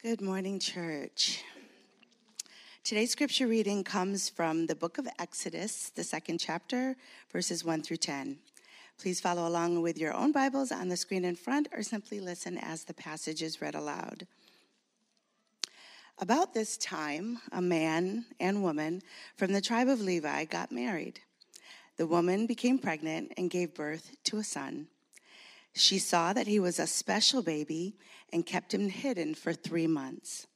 Good 0.00 0.20
morning, 0.20 0.60
church. 0.60 1.42
Today's 2.84 3.10
scripture 3.10 3.48
reading 3.48 3.82
comes 3.82 4.28
from 4.28 4.66
the 4.66 4.76
book 4.76 4.96
of 4.96 5.08
Exodus, 5.18 5.90
the 5.90 6.04
second 6.04 6.38
chapter, 6.38 6.94
verses 7.32 7.64
1 7.64 7.82
through 7.82 7.96
10. 7.96 8.38
Please 8.96 9.20
follow 9.20 9.44
along 9.48 9.82
with 9.82 9.98
your 9.98 10.14
own 10.14 10.30
Bibles 10.30 10.70
on 10.70 10.88
the 10.88 10.96
screen 10.96 11.24
in 11.24 11.34
front 11.34 11.66
or 11.72 11.82
simply 11.82 12.20
listen 12.20 12.58
as 12.58 12.84
the 12.84 12.94
passage 12.94 13.42
is 13.42 13.60
read 13.60 13.74
aloud. 13.74 14.28
About 16.20 16.54
this 16.54 16.76
time, 16.76 17.40
a 17.50 17.60
man 17.60 18.24
and 18.38 18.62
woman 18.62 19.02
from 19.34 19.52
the 19.52 19.60
tribe 19.60 19.88
of 19.88 20.00
Levi 20.00 20.44
got 20.44 20.70
married. 20.70 21.18
The 21.96 22.06
woman 22.06 22.46
became 22.46 22.78
pregnant 22.78 23.32
and 23.36 23.50
gave 23.50 23.74
birth 23.74 24.14
to 24.26 24.38
a 24.38 24.44
son. 24.44 24.86
She 25.78 25.98
saw 26.00 26.32
that 26.32 26.48
he 26.48 26.58
was 26.58 26.78
a 26.80 26.88
special 26.88 27.40
baby 27.40 27.96
and 28.32 28.44
kept 28.44 28.74
him 28.74 28.88
hidden 28.88 29.34
for 29.34 29.52
three 29.52 29.86
months. 29.86 30.48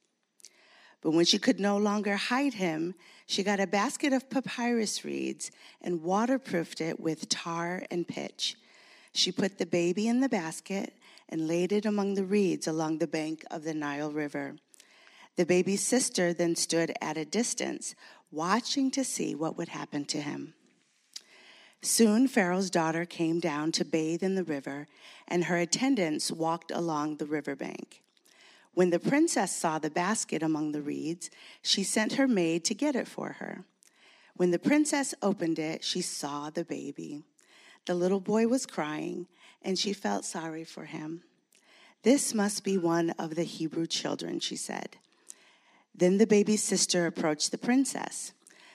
But 1.00 1.12
when 1.12 1.24
she 1.24 1.38
could 1.38 1.60
no 1.60 1.76
longer 1.76 2.16
hide 2.16 2.54
him, 2.54 2.94
she 3.26 3.42
got 3.42 3.60
a 3.60 3.66
basket 3.66 4.12
of 4.12 4.28
papyrus 4.28 5.04
reeds 5.04 5.52
and 5.80 6.02
waterproofed 6.02 6.80
it 6.80 6.98
with 6.98 7.28
tar 7.28 7.84
and 7.90 8.06
pitch. 8.06 8.56
She 9.12 9.30
put 9.30 9.58
the 9.58 9.66
baby 9.66 10.08
in 10.08 10.20
the 10.20 10.28
basket 10.28 10.94
and 11.28 11.46
laid 11.46 11.70
it 11.70 11.86
among 11.86 12.14
the 12.14 12.24
reeds 12.24 12.66
along 12.66 12.98
the 12.98 13.06
bank 13.06 13.44
of 13.50 13.62
the 13.62 13.74
Nile 13.74 14.12
River. 14.12 14.56
The 15.36 15.46
baby's 15.46 15.86
sister 15.86 16.32
then 16.32 16.56
stood 16.56 16.92
at 17.00 17.16
a 17.16 17.24
distance, 17.24 17.94
watching 18.30 18.90
to 18.90 19.04
see 19.04 19.34
what 19.34 19.56
would 19.56 19.68
happen 19.68 20.04
to 20.06 20.20
him. 20.20 20.54
Soon 21.84 22.28
Pharaoh's 22.28 22.70
daughter 22.70 23.04
came 23.04 23.40
down 23.40 23.72
to 23.72 23.84
bathe 23.84 24.22
in 24.22 24.36
the 24.36 24.44
river, 24.44 24.86
and 25.26 25.44
her 25.44 25.56
attendants 25.56 26.30
walked 26.30 26.70
along 26.70 27.16
the 27.16 27.26
riverbank. 27.26 28.02
When 28.74 28.90
the 28.90 29.00
princess 29.00 29.54
saw 29.54 29.78
the 29.78 29.90
basket 29.90 30.42
among 30.42 30.72
the 30.72 30.80
reeds, 30.80 31.28
she 31.60 31.82
sent 31.82 32.14
her 32.14 32.28
maid 32.28 32.64
to 32.66 32.74
get 32.74 32.94
it 32.94 33.08
for 33.08 33.32
her. 33.32 33.64
When 34.36 34.52
the 34.52 34.60
princess 34.60 35.12
opened 35.20 35.58
it, 35.58 35.82
she 35.82 36.00
saw 36.00 36.50
the 36.50 36.64
baby. 36.64 37.24
The 37.86 37.94
little 37.94 38.20
boy 38.20 38.46
was 38.46 38.64
crying, 38.64 39.26
and 39.60 39.76
she 39.76 39.92
felt 39.92 40.24
sorry 40.24 40.64
for 40.64 40.84
him. 40.84 41.22
This 42.02 42.32
must 42.32 42.64
be 42.64 42.78
one 42.78 43.10
of 43.18 43.34
the 43.34 43.42
Hebrew 43.42 43.86
children, 43.86 44.38
she 44.40 44.56
said. 44.56 44.96
Then 45.94 46.18
the 46.18 46.26
baby's 46.26 46.62
sister 46.62 47.06
approached 47.06 47.50
the 47.50 47.58
princess. 47.58 48.32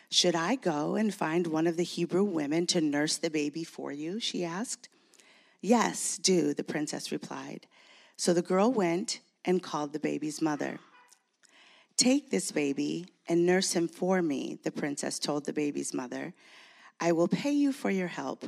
Should 0.10 0.36
I 0.36 0.56
go 0.56 0.96
and 0.96 1.14
find 1.14 1.48
one 1.48 1.68
of 1.68 1.76
the 1.76 1.84
Hebrew 1.84 2.24
women 2.24 2.66
to 2.68 2.82
nurse 2.82 3.18
the 3.18 3.30
baby 3.30 3.64
for 3.64 3.92
you? 3.92 4.20
she 4.20 4.46
asked. 4.46 4.90
Yes, 5.62 6.18
do, 6.18 6.54
the 6.54 6.64
princess 6.64 7.12
replied. 7.12 7.68
So 8.16 8.34
the 8.34 8.42
girl 8.42 8.72
went 8.72 9.20
and 9.44 9.62
called 9.62 9.94
the 9.94 10.00
baby's 10.00 10.42
mother. 10.42 10.80
Take 11.98 12.30
this 12.30 12.52
baby 12.52 13.08
and 13.28 13.46
nurse 13.46 13.74
him 13.74 13.88
for 13.88 14.22
me, 14.22 14.60
the 14.64 14.72
princess 14.72 15.20
told 15.20 15.46
the 15.46 15.54
baby's 15.54 15.94
mother. 15.94 16.34
I 17.00 17.12
will 17.12 17.28
pay 17.28 17.52
you 17.52 17.72
for 17.72 17.90
your 17.90 18.08
help. 18.08 18.46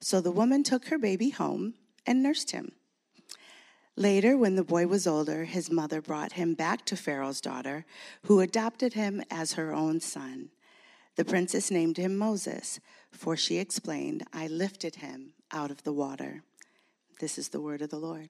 So 0.00 0.20
the 0.20 0.30
woman 0.30 0.62
took 0.62 0.86
her 0.86 0.98
baby 0.98 1.30
home 1.30 1.74
and 2.06 2.22
nursed 2.22 2.52
him. 2.52 2.72
Later, 3.96 4.38
when 4.38 4.54
the 4.54 4.64
boy 4.64 4.86
was 4.86 5.08
older, 5.08 5.44
his 5.44 5.72
mother 5.72 6.00
brought 6.00 6.32
him 6.32 6.54
back 6.54 6.84
to 6.86 6.96
Pharaoh's 6.96 7.40
daughter, 7.40 7.84
who 8.26 8.38
adopted 8.38 8.92
him 8.94 9.22
as 9.28 9.54
her 9.54 9.74
own 9.74 10.00
son. 10.00 10.50
The 11.18 11.24
princess 11.24 11.72
named 11.72 11.96
him 11.96 12.16
Moses, 12.16 12.78
for 13.10 13.36
she 13.36 13.58
explained, 13.58 14.22
I 14.32 14.46
lifted 14.46 14.94
him 14.94 15.32
out 15.50 15.72
of 15.72 15.82
the 15.82 15.92
water. 15.92 16.44
This 17.18 17.38
is 17.38 17.48
the 17.48 17.60
word 17.60 17.82
of 17.82 17.90
the 17.90 17.98
Lord. 17.98 18.28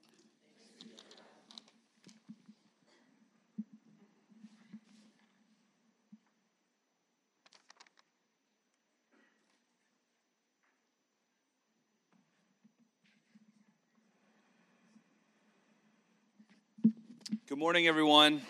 Good 17.47 17.59
morning, 17.59 17.87
everyone. 17.87 18.41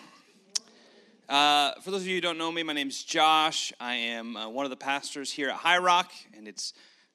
Uh, 1.29 1.79
for 1.81 1.91
those 1.91 2.01
of 2.01 2.07
you 2.07 2.15
who 2.15 2.21
don't 2.21 2.39
know 2.39 2.51
me, 2.51 2.63
my 2.63 2.73
name 2.73 2.87
is 2.87 3.03
Josh. 3.03 3.71
I 3.79 3.93
am 3.93 4.35
uh, 4.35 4.49
one 4.49 4.65
of 4.65 4.71
the 4.71 4.75
pastors 4.75 5.31
here 5.31 5.49
at 5.49 5.57
High 5.57 5.77
Rock, 5.77 6.11
and 6.35 6.47
it's 6.47 6.73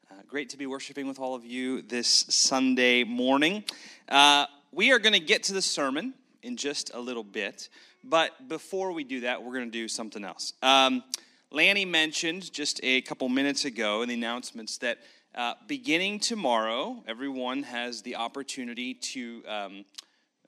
uh, 0.08 0.14
great 0.28 0.50
to 0.50 0.56
be 0.56 0.66
worshiping 0.66 1.08
with 1.08 1.18
all 1.18 1.34
of 1.34 1.44
you 1.44 1.82
this 1.82 2.24
Sunday 2.28 3.02
morning. 3.02 3.64
Uh, 4.08 4.46
we 4.70 4.92
are 4.92 5.00
going 5.00 5.14
to 5.14 5.20
get 5.20 5.42
to 5.44 5.52
the 5.52 5.60
sermon 5.60 6.14
in 6.44 6.56
just 6.56 6.94
a 6.94 7.00
little 7.00 7.24
bit, 7.24 7.68
but 8.04 8.48
before 8.48 8.92
we 8.92 9.02
do 9.02 9.22
that, 9.22 9.42
we're 9.42 9.52
going 9.52 9.66
to 9.66 9.78
do 9.78 9.88
something 9.88 10.24
else. 10.24 10.52
Um, 10.62 11.02
Lanny 11.50 11.84
mentioned 11.84 12.52
just 12.52 12.78
a 12.84 13.00
couple 13.00 13.28
minutes 13.28 13.64
ago 13.64 14.02
in 14.02 14.08
the 14.08 14.14
announcements 14.14 14.78
that 14.78 14.98
uh, 15.34 15.54
beginning 15.66 16.20
tomorrow, 16.20 17.02
everyone 17.08 17.64
has 17.64 18.02
the 18.02 18.14
opportunity 18.14 18.94
to. 18.94 19.42
Um, 19.48 19.84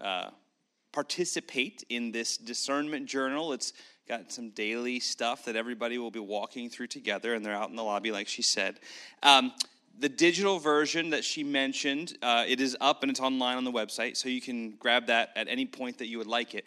uh, 0.01 0.31
participate 0.97 1.85
in 1.91 2.11
this 2.11 2.39
discernment 2.39 3.05
journal. 3.05 3.53
It's 3.53 3.75
got 4.09 4.33
some 4.33 4.49
daily 4.49 4.99
stuff 4.99 5.45
that 5.45 5.55
everybody 5.55 5.99
will 5.99 6.11
be 6.11 6.19
walking 6.19 6.71
through 6.71 6.87
together, 6.87 7.35
and 7.35 7.45
they're 7.45 7.55
out 7.55 7.69
in 7.69 7.77
the 7.77 7.85
lobby, 7.85 8.13
like 8.13 8.29
she 8.29 8.41
said. 8.41 8.81
Um, 9.23 9.53
the 9.99 10.09
digital 10.09 10.59
version 10.59 11.11
that 11.11 11.23
she 11.23 11.45
mentioned, 11.45 12.17
uh, 12.23 12.45
it 12.49 12.63
is 12.63 12.79
up 12.81 13.03
and 13.03 13.11
it's 13.11 13.21
online 13.21 13.59
on 13.59 13.65
the 13.65 13.71
website, 13.71 14.17
so 14.17 14.31
you 14.31 14.41
can 14.41 14.71
grab 14.71 15.09
that 15.09 15.33
at 15.37 15.49
any 15.49 15.67
point 15.67 15.99
that 15.99 16.07
you 16.07 16.17
would 16.17 16.27
like 16.27 16.55
it. 16.55 16.65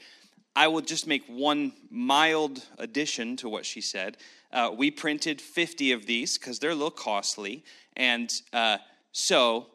I 0.55 0.67
will 0.67 0.81
just 0.81 1.07
make 1.07 1.25
one 1.25 1.73
mild 1.89 2.63
addition 2.77 3.35
to 3.37 3.49
what 3.49 3.65
she 3.65 3.81
said. 3.81 4.17
Uh, 4.53 4.69
we 4.77 4.91
printed 4.91 5.41
50 5.41 5.91
of 5.93 6.05
these 6.05 6.37
because 6.37 6.59
they're 6.59 6.69
a 6.69 6.75
little 6.75 6.91
costly. 6.91 7.63
And 7.97 8.31
uh, 8.53 8.77
so, 9.11 9.69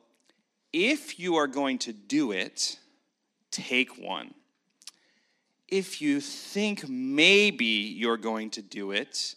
if 0.72 1.18
you 1.18 1.34
are 1.34 1.48
going 1.48 1.78
to 1.78 1.92
do 1.92 2.30
it, 2.30 2.78
take 3.50 3.98
one 3.98 4.32
if 5.68 6.00
you 6.00 6.20
think 6.20 6.88
maybe 6.88 7.64
you're 7.64 8.16
going 8.16 8.50
to 8.50 8.62
do 8.62 8.90
it, 8.90 9.34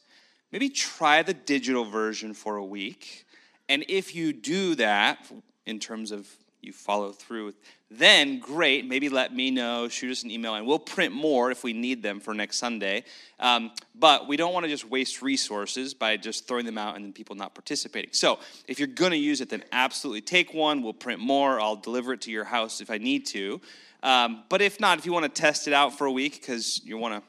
maybe 0.51 0.69
try 0.69 1.23
the 1.23 1.33
digital 1.33 1.85
version 1.85 2.33
for 2.33 2.57
a 2.57 2.65
week. 2.65 3.25
And 3.69 3.85
if 3.89 4.15
you 4.15 4.33
do 4.33 4.75
that, 4.75 5.29
in 5.65 5.79
terms 5.79 6.11
of 6.11 6.27
you 6.61 6.73
follow 6.73 7.11
through, 7.11 7.53
then 7.89 8.39
great. 8.39 8.85
Maybe 8.85 9.09
let 9.09 9.33
me 9.33 9.51
know, 9.51 9.87
shoot 9.87 10.11
us 10.11 10.23
an 10.23 10.31
email, 10.31 10.55
and 10.55 10.65
we'll 10.65 10.79
print 10.79 11.13
more 11.13 11.51
if 11.51 11.63
we 11.63 11.71
need 11.71 12.01
them 12.01 12.19
for 12.19 12.33
next 12.33 12.57
Sunday. 12.57 13.03
Um, 13.39 13.71
but 13.95 14.27
we 14.27 14.37
don't 14.37 14.53
want 14.53 14.65
to 14.65 14.69
just 14.69 14.89
waste 14.89 15.21
resources 15.21 15.93
by 15.93 16.17
just 16.17 16.47
throwing 16.47 16.65
them 16.65 16.77
out 16.77 16.95
and 16.95 17.05
then 17.05 17.13
people 17.13 17.35
not 17.35 17.53
participating. 17.53 18.11
So 18.13 18.39
if 18.67 18.79
you're 18.79 18.87
going 18.87 19.11
to 19.11 19.17
use 19.17 19.39
it, 19.39 19.49
then 19.49 19.63
absolutely 19.71 20.21
take 20.21 20.53
one. 20.53 20.81
We'll 20.81 20.93
print 20.93 21.21
more. 21.21 21.59
I'll 21.59 21.75
deliver 21.75 22.13
it 22.13 22.21
to 22.21 22.31
your 22.31 22.45
house 22.45 22.81
if 22.81 22.89
I 22.89 22.97
need 22.97 23.25
to. 23.27 23.61
Um, 24.03 24.43
but 24.49 24.61
if 24.61 24.79
not, 24.79 24.97
if 24.97 25.05
you 25.05 25.13
want 25.13 25.23
to 25.23 25.41
test 25.41 25.67
it 25.67 25.73
out 25.73 25.97
for 25.97 26.05
a 26.05 26.11
week 26.11 26.39
because 26.39 26.81
you 26.83 26.97
want 26.97 27.15
to 27.15 27.23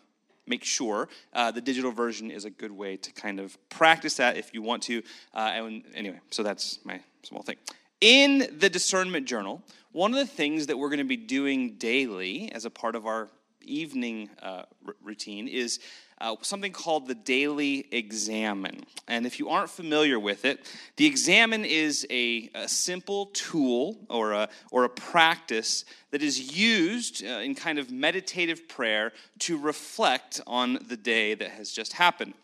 make 0.46 0.64
sure, 0.64 1.08
uh, 1.34 1.50
the 1.50 1.60
digital 1.60 1.92
version 1.92 2.30
is 2.30 2.44
a 2.44 2.50
good 2.50 2.72
way 2.72 2.96
to 2.96 3.12
kind 3.12 3.38
of 3.38 3.56
practice 3.68 4.14
that 4.14 4.36
if 4.36 4.54
you 4.54 4.62
want 4.62 4.82
to. 4.84 5.02
Uh, 5.34 5.50
and 5.54 5.84
anyway, 5.94 6.18
so 6.30 6.42
that's 6.42 6.78
my 6.84 7.00
small 7.22 7.42
thing. 7.42 7.56
In 8.00 8.58
the 8.58 8.70
discernment 8.70 9.26
journal, 9.26 9.62
one 9.92 10.12
of 10.12 10.18
the 10.18 10.26
things 10.26 10.66
that 10.66 10.78
we're 10.78 10.88
going 10.88 10.98
to 10.98 11.04
be 11.04 11.16
doing 11.16 11.74
daily 11.74 12.50
as 12.52 12.64
a 12.64 12.70
part 12.70 12.94
of 12.94 13.06
our 13.06 13.28
evening 13.62 14.30
uh, 14.42 14.62
r- 14.86 14.96
routine 15.02 15.48
is 15.48 15.80
uh, 16.20 16.36
something 16.42 16.72
called 16.72 17.06
the 17.06 17.14
Daily 17.14 17.86
Examen. 17.92 18.84
And 19.06 19.26
if 19.26 19.38
you 19.38 19.48
aren't 19.48 19.70
familiar 19.70 20.18
with 20.18 20.44
it, 20.44 20.70
the 20.96 21.06
Examen 21.06 21.64
is 21.64 22.06
a, 22.10 22.50
a 22.54 22.68
simple 22.68 23.26
tool 23.26 23.96
or 24.08 24.32
a, 24.32 24.48
or 24.70 24.84
a 24.84 24.88
practice 24.88 25.84
that 26.10 26.22
is 26.22 26.56
used 26.56 27.24
uh, 27.24 27.38
in 27.38 27.54
kind 27.54 27.78
of 27.78 27.90
meditative 27.90 28.68
prayer 28.68 29.12
to 29.40 29.58
reflect 29.58 30.40
on 30.46 30.78
the 30.88 30.96
day 30.96 31.34
that 31.34 31.50
has 31.50 31.70
just 31.70 31.92
happened. 31.92 32.34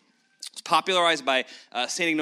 It's 0.55 0.61
popularized 0.61 1.25
by 1.25 1.43
uh, 1.73 1.85
St. 1.85 2.17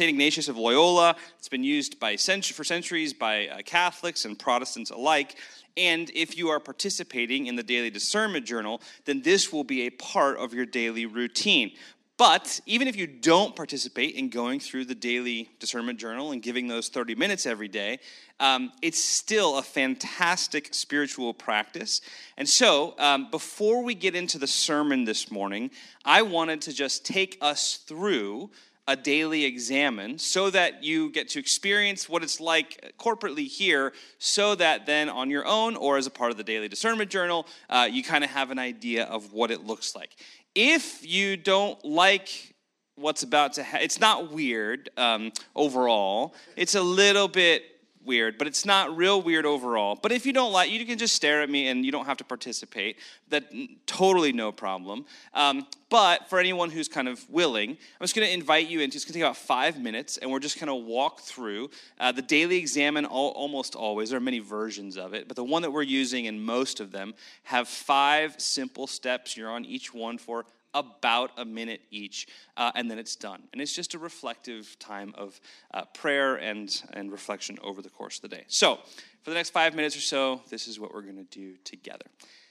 Ignatius 0.00 0.48
of 0.48 0.58
Loyola. 0.58 1.16
It's 1.38 1.48
been 1.48 1.64
used 1.64 1.98
by 1.98 2.16
cent- 2.16 2.44
for 2.44 2.62
centuries 2.62 3.14
by 3.14 3.48
uh, 3.48 3.62
Catholics 3.64 4.26
and 4.26 4.38
Protestants 4.38 4.90
alike. 4.90 5.36
And 5.78 6.10
if 6.14 6.36
you 6.36 6.48
are 6.48 6.58
participating 6.58 7.46
in 7.46 7.54
the 7.54 7.62
daily 7.62 7.88
discernment 7.88 8.44
journal, 8.44 8.82
then 9.04 9.22
this 9.22 9.52
will 9.52 9.64
be 9.64 9.82
a 9.82 9.90
part 9.90 10.38
of 10.38 10.52
your 10.52 10.66
daily 10.66 11.06
routine. 11.06 11.72
But 12.18 12.60
even 12.66 12.88
if 12.88 12.96
you 12.96 13.06
don't 13.06 13.54
participate 13.54 14.16
in 14.16 14.28
going 14.28 14.58
through 14.58 14.86
the 14.86 14.94
daily 14.96 15.50
discernment 15.60 16.00
journal 16.00 16.32
and 16.32 16.42
giving 16.42 16.66
those 16.66 16.88
30 16.88 17.14
minutes 17.14 17.46
every 17.46 17.68
day, 17.68 18.00
um, 18.40 18.72
it's 18.82 19.02
still 19.02 19.58
a 19.58 19.62
fantastic 19.62 20.74
spiritual 20.74 21.32
practice. 21.32 22.00
And 22.36 22.48
so, 22.48 22.96
um, 22.98 23.30
before 23.30 23.84
we 23.84 23.94
get 23.94 24.16
into 24.16 24.36
the 24.36 24.48
sermon 24.48 25.04
this 25.04 25.30
morning, 25.30 25.70
I 26.04 26.22
wanted 26.22 26.60
to 26.62 26.72
just 26.72 27.06
take 27.06 27.38
us 27.40 27.76
through 27.86 28.50
a 28.88 28.96
daily 28.96 29.44
examen 29.44 30.18
so 30.18 30.48
that 30.48 30.82
you 30.82 31.10
get 31.10 31.28
to 31.28 31.38
experience 31.38 32.08
what 32.08 32.22
it's 32.22 32.40
like 32.40 32.94
corporately 32.98 33.46
here, 33.46 33.92
so 34.18 34.54
that 34.54 34.86
then 34.86 35.10
on 35.10 35.28
your 35.28 35.46
own 35.46 35.76
or 35.76 35.98
as 35.98 36.06
a 36.06 36.10
part 36.10 36.30
of 36.30 36.38
the 36.38 36.42
daily 36.42 36.68
discernment 36.68 37.10
journal, 37.10 37.46
uh, 37.68 37.86
you 37.88 38.02
kind 38.02 38.24
of 38.24 38.30
have 38.30 38.50
an 38.50 38.58
idea 38.58 39.04
of 39.04 39.32
what 39.34 39.50
it 39.50 39.64
looks 39.64 39.94
like. 39.94 40.16
If 40.54 41.06
you 41.06 41.36
don't 41.36 41.82
like 41.84 42.54
what's 42.96 43.22
about 43.22 43.52
to 43.52 43.62
happen, 43.62 43.84
it's 43.84 44.00
not 44.00 44.32
weird 44.32 44.88
um, 44.96 45.32
overall, 45.54 46.34
it's 46.56 46.74
a 46.74 46.82
little 46.82 47.28
bit 47.28 47.62
weird, 48.04 48.38
but 48.38 48.46
it's 48.46 48.64
not 48.64 48.96
real 48.96 49.20
weird 49.20 49.46
overall. 49.46 49.98
But 50.00 50.12
if 50.12 50.26
you 50.26 50.32
don't 50.32 50.52
like, 50.52 50.70
you 50.70 50.84
can 50.84 50.98
just 50.98 51.14
stare 51.14 51.42
at 51.42 51.50
me 51.50 51.68
and 51.68 51.84
you 51.84 51.92
don't 51.92 52.06
have 52.06 52.16
to 52.18 52.24
participate. 52.24 52.96
That 53.28 53.44
totally 53.86 54.32
no 54.32 54.52
problem. 54.52 55.04
Um, 55.34 55.66
but 55.90 56.28
for 56.28 56.38
anyone 56.38 56.70
who's 56.70 56.88
kind 56.88 57.08
of 57.08 57.28
willing, 57.30 57.70
I'm 57.70 58.04
just 58.04 58.14
going 58.14 58.26
to 58.26 58.32
invite 58.32 58.68
you 58.68 58.80
into. 58.80 58.96
It's 58.96 59.04
going 59.04 59.14
to 59.14 59.18
take 59.18 59.22
about 59.22 59.36
five 59.36 59.80
minutes, 59.80 60.18
and 60.18 60.30
we're 60.30 60.38
just 60.38 60.60
going 60.60 60.68
to 60.68 60.74
walk 60.74 61.20
through 61.20 61.70
uh, 61.98 62.12
the 62.12 62.22
daily 62.22 62.56
examen. 62.56 63.04
All, 63.04 63.30
almost 63.30 63.74
always, 63.74 64.10
there 64.10 64.18
are 64.18 64.20
many 64.20 64.38
versions 64.38 64.96
of 64.96 65.14
it, 65.14 65.28
but 65.28 65.36
the 65.36 65.44
one 65.44 65.62
that 65.62 65.70
we're 65.70 65.82
using, 65.82 66.26
and 66.26 66.42
most 66.42 66.80
of 66.80 66.92
them 66.92 67.14
have 67.44 67.68
five 67.68 68.34
simple 68.38 68.86
steps. 68.86 69.36
You're 69.36 69.50
on 69.50 69.64
each 69.64 69.94
one 69.94 70.18
for 70.18 70.44
about 70.74 71.30
a 71.36 71.44
minute 71.44 71.80
each, 71.90 72.26
uh, 72.56 72.72
and 72.74 72.90
then 72.90 72.98
it's 72.98 73.16
done. 73.16 73.42
And 73.52 73.60
it's 73.60 73.74
just 73.74 73.94
a 73.94 73.98
reflective 73.98 74.78
time 74.78 75.14
of 75.16 75.40
uh, 75.72 75.84
prayer 75.94 76.36
and, 76.36 76.82
and 76.92 77.10
reflection 77.10 77.58
over 77.62 77.82
the 77.82 77.90
course 77.90 78.16
of 78.16 78.22
the 78.22 78.28
day. 78.28 78.44
So, 78.48 78.78
for 79.22 79.30
the 79.30 79.34
next 79.34 79.50
five 79.50 79.74
minutes 79.74 79.96
or 79.96 80.00
so, 80.00 80.42
this 80.50 80.68
is 80.68 80.78
what 80.78 80.94
we're 80.94 81.02
going 81.02 81.16
to 81.16 81.38
do 81.38 81.56
together. 81.64 82.06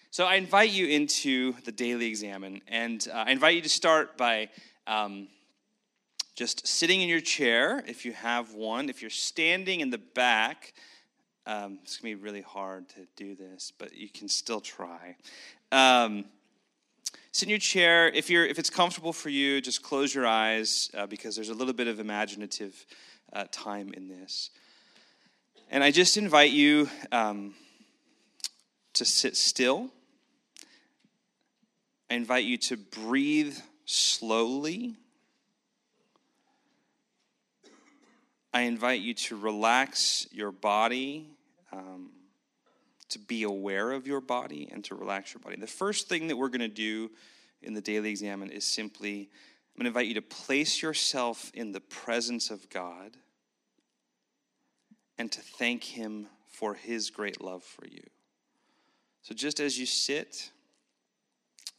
So, 0.10 0.25
I 0.25 0.36
invite 0.36 0.72
you 0.72 0.88
into 0.88 1.54
the 1.64 1.72
daily 1.72 2.08
examen, 2.08 2.62
and 2.68 3.08
uh, 3.12 3.25
I 3.28 3.31
invite 3.31 3.56
you 3.56 3.62
to 3.62 3.69
start 3.69 4.18
by. 4.18 4.50
Um, 4.86 5.28
just 6.36 6.68
sitting 6.68 7.02
in 7.02 7.10
your 7.10 7.19
chair, 7.19 7.84
if 7.88 8.06
you 8.06 8.14
have 8.14 8.54
one. 8.54 8.90
If 8.90 9.02
you're 9.02 9.10
standing 9.10 9.80
in 9.80 9.90
the 9.90 9.98
back, 9.98 10.72
um, 11.48 11.80
it's 11.81 11.98
going 11.98 12.14
to 12.14 12.18
be 12.18 12.24
really 12.24 12.42
hard 12.42 12.90
to 12.90 13.08
do 13.16 13.34
this, 13.34 13.72
but 13.75 13.96
you 13.96 14.08
can 14.08 14.28
still 14.28 14.62
try. 14.62 15.16
Um, 15.72 16.25
sit 17.38 17.45
in 17.45 17.51
your 17.51 17.60
chair. 17.60 18.10
If, 18.10 18.31
you're, 18.31 18.48
if 18.48 18.57
it's 18.57 18.72
comfortable 18.72 19.13
for 19.13 19.30
you, 19.30 19.62
just 19.62 19.84
close 19.84 20.16
your 20.16 20.25
eyes 20.25 20.89
uh, 20.98 21.06
because 21.06 21.36
there's 21.36 21.50
a 21.50 21.54
little 21.54 21.74
bit 21.74 21.88
of 21.88 22.00
imaginative 22.00 22.84
uh, 23.31 23.45
time 23.51 23.94
in 23.94 24.07
this. 24.07 24.50
And 25.69 25.84
I 25.84 25.92
just 25.92 26.18
invite 26.18 26.50
you 26.50 26.89
um, 27.12 27.54
to 28.94 29.06
sit 29.06 29.38
still. 29.38 29.92
I 32.10 32.16
invite 32.16 32.45
you 32.45 32.57
to 32.57 32.78
breathe 32.78 33.56
slowly. 33.86 34.95
I 38.51 38.62
invite 38.62 39.01
you 39.01 39.13
to 39.13 39.36
relax 39.36 40.25
your 40.31 40.51
body. 40.51 41.28
Um, 41.72 42.10
to 43.09 43.19
be 43.19 43.44
aware 43.44 43.92
of 43.92 44.07
your 44.07 44.21
body 44.21 44.68
and 44.71 44.83
to 44.86 44.95
relax 44.95 45.33
your 45.33 45.42
body. 45.42 45.56
The 45.56 45.68
first 45.68 46.09
thing 46.09 46.27
that 46.27 46.36
we're 46.36 46.50
going 46.50 46.59
to 46.62 46.68
do 46.68 47.09
in 47.62 47.74
the 47.74 47.81
daily 47.81 48.09
examen 48.09 48.50
is 48.50 48.65
simply 48.65 49.30
I'm 49.77 49.83
going 49.83 49.94
to 49.94 50.00
invite 50.00 50.07
you 50.07 50.15
to 50.15 50.24
place 50.24 50.81
yourself 50.81 51.51
in 51.54 51.71
the 51.71 51.80
presence 51.80 52.50
of 52.50 52.68
God 52.71 53.15
and 55.19 55.31
to 55.31 55.39
thank 55.39 55.83
Him 55.83 56.27
for 56.48 56.74
His 56.74 57.12
great 57.12 57.42
love 57.42 57.63
for 57.63 57.86
you. 57.86 58.01
So, 59.21 59.36
just 59.36 59.59
as 59.59 59.77
you 59.77 59.86
sit 59.86 60.51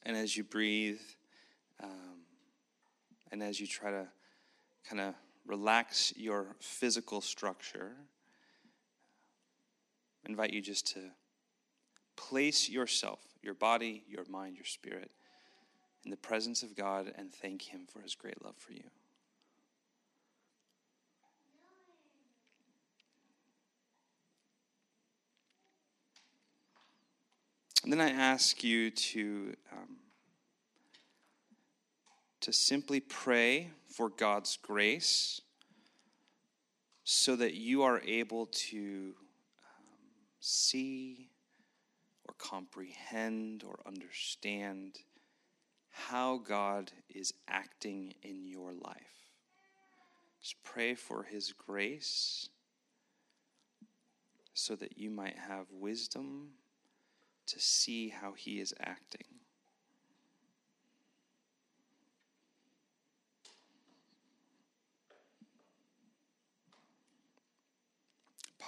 and 0.04 0.16
as 0.16 0.36
you 0.36 0.44
breathe, 0.44 1.00
um, 1.82 2.20
and 3.32 3.42
as 3.42 3.60
you 3.60 3.66
try 3.66 3.90
to 3.90 4.06
kind 4.88 5.00
of 5.00 5.14
relax 5.44 6.12
your 6.16 6.54
physical 6.60 7.20
structure, 7.20 7.96
I 10.25 10.31
invite 10.31 10.53
you 10.53 10.61
just 10.61 10.87
to 10.94 11.00
place 12.17 12.69
yourself, 12.69 13.20
your 13.43 13.55
body, 13.55 14.05
your 14.09 14.25
mind, 14.29 14.56
your 14.56 14.65
spirit, 14.65 15.11
in 16.05 16.11
the 16.11 16.17
presence 16.17 16.62
of 16.62 16.76
God 16.76 17.12
and 17.17 17.32
thank 17.32 17.62
Him 17.62 17.87
for 17.91 18.00
His 18.00 18.15
great 18.15 18.43
love 18.44 18.56
for 18.56 18.73
you. 18.73 18.85
And 27.85 27.93
then 27.93 28.00
I 28.00 28.11
ask 28.11 28.62
you 28.62 28.91
to, 28.91 29.55
um, 29.73 29.97
to 32.41 32.53
simply 32.53 33.00
pray 33.00 33.71
for 33.87 34.11
God's 34.11 34.59
grace 34.61 35.41
so 37.05 37.35
that 37.37 37.55
you 37.55 37.82
are 37.85 38.03
able 38.03 38.47
to 38.47 39.14
see 40.49 41.29
or 42.27 42.35
comprehend 42.39 43.62
or 43.62 43.79
understand 43.87 44.99
how 45.91 46.39
God 46.39 46.91
is 47.09 47.35
acting 47.49 48.15
in 48.23 48.47
your 48.47 48.73
life. 48.73 49.29
Just 50.41 50.62
pray 50.62 50.95
for 50.95 51.25
His 51.25 51.53
grace 51.53 52.49
so 54.55 54.75
that 54.77 54.97
you 54.97 55.11
might 55.11 55.37
have 55.37 55.67
wisdom 55.71 56.50
to 57.47 57.61
see 57.61 58.09
how 58.09 58.33
He 58.33 58.61
is 58.61 58.73
acting. 58.81 59.39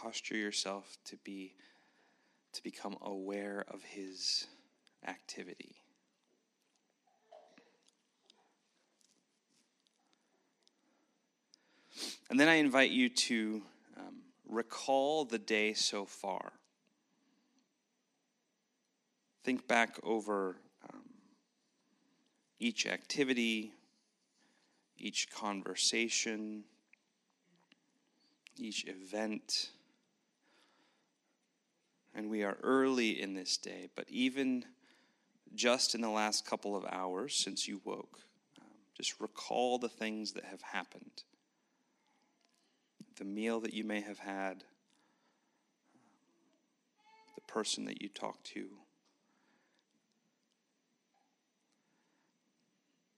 posture 0.01 0.37
yourself 0.37 0.97
to 1.05 1.17
be 1.25 1.53
to 2.53 2.63
become 2.63 2.97
aware 3.03 3.65
of 3.69 3.83
his 3.83 4.47
activity. 5.07 5.77
And 12.29 12.39
then 12.39 12.49
I 12.49 12.55
invite 12.55 12.91
you 12.91 13.09
to 13.09 13.63
um, 13.97 14.23
recall 14.49 15.25
the 15.25 15.39
day 15.39 15.73
so 15.73 16.05
far. 16.05 16.53
Think 19.43 19.67
back 19.67 19.99
over 20.03 20.57
um, 20.93 21.03
each 22.61 22.87
activity, 22.87 23.73
each 24.97 25.31
conversation, 25.31 26.65
each 28.57 28.87
event 28.87 29.71
and 32.21 32.29
we 32.29 32.43
are 32.43 32.59
early 32.63 33.19
in 33.19 33.33
this 33.33 33.57
day, 33.57 33.89
but 33.97 34.05
even 34.11 34.63
just 35.55 35.95
in 35.95 36.03
the 36.03 36.11
last 36.11 36.45
couple 36.45 36.77
of 36.77 36.85
hours 36.85 37.35
since 37.35 37.67
you 37.67 37.81
woke, 37.83 38.21
um, 38.61 38.67
just 38.95 39.19
recall 39.19 39.79
the 39.79 39.89
things 39.89 40.33
that 40.33 40.45
have 40.45 40.61
happened. 40.61 41.23
The 43.17 43.25
meal 43.25 43.59
that 43.61 43.73
you 43.73 43.85
may 43.85 44.03
have 44.03 44.19
had, 44.19 44.65
the 47.37 47.41
person 47.51 47.87
that 47.87 48.03
you 48.03 48.11
talked 48.11 48.45
to, 48.49 48.67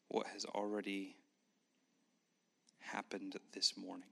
what 0.07 0.29
has 0.29 0.45
already 0.45 1.17
happened 2.79 3.35
this 3.53 3.77
morning. 3.77 4.12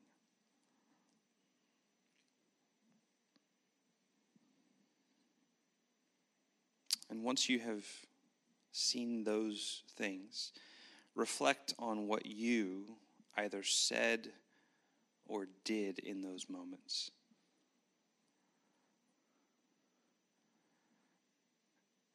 And 7.10 7.24
once 7.24 7.48
you 7.48 7.58
have 7.58 7.84
seen 8.72 9.24
those 9.24 9.82
things, 9.96 10.52
reflect 11.14 11.74
on 11.78 12.06
what 12.06 12.24
you 12.24 12.84
either 13.36 13.62
said 13.64 14.28
or 15.26 15.48
did 15.64 15.98
in 15.98 16.22
those 16.22 16.48
moments. 16.48 17.10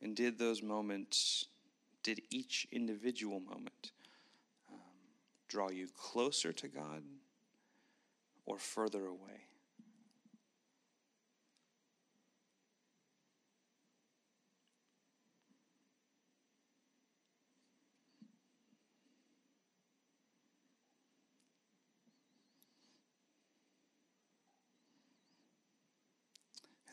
And 0.01 0.15
did 0.15 0.37
those 0.37 0.61
moments, 0.61 1.45
did 2.03 2.21
each 2.29 2.67
individual 2.71 3.39
moment 3.39 3.91
um, 4.71 4.79
draw 5.47 5.69
you 5.69 5.87
closer 5.97 6.53
to 6.53 6.67
God 6.67 7.01
or 8.45 8.57
further 8.59 9.07
away? 9.07 9.47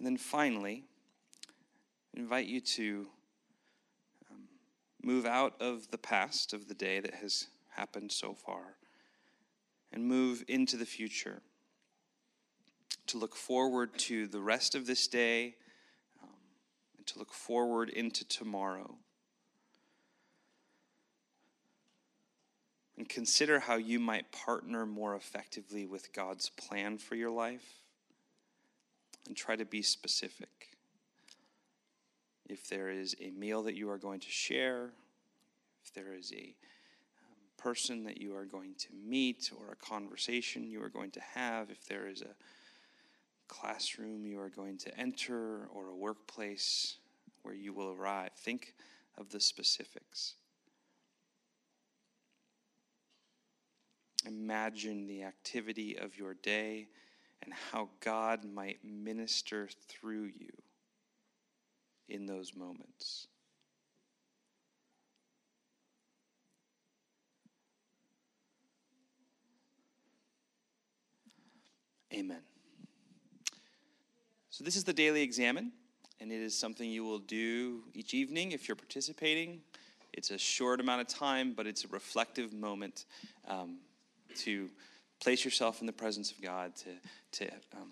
And 0.03 0.07
then 0.09 0.17
finally, 0.17 0.83
invite 2.13 2.47
you 2.47 2.61
to 2.61 3.07
um, 4.33 4.49
move 5.01 5.25
out 5.25 5.55
of 5.61 5.93
the 5.93 5.97
past 5.97 6.53
of 6.53 6.67
the 6.67 6.75
day 6.75 6.99
that 6.99 7.15
has 7.15 7.47
happened 7.77 8.11
so 8.11 8.35
far 8.35 8.79
and 9.93 10.05
move 10.05 10.43
into 10.49 10.77
the 10.77 10.87
future. 10.87 11.41
To 13.07 13.19
look 13.19 13.37
forward 13.37 13.97
to 13.99 14.27
the 14.27 14.41
rest 14.41 14.75
of 14.75 14.89
this 14.89 15.07
day 15.07 15.55
um, 16.21 16.31
and 16.99 17.07
to 17.07 17.21
look 17.21 17.33
forward 17.33 17.89
into 17.89 18.27
tomorrow. 18.27 18.97
And 22.99 23.09
consider 23.09 23.61
how 23.61 23.77
you 23.77 24.01
might 24.01 24.33
partner 24.33 24.85
more 24.85 25.15
effectively 25.15 25.87
with 25.87 26.13
God's 26.13 26.49
plan 26.49 26.99
for 26.99 27.15
your 27.15 27.31
life 27.31 27.82
and 29.27 29.37
try 29.37 29.57
to 29.57 29.65
be 29.65 29.83
specific. 29.83 30.77
If 32.49 32.69
there 32.69 32.91
is 32.91 33.15
a 33.21 33.31
meal 33.31 33.63
that 33.63 33.75
you 33.75 33.89
are 33.91 33.99
going 33.99 34.21
to 34.21 34.31
share, 34.31 34.91
if 35.85 35.93
there 35.95 36.15
is 36.15 36.33
a 36.33 36.55
um, 37.25 37.37
person 37.57 38.05
that 38.05 38.21
you 38.21 38.35
are 38.35 38.45
going 38.45 38.75
to 38.79 38.89
meet 39.05 39.51
or 39.57 39.73
a 39.73 39.77
conversation 39.77 40.69
you 40.69 40.83
are 40.83 40.89
going 40.89 41.11
to 41.13 41.21
have, 41.21 41.71
if 41.71 41.87
there 41.87 42.09
is 42.09 42.23
a 42.23 42.35
classroom 43.49 44.27
you 44.27 44.41
are 44.41 44.49
going 44.49 44.79
to 44.79 44.99
enter 44.99 45.69
or 45.75 45.89
a 45.89 45.97
workplace 45.97 46.97
where 47.43 47.55
you 47.55 47.73
will 47.73 47.93
arrive, 47.93 48.31
think 48.37 48.75
of 49.19 49.31
the 49.31 49.41
specifics. 49.41 50.35
Imagine 54.27 55.07
the 55.07 55.25
activity 55.25 55.97
of 55.99 56.17
your 56.17 56.35
day 56.35 56.87
and 57.43 57.53
how 57.73 57.89
God 58.01 58.45
might 58.45 58.79
minister 58.85 59.69
through 59.89 60.31
you 60.39 60.51
in 62.09 62.27
those 62.27 62.55
moments. 62.55 63.27
Amen. 72.15 72.43
So, 74.51 74.65
this 74.65 74.77
is 74.77 74.85
the 74.85 74.93
daily 74.93 75.23
examen, 75.23 75.73
and 76.21 76.31
it 76.31 76.43
is 76.43 76.57
something 76.57 76.91
you 76.91 77.05
will 77.05 77.19
do 77.19 77.85
each 77.95 78.13
evening 78.13 78.53
if 78.53 78.69
you're 78.69 78.77
participating. 78.77 79.63
It's 80.13 80.31
a 80.31 80.37
short 80.37 80.79
amount 80.79 81.01
of 81.01 81.09
time, 81.09 81.55
but 81.57 81.67
it's 81.67 81.85
a 81.85 81.89
reflective 81.89 82.53
moment 82.53 83.07
um, 83.49 83.79
to 84.37 84.69
place 85.23 85.45
yourself 85.45 85.81
in 85.81 85.87
the 85.87 85.93
presence 85.93 86.33
of 86.33 86.43
God, 86.43 86.75
to, 86.75 87.45
to 87.45 87.53
um, 87.77 87.91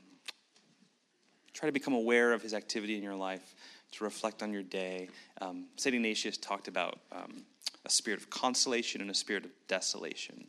try 1.55 1.69
to 1.69 1.73
become 1.73 1.95
aware 1.95 2.33
of 2.33 2.43
His 2.43 2.55
activity 2.55 2.97
in 2.97 3.05
your 3.05 3.15
life, 3.15 3.55
to 3.93 4.05
reflect 4.05 4.43
on 4.43 4.53
your 4.53 4.65
day. 4.65 5.09
Um, 5.41 5.67
St. 5.77 5.95
Ignatius 5.95 6.37
talked 6.39 6.67
about 6.67 6.99
um, 7.13 7.45
a 7.85 7.91
spirit 7.91 8.21
of 8.21 8.31
consolation 8.31 9.01
and 9.01 9.11
a 9.11 9.15
spirit 9.15 9.45
of 9.45 9.53
desolation, 9.69 10.47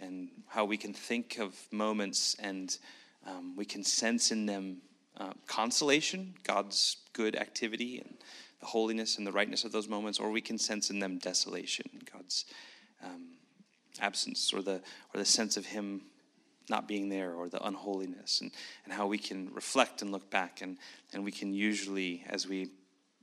and 0.00 0.28
how 0.48 0.64
we 0.64 0.76
can 0.76 0.92
think 0.92 1.38
of 1.38 1.54
moments 1.70 2.34
and 2.40 2.76
um, 3.24 3.54
we 3.56 3.64
can 3.64 3.84
sense 3.84 4.32
in 4.32 4.46
them 4.46 4.78
uh, 5.18 5.32
consolation, 5.46 6.34
God's 6.42 6.96
good 7.12 7.36
activity, 7.36 7.98
and 7.98 8.14
the 8.60 8.66
holiness 8.66 9.16
and 9.16 9.26
the 9.26 9.32
rightness 9.32 9.64
of 9.64 9.70
those 9.70 9.88
moments, 9.88 10.18
or 10.18 10.30
we 10.30 10.40
can 10.40 10.58
sense 10.58 10.90
in 10.90 10.98
them 10.98 11.18
desolation, 11.18 11.86
God's 12.12 12.46
um, 13.04 13.28
absence, 14.00 14.52
or 14.52 14.60
the 14.60 14.80
or 15.14 15.18
the 15.18 15.24
sense 15.24 15.56
of 15.56 15.66
Him 15.66 16.02
not 16.68 16.88
being 16.88 17.08
there 17.08 17.32
or 17.32 17.48
the 17.48 17.64
unholiness 17.64 18.40
and, 18.40 18.50
and 18.84 18.92
how 18.92 19.06
we 19.06 19.18
can 19.18 19.52
reflect 19.54 20.02
and 20.02 20.12
look 20.12 20.30
back 20.30 20.60
and, 20.62 20.78
and 21.12 21.24
we 21.24 21.32
can 21.32 21.54
usually 21.54 22.24
as 22.28 22.46
we 22.46 22.70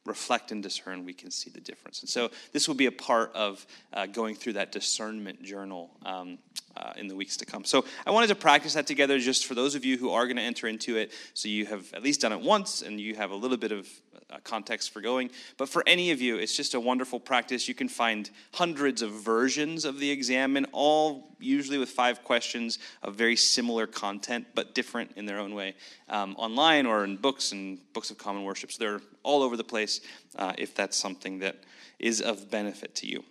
reflect 0.06 0.52
and 0.52 0.62
discern 0.62 1.06
we 1.06 1.14
can 1.14 1.32
see 1.32 1.50
the 1.50 1.62
difference. 1.62 2.02
And 2.02 2.10
so 2.10 2.30
this 2.52 2.68
will 2.68 2.76
be 2.76 2.88
a 2.88 2.92
part 2.92 3.32
of 3.34 3.66
uh, 3.94 4.06
going 4.06 4.36
through 4.36 4.54
that 4.54 4.72
discernment 4.72 5.42
journal 5.44 5.92
um, 6.06 6.40
uh, 6.76 6.94
in 6.98 7.08
the 7.08 7.16
weeks 7.16 7.38
to 7.38 7.46
come. 7.46 7.64
So 7.64 7.86
i 8.06 8.12
wanted 8.12 8.28
to 8.28 8.36
practice 8.36 8.74
that 8.74 8.88
together 8.88 9.20
just 9.20 9.46
for 9.46 9.56
those 9.56 9.76
of 9.76 9.86
you 9.86 9.98
who 9.98 10.10
are 10.12 10.26
going 10.26 10.38
to 10.38 10.44
enter 10.44 10.68
into 10.68 10.98
it. 10.98 11.12
So 11.34 11.48
you 11.48 11.66
have 11.68 11.94
at 11.94 12.04
least 12.04 12.22
done 12.22 12.34
it 12.34 12.42
once 12.42 12.82
and 12.82 13.00
you 13.00 13.16
have 13.16 13.32
a 13.32 13.36
little 13.36 13.58
bit 13.58 13.72
of 13.72 13.88
uh, 14.34 14.38
context 14.44 14.92
for 14.92 15.02
going. 15.02 15.30
But 15.58 15.70
for 15.70 15.84
any 15.86 16.12
of 16.12 16.22
you, 16.22 16.38
it's 16.38 16.56
just 16.56 16.74
a 16.74 16.80
wonderful 16.80 17.20
practice. 17.20 17.68
You 17.68 17.76
can 17.76 17.90
find 17.90 18.30
hundreds 18.54 19.02
of 19.02 19.12
versions 19.12 19.86
of 19.86 20.00
the 20.00 20.10
examen, 20.10 20.66
all 20.72 21.36
usually 21.40 21.78
with 21.78 21.90
five 21.90 22.24
questions 22.24 22.80
of 23.02 23.16
very 23.16 23.36
similar 23.36 23.86
content, 23.86 24.48
but 24.56 24.74
different 24.74 25.12
in 25.16 25.26
their 25.26 25.40
own 25.40 25.54
way, 25.54 25.76
um, 26.10 26.36
online 26.38 26.86
or 26.86 27.04
in 27.04 27.18
books 27.18 27.52
and 27.52 27.80
books 27.94 28.12
of 28.12 28.18
common 28.18 28.44
worship. 28.44 28.72
So 28.72 28.84
they're 28.84 29.02
all 29.22 29.44
over 29.44 29.58
the 29.58 29.64
place 29.64 30.02
uh, 30.38 30.54
if 30.58 30.74
that's 30.74 30.98
something 30.98 31.40
that 31.40 31.64
is 32.00 32.22
of 32.22 32.50
benefit 32.50 32.96
to 32.96 33.08
you. 33.08 33.24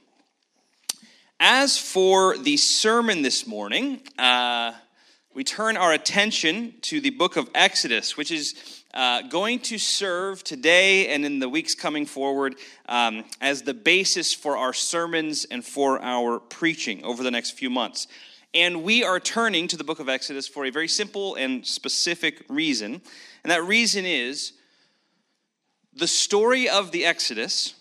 As 1.41 1.77
for 1.77 2.39
the 2.39 2.57
sermon 2.57 3.23
this 3.23 3.47
morning, 3.49 4.01
uh, 4.17 4.73
we 5.35 5.45
turn 5.45 5.77
our 5.77 5.93
attention 5.93 6.75
to 6.83 7.01
the 7.01 7.11
book 7.11 7.37
of 7.37 7.49
Exodus, 7.55 8.17
which 8.17 8.31
is 8.31 8.82
uh, 8.95 9.23
going 9.23 9.59
to 9.59 9.79
serve 9.79 10.45
today 10.45 11.09
and 11.09 11.25
in 11.25 11.39
the 11.39 11.49
weeks 11.49 11.75
coming 11.75 12.07
forward 12.07 12.57
um, 12.89 13.25
as 13.41 13.63
the 13.63 13.75
basis 13.75 14.35
for 14.35 14.57
our 14.57 14.73
sermons 14.73 15.45
and 15.47 15.65
for 15.65 16.03
our 16.03 16.39
preaching 16.39 17.03
over 17.05 17.23
the 17.23 17.31
next 17.31 17.53
few 17.53 17.71
months. 17.71 18.07
And 18.55 18.83
we 18.83 19.03
are 19.03 19.19
turning 19.19 19.67
to 19.69 19.77
the 19.77 19.85
book 19.85 19.99
of 19.99 20.09
Exodus 20.09 20.47
for 20.47 20.67
a 20.67 20.71
very 20.71 20.89
simple 20.89 21.37
and 21.37 21.67
specific 21.67 22.45
reason. 22.49 23.01
And 23.45 23.51
that 23.51 23.65
reason 23.65 24.05
is 24.05 24.53
the 25.95 26.09
story 26.09 26.69
of 26.69 26.91
the 26.91 27.05
Exodus 27.05 27.75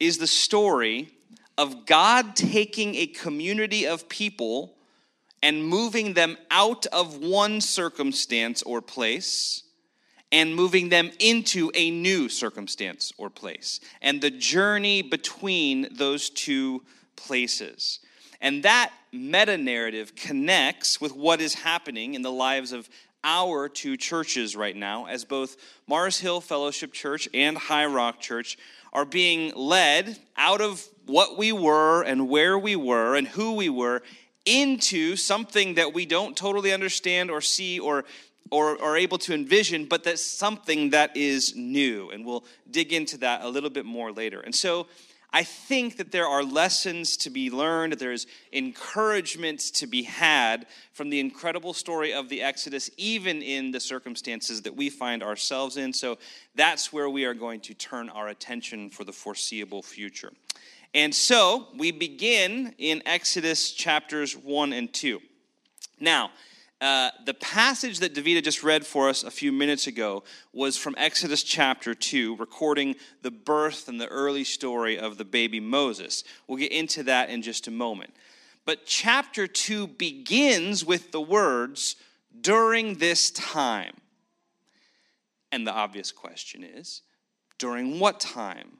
is 0.00 0.18
the 0.18 0.26
story 0.26 1.10
of 1.56 1.86
God 1.86 2.34
taking 2.34 2.96
a 2.96 3.06
community 3.06 3.86
of 3.86 4.08
people 4.08 4.74
and 5.42 5.64
moving 5.64 6.14
them 6.14 6.36
out 6.50 6.86
of 6.86 7.18
one 7.18 7.60
circumstance 7.60 8.62
or 8.62 8.80
place 8.80 9.63
and 10.34 10.56
moving 10.56 10.88
them 10.88 11.12
into 11.20 11.70
a 11.76 11.92
new 11.92 12.28
circumstance 12.28 13.12
or 13.16 13.30
place, 13.30 13.78
and 14.02 14.20
the 14.20 14.32
journey 14.32 15.00
between 15.00 15.86
those 15.92 16.28
two 16.28 16.82
places. 17.14 18.00
And 18.40 18.64
that 18.64 18.92
meta 19.12 19.56
narrative 19.56 20.16
connects 20.16 21.00
with 21.00 21.14
what 21.14 21.40
is 21.40 21.54
happening 21.54 22.14
in 22.14 22.22
the 22.22 22.32
lives 22.32 22.72
of 22.72 22.88
our 23.22 23.68
two 23.68 23.96
churches 23.96 24.56
right 24.56 24.74
now, 24.74 25.06
as 25.06 25.24
both 25.24 25.56
Mars 25.86 26.18
Hill 26.18 26.40
Fellowship 26.40 26.92
Church 26.92 27.28
and 27.32 27.56
High 27.56 27.86
Rock 27.86 28.18
Church 28.18 28.58
are 28.92 29.04
being 29.04 29.52
led 29.54 30.18
out 30.36 30.60
of 30.60 30.84
what 31.06 31.38
we 31.38 31.52
were 31.52 32.02
and 32.02 32.28
where 32.28 32.58
we 32.58 32.74
were 32.74 33.14
and 33.14 33.28
who 33.28 33.54
we 33.54 33.68
were 33.68 34.02
into 34.44 35.14
something 35.14 35.74
that 35.74 35.94
we 35.94 36.04
don't 36.04 36.36
totally 36.36 36.72
understand 36.72 37.30
or 37.30 37.40
see 37.40 37.78
or 37.78 38.04
or 38.50 38.80
are 38.82 38.96
able 38.96 39.18
to 39.18 39.34
envision, 39.34 39.86
but 39.86 40.04
that's 40.04 40.24
something 40.24 40.90
that 40.90 41.16
is 41.16 41.56
new. 41.56 42.10
And 42.10 42.24
we'll 42.24 42.44
dig 42.70 42.92
into 42.92 43.18
that 43.18 43.42
a 43.42 43.48
little 43.48 43.70
bit 43.70 43.86
more 43.86 44.12
later. 44.12 44.40
And 44.40 44.54
so 44.54 44.86
I 45.34 45.42
think 45.42 45.96
that 45.96 46.12
there 46.12 46.28
are 46.28 46.44
lessons 46.44 47.16
to 47.16 47.30
be 47.30 47.50
learned, 47.50 47.94
there's 47.94 48.28
encouragement 48.52 49.58
to 49.74 49.88
be 49.88 50.04
had 50.04 50.66
from 50.92 51.10
the 51.10 51.18
incredible 51.18 51.74
story 51.74 52.14
of 52.14 52.28
the 52.28 52.40
Exodus, 52.40 52.88
even 52.96 53.42
in 53.42 53.72
the 53.72 53.80
circumstances 53.80 54.62
that 54.62 54.76
we 54.76 54.90
find 54.90 55.24
ourselves 55.24 55.76
in. 55.76 55.92
So 55.92 56.18
that's 56.54 56.92
where 56.92 57.10
we 57.10 57.24
are 57.24 57.34
going 57.34 57.62
to 57.62 57.74
turn 57.74 58.10
our 58.10 58.28
attention 58.28 58.90
for 58.90 59.02
the 59.02 59.12
foreseeable 59.12 59.82
future. 59.82 60.32
And 60.94 61.12
so 61.12 61.66
we 61.76 61.90
begin 61.90 62.72
in 62.78 63.02
Exodus 63.04 63.72
chapters 63.72 64.36
1 64.36 64.72
and 64.72 64.92
2. 64.92 65.20
Now, 65.98 66.30
uh, 66.84 67.10
the 67.24 67.32
passage 67.32 68.00
that 68.00 68.14
Davida 68.14 68.42
just 68.42 68.62
read 68.62 68.86
for 68.86 69.08
us 69.08 69.24
a 69.24 69.30
few 69.30 69.50
minutes 69.52 69.86
ago 69.86 70.22
was 70.52 70.76
from 70.76 70.94
Exodus 70.98 71.42
chapter 71.42 71.94
2, 71.94 72.36
recording 72.36 72.96
the 73.22 73.30
birth 73.30 73.88
and 73.88 73.98
the 73.98 74.06
early 74.08 74.44
story 74.44 74.98
of 74.98 75.16
the 75.16 75.24
baby 75.24 75.60
Moses. 75.60 76.24
We'll 76.46 76.58
get 76.58 76.72
into 76.72 77.02
that 77.04 77.30
in 77.30 77.40
just 77.40 77.66
a 77.68 77.70
moment. 77.70 78.14
But 78.66 78.84
chapter 78.84 79.46
2 79.46 79.86
begins 79.86 80.84
with 80.84 81.10
the 81.10 81.22
words, 81.22 81.96
during 82.38 82.98
this 82.98 83.30
time. 83.30 83.94
And 85.50 85.66
the 85.66 85.72
obvious 85.72 86.12
question 86.12 86.62
is, 86.62 87.00
during 87.58 87.98
what 87.98 88.20
time? 88.20 88.72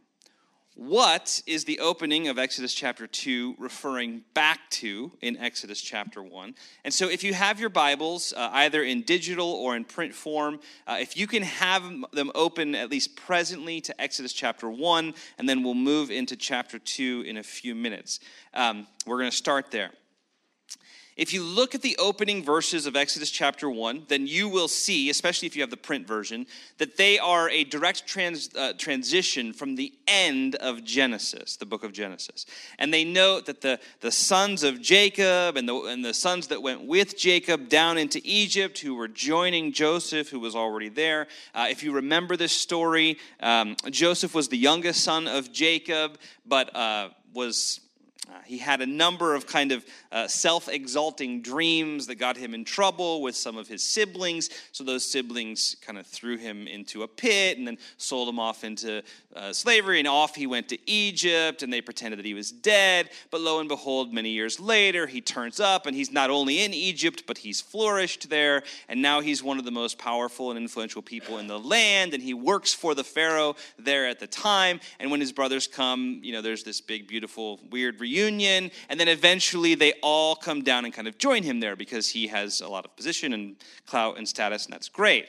What 0.77 1.41
is 1.47 1.65
the 1.65 1.79
opening 1.79 2.27
of 2.27 2.37
Exodus 2.37 2.75
chapter 2.75 3.07
2 3.07 3.55
referring 3.61 4.25
back 4.35 4.69
to 4.71 5.13
in 5.21 5.37
Exodus 5.37 5.81
chapter 5.81 6.21
1? 6.21 6.53
And 6.83 6.93
so, 6.93 7.09
if 7.09 7.23
you 7.23 7.33
have 7.33 7.61
your 7.61 7.69
Bibles, 7.69 8.33
uh, 8.37 8.51
either 8.53 8.83
in 8.83 9.03
digital 9.03 9.47
or 9.47 9.77
in 9.77 9.85
print 9.85 10.13
form, 10.13 10.59
uh, 10.89 10.97
if 10.99 11.17
you 11.17 11.29
can 11.29 11.45
have 11.45 11.85
them 12.13 12.33
open 12.35 12.75
at 12.75 12.91
least 12.91 13.15
presently 13.15 13.81
to 13.83 14.01
Exodus 14.01 14.33
chapter 14.33 14.69
1, 14.69 15.15
and 15.39 15.49
then 15.49 15.63
we'll 15.63 15.75
move 15.75 16.11
into 16.11 16.35
chapter 16.35 16.81
2 16.81 17.23
in 17.25 17.37
a 17.37 17.45
few 17.45 17.77
minutes. 17.77 18.19
Um, 18.53 18.89
we're 19.07 19.19
going 19.19 19.31
to 19.31 19.37
start 19.37 19.71
there. 19.71 19.93
If 21.17 21.33
you 21.33 21.45
look 21.45 21.77
at 21.77 21.83
the 21.83 21.97
opening 21.99 22.43
verses 22.43 22.87
of 22.87 22.97
Exodus 22.97 23.31
chapter 23.31 23.71
1, 23.71 24.07
then 24.09 24.27
you 24.27 24.49
will 24.49 24.67
see, 24.67 25.09
especially 25.11 25.47
if 25.47 25.55
you 25.55 25.63
have 25.63 25.71
the 25.71 25.77
print 25.77 26.09
version, 26.09 26.45
that 26.79 26.97
they 26.97 27.21
are 27.21 27.49
a 27.51 27.63
direct 27.63 28.05
trans, 28.05 28.51
uh, 28.57 28.73
transition 28.77 29.53
from 29.53 29.77
the 29.77 29.93
end 30.09 30.57
of 30.57 30.83
Genesis, 30.83 31.57
the 31.57 31.67
book 31.67 31.85
of 31.85 31.93
Genesis. 31.93 32.47
And 32.81 32.93
they 32.93 33.05
note 33.05 33.47
that 33.47 33.61
the, 33.61 33.79
the 34.01 34.11
sons 34.11 34.65
of 34.65 34.83
Jacob 34.83 35.57
and 35.57 35.69
the, 35.69 35.77
and 35.83 36.05
the 36.05 36.15
sons 36.15 36.49
that 36.49 36.61
went 36.61 36.85
with 36.85 37.17
Jacob 37.17 37.69
down 37.69 37.97
into 37.97 38.21
Egypt, 38.25 38.81
who 38.81 38.97
were 38.97 39.07
joining 39.07 39.73
Joseph, 39.73 40.31
who 40.31 40.41
was 40.41 40.57
already 40.57 40.89
there. 40.89 41.29
Uh, 41.55 41.69
if 41.71 41.85
you 41.85 41.93
remember 41.93 42.37
this 42.37 42.53
story, 42.53 43.19
um, 43.39 43.77
Joseph 43.89 44.35
was 44.35 44.49
the 44.49 44.59
youngest 44.59 45.05
son 45.05 45.29
of 45.29 45.53
Jacob, 45.53 46.19
but 46.45 46.75
uh, 46.75 47.11
was 47.33 47.81
uh, 48.31 48.39
he 48.47 48.57
had 48.57 48.81
a 48.81 48.87
number 48.87 49.35
of 49.35 49.47
kind 49.47 49.71
of 49.71 49.85
uh, 50.11 50.27
self 50.27 50.69
exalting 50.69 51.43
dreams 51.43 52.07
that 52.07 52.15
got 52.15 52.37
him 52.37 52.55
in 52.55 52.65
trouble 52.65 53.21
with 53.21 53.37
some 53.37 53.59
of 53.59 53.69
his 53.69 53.83
siblings. 53.83 54.49
So 54.73 54.83
those 54.83 55.05
siblings 55.11 55.77
kind 55.83 55.99
of 55.99 56.07
threw 56.07 56.39
him 56.39 56.67
into 56.67 57.03
a 57.03 57.09
pit 57.09 57.59
and 57.59 57.67
then 57.67 57.77
sold 57.99 58.29
him 58.29 58.39
off 58.39 58.65
into 58.65 59.03
uh, 59.35 59.53
slavery. 59.53 59.99
And 59.99 60.09
off 60.09 60.35
he 60.35 60.47
went 60.47 60.69
to 60.69 60.91
Egypt 60.91 61.63
and 61.63 61.73
they 61.73 61.81
pretended 61.81 62.19
that 62.19 62.27
he 62.27 62.35
was 62.35 62.51
dead. 62.51 63.11
But 63.31 63.41
lo 63.41 63.61
and 63.61 63.69
behold, 63.69 64.13
many 64.13 64.31
years 64.31 64.61
later, 64.61 65.07
he 65.07 65.21
turns 65.21 65.61
up 65.61 65.87
and 65.87 65.97
he's 65.97 66.13
not 66.13 66.31
only 66.31 66.63
in 66.63 66.73
Egypt, 66.75 67.25
but 67.27 67.39
he's 67.39 67.61
flourished 67.61 68.31
there. 68.31 68.63
And 68.89 69.03
now 69.03 69.21
he's 69.21 69.43
one 69.43 69.59
of 69.59 69.65
the 69.65 69.71
most 69.71 69.99
powerful 69.99 70.51
and 70.51 70.59
influential 70.59 71.03
people 71.03 71.39
in 71.39 71.47
the 71.47 71.59
land. 71.59 72.15
And 72.15 72.23
he 72.23 72.35
works 72.35 72.73
for 72.73 72.95
the 72.95 73.05
Pharaoh 73.05 73.57
there 73.79 74.07
at 74.07 74.21
the 74.21 74.27
time. 74.27 74.81
And 74.99 75.11
when 75.11 75.21
his 75.21 75.33
brothers 75.33 75.67
come, 75.67 76.21
you 76.23 76.33
know, 76.33 76.43
there's 76.43 76.65
this 76.65 76.81
big, 76.81 77.09
beautiful, 77.09 77.61
weird 77.71 78.01
reunion 78.01 78.71
and 78.89 78.99
then 79.01 79.09
eventually 79.09 79.75
they 79.75 79.93
all 80.03 80.37
come 80.37 80.63
down 80.63 80.85
and 80.85 80.93
kind 80.93 81.09
of 81.09 81.19
join 81.19 81.43
him 81.43 81.61
there 81.61 81.77
because 81.77 82.09
he 82.09 82.29
has 82.29 82.61
a 82.61 82.69
lot 82.69 82.85
of 82.85 82.95
position 82.97 83.33
and 83.33 83.57
clout 83.87 84.19
and 84.19 84.29
status, 84.29 84.65
and 84.65 84.73
that's 84.73 84.89
great. 84.89 85.27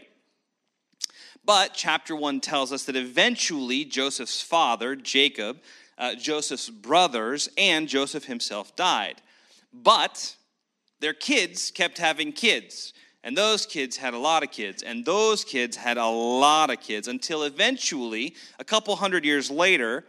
But 1.45 1.73
chapter 1.73 2.15
1 2.15 2.39
tells 2.39 2.71
us 2.71 2.85
that 2.85 2.95
eventually 2.95 3.85
Joseph's 3.85 4.41
father, 4.41 4.95
Jacob, 4.95 5.59
uh, 5.97 6.15
Joseph's 6.15 6.69
brothers, 6.69 7.49
and 7.57 7.87
Joseph 7.87 8.25
himself 8.25 8.75
died. 8.75 9.21
But 9.71 10.35
their 10.99 11.13
kids 11.13 11.71
kept 11.71 11.97
having 11.97 12.31
kids. 12.31 12.93
And 13.23 13.35
those 13.35 13.65
kids 13.65 13.97
had 13.97 14.13
a 14.13 14.19
lot 14.19 14.43
of 14.43 14.51
kids. 14.51 14.83
And 14.83 15.05
those 15.05 15.43
kids 15.43 15.77
had 15.77 15.97
a 15.97 16.07
lot 16.07 16.69
of 16.69 16.79
kids 16.79 17.07
until 17.07 17.43
eventually, 17.43 18.35
a 18.59 18.63
couple 18.63 18.95
hundred 18.95 19.25
years 19.25 19.49
later, 19.51 20.05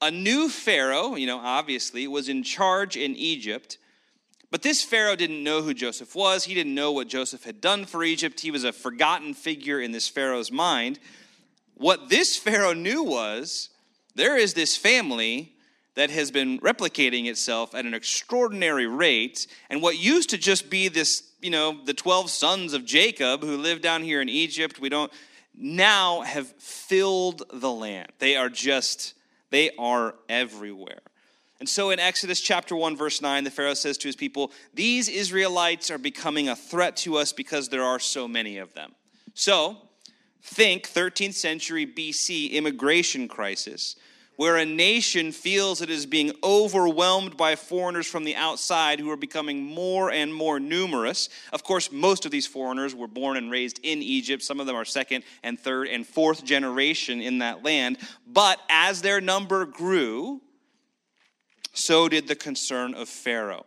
a 0.00 0.10
new 0.10 0.48
Pharaoh, 0.48 1.16
you 1.16 1.26
know, 1.26 1.40
obviously, 1.40 2.06
was 2.06 2.28
in 2.28 2.42
charge 2.42 2.96
in 2.96 3.16
Egypt. 3.16 3.78
But 4.50 4.62
this 4.62 4.82
Pharaoh 4.82 5.16
didn't 5.16 5.44
know 5.44 5.62
who 5.62 5.74
Joseph 5.74 6.14
was. 6.14 6.44
He 6.44 6.54
didn't 6.54 6.74
know 6.74 6.92
what 6.92 7.08
Joseph 7.08 7.44
had 7.44 7.60
done 7.60 7.84
for 7.84 8.02
Egypt. 8.02 8.40
He 8.40 8.50
was 8.50 8.64
a 8.64 8.72
forgotten 8.72 9.34
figure 9.34 9.80
in 9.80 9.92
this 9.92 10.08
Pharaoh's 10.08 10.50
mind. 10.50 10.98
What 11.74 12.08
this 12.08 12.36
Pharaoh 12.36 12.72
knew 12.72 13.02
was 13.02 13.68
there 14.14 14.36
is 14.36 14.54
this 14.54 14.76
family 14.76 15.52
that 15.94 16.10
has 16.10 16.30
been 16.30 16.60
replicating 16.60 17.26
itself 17.26 17.74
at 17.74 17.84
an 17.84 17.92
extraordinary 17.92 18.86
rate. 18.86 19.46
And 19.68 19.82
what 19.82 19.98
used 19.98 20.30
to 20.30 20.38
just 20.38 20.70
be 20.70 20.88
this, 20.88 21.24
you 21.40 21.50
know, 21.50 21.84
the 21.84 21.94
12 21.94 22.30
sons 22.30 22.72
of 22.72 22.84
Jacob 22.84 23.42
who 23.42 23.56
lived 23.56 23.82
down 23.82 24.02
here 24.02 24.22
in 24.22 24.28
Egypt, 24.28 24.80
we 24.80 24.88
don't 24.88 25.12
now 25.54 26.20
have 26.22 26.46
filled 26.58 27.42
the 27.52 27.70
land. 27.70 28.12
They 28.18 28.36
are 28.36 28.48
just 28.48 29.14
they 29.50 29.70
are 29.78 30.14
everywhere. 30.28 31.00
And 31.60 31.68
so 31.68 31.90
in 31.90 31.98
Exodus 31.98 32.40
chapter 32.40 32.76
1, 32.76 32.96
verse 32.96 33.20
9, 33.20 33.42
the 33.44 33.50
Pharaoh 33.50 33.74
says 33.74 33.98
to 33.98 34.08
his 34.08 34.14
people, 34.14 34.52
These 34.74 35.08
Israelites 35.08 35.90
are 35.90 35.98
becoming 35.98 36.48
a 36.48 36.56
threat 36.56 36.96
to 36.98 37.16
us 37.16 37.32
because 37.32 37.68
there 37.68 37.82
are 37.82 37.98
so 37.98 38.28
many 38.28 38.58
of 38.58 38.74
them. 38.74 38.94
So 39.34 39.76
think 40.42 40.88
13th 40.88 41.34
century 41.34 41.86
BC 41.86 42.52
immigration 42.52 43.26
crisis 43.28 43.96
where 44.38 44.56
a 44.56 44.64
nation 44.64 45.32
feels 45.32 45.82
it 45.82 45.90
is 45.90 46.06
being 46.06 46.30
overwhelmed 46.44 47.36
by 47.36 47.56
foreigners 47.56 48.06
from 48.06 48.22
the 48.22 48.36
outside 48.36 49.00
who 49.00 49.10
are 49.10 49.16
becoming 49.16 49.64
more 49.64 50.12
and 50.12 50.32
more 50.32 50.60
numerous. 50.60 51.28
Of 51.52 51.64
course, 51.64 51.90
most 51.90 52.24
of 52.24 52.30
these 52.30 52.46
foreigners 52.46 52.94
were 52.94 53.08
born 53.08 53.36
and 53.36 53.50
raised 53.50 53.80
in 53.82 54.00
Egypt. 54.00 54.44
Some 54.44 54.60
of 54.60 54.66
them 54.68 54.76
are 54.76 54.84
second 54.84 55.24
and 55.42 55.58
third 55.58 55.88
and 55.88 56.06
fourth 56.06 56.44
generation 56.44 57.20
in 57.20 57.38
that 57.38 57.64
land. 57.64 57.98
But 58.28 58.60
as 58.70 59.02
their 59.02 59.20
number 59.20 59.66
grew, 59.66 60.40
so 61.78 62.08
did 62.08 62.28
the 62.28 62.36
concern 62.36 62.94
of 62.94 63.08
Pharaoh. 63.08 63.66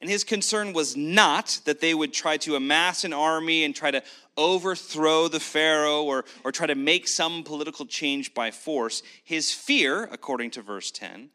And 0.00 0.08
his 0.08 0.22
concern 0.22 0.72
was 0.72 0.96
not 0.96 1.60
that 1.64 1.80
they 1.80 1.92
would 1.92 2.12
try 2.12 2.36
to 2.38 2.54
amass 2.54 3.04
an 3.04 3.12
army 3.12 3.64
and 3.64 3.74
try 3.74 3.90
to 3.90 4.02
overthrow 4.36 5.26
the 5.26 5.40
Pharaoh 5.40 6.04
or, 6.04 6.24
or 6.44 6.52
try 6.52 6.66
to 6.66 6.76
make 6.76 7.08
some 7.08 7.42
political 7.42 7.84
change 7.84 8.32
by 8.32 8.52
force. 8.52 9.02
His 9.24 9.52
fear, 9.52 10.04
according 10.04 10.52
to 10.52 10.62
verse 10.62 10.92
10, 10.92 11.30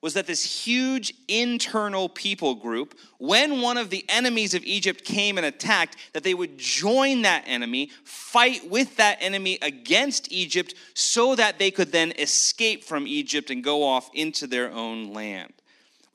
was 0.00 0.14
that 0.14 0.26
this 0.26 0.64
huge 0.66 1.14
internal 1.28 2.08
people 2.08 2.54
group, 2.54 2.98
when 3.18 3.60
one 3.60 3.76
of 3.76 3.90
the 3.90 4.04
enemies 4.08 4.54
of 4.54 4.64
Egypt 4.64 5.04
came 5.04 5.36
and 5.36 5.46
attacked, 5.46 5.96
that 6.12 6.22
they 6.22 6.34
would 6.34 6.58
join 6.58 7.22
that 7.22 7.44
enemy, 7.46 7.90
fight 8.04 8.68
with 8.70 8.96
that 8.96 9.18
enemy 9.20 9.58
against 9.62 10.30
Egypt, 10.32 10.74
so 10.94 11.34
that 11.34 11.58
they 11.58 11.70
could 11.70 11.92
then 11.92 12.12
escape 12.18 12.84
from 12.84 13.06
Egypt 13.06 13.50
and 13.50 13.64
go 13.64 13.82
off 13.82 14.10
into 14.14 14.46
their 14.46 14.70
own 14.72 15.12
land 15.12 15.52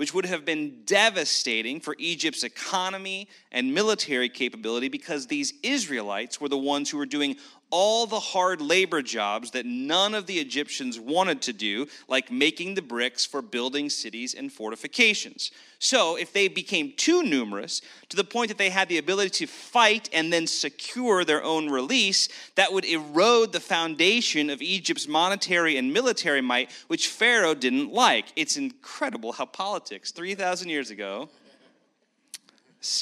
which 0.02 0.16
would 0.16 0.26
have 0.26 0.44
been 0.44 0.82
devastating 0.86 1.80
for 1.80 1.96
Egypt's 2.00 2.44
economy 2.44 3.28
and 3.52 3.72
military 3.72 4.30
capability 4.30 4.90
because 4.90 5.28
these 5.28 5.54
Israelites 5.62 6.42
were 6.42 6.50
the 6.50 6.58
ones 6.58 6.90
who 6.90 6.98
were 6.98 7.06
doing 7.06 7.36
all 7.72 8.06
the 8.06 8.20
hard 8.20 8.62
labor 8.62 9.02
jobs 9.02 9.52
that 9.52 9.66
none 9.66 10.14
of 10.14 10.28
the 10.28 10.38
Egyptians 10.40 11.00
wanted 11.00 11.42
to 11.42 11.54
do, 11.54 11.88
like 12.08 12.32
making 12.32 12.76
the 12.76 12.82
bricks 12.82 13.26
for 13.26 13.42
building 13.42 13.90
cities 13.90 14.34
and 14.34 14.52
fortifications. 14.52 15.52
So, 15.80 16.16
if 16.16 16.32
they 16.32 16.48
became 16.48 16.94
too 16.96 17.24
numerous 17.24 17.82
to 18.10 18.18
the 18.18 18.24
point 18.24 18.50
that 18.50 18.58
they 18.60 18.70
had 18.70 18.88
the 18.88 19.00
ability 19.00 19.32
to 19.32 19.48
fight 19.48 20.10
and 20.14 20.32
then 20.32 20.46
secure 20.46 21.26
their 21.26 21.44
own 21.44 21.70
release, 21.70 22.30
that 22.56 22.72
would 22.72 22.86
erode 22.86 23.52
the 23.52 23.60
foundation 23.60 24.50
of 24.50 24.62
Egypt's 24.62 25.08
monetary 25.08 25.78
and 25.78 25.92
military 25.92 26.42
might, 26.42 26.70
which 26.88 27.08
Pharaoh 27.08 27.56
didn't 27.56 27.92
like. 27.92 28.26
It's 28.36 28.58
incredible 28.58 29.32
how 29.32 29.46
politics 29.46 30.12
3,000 30.12 30.70
years 30.70 30.92
ago 30.92 31.30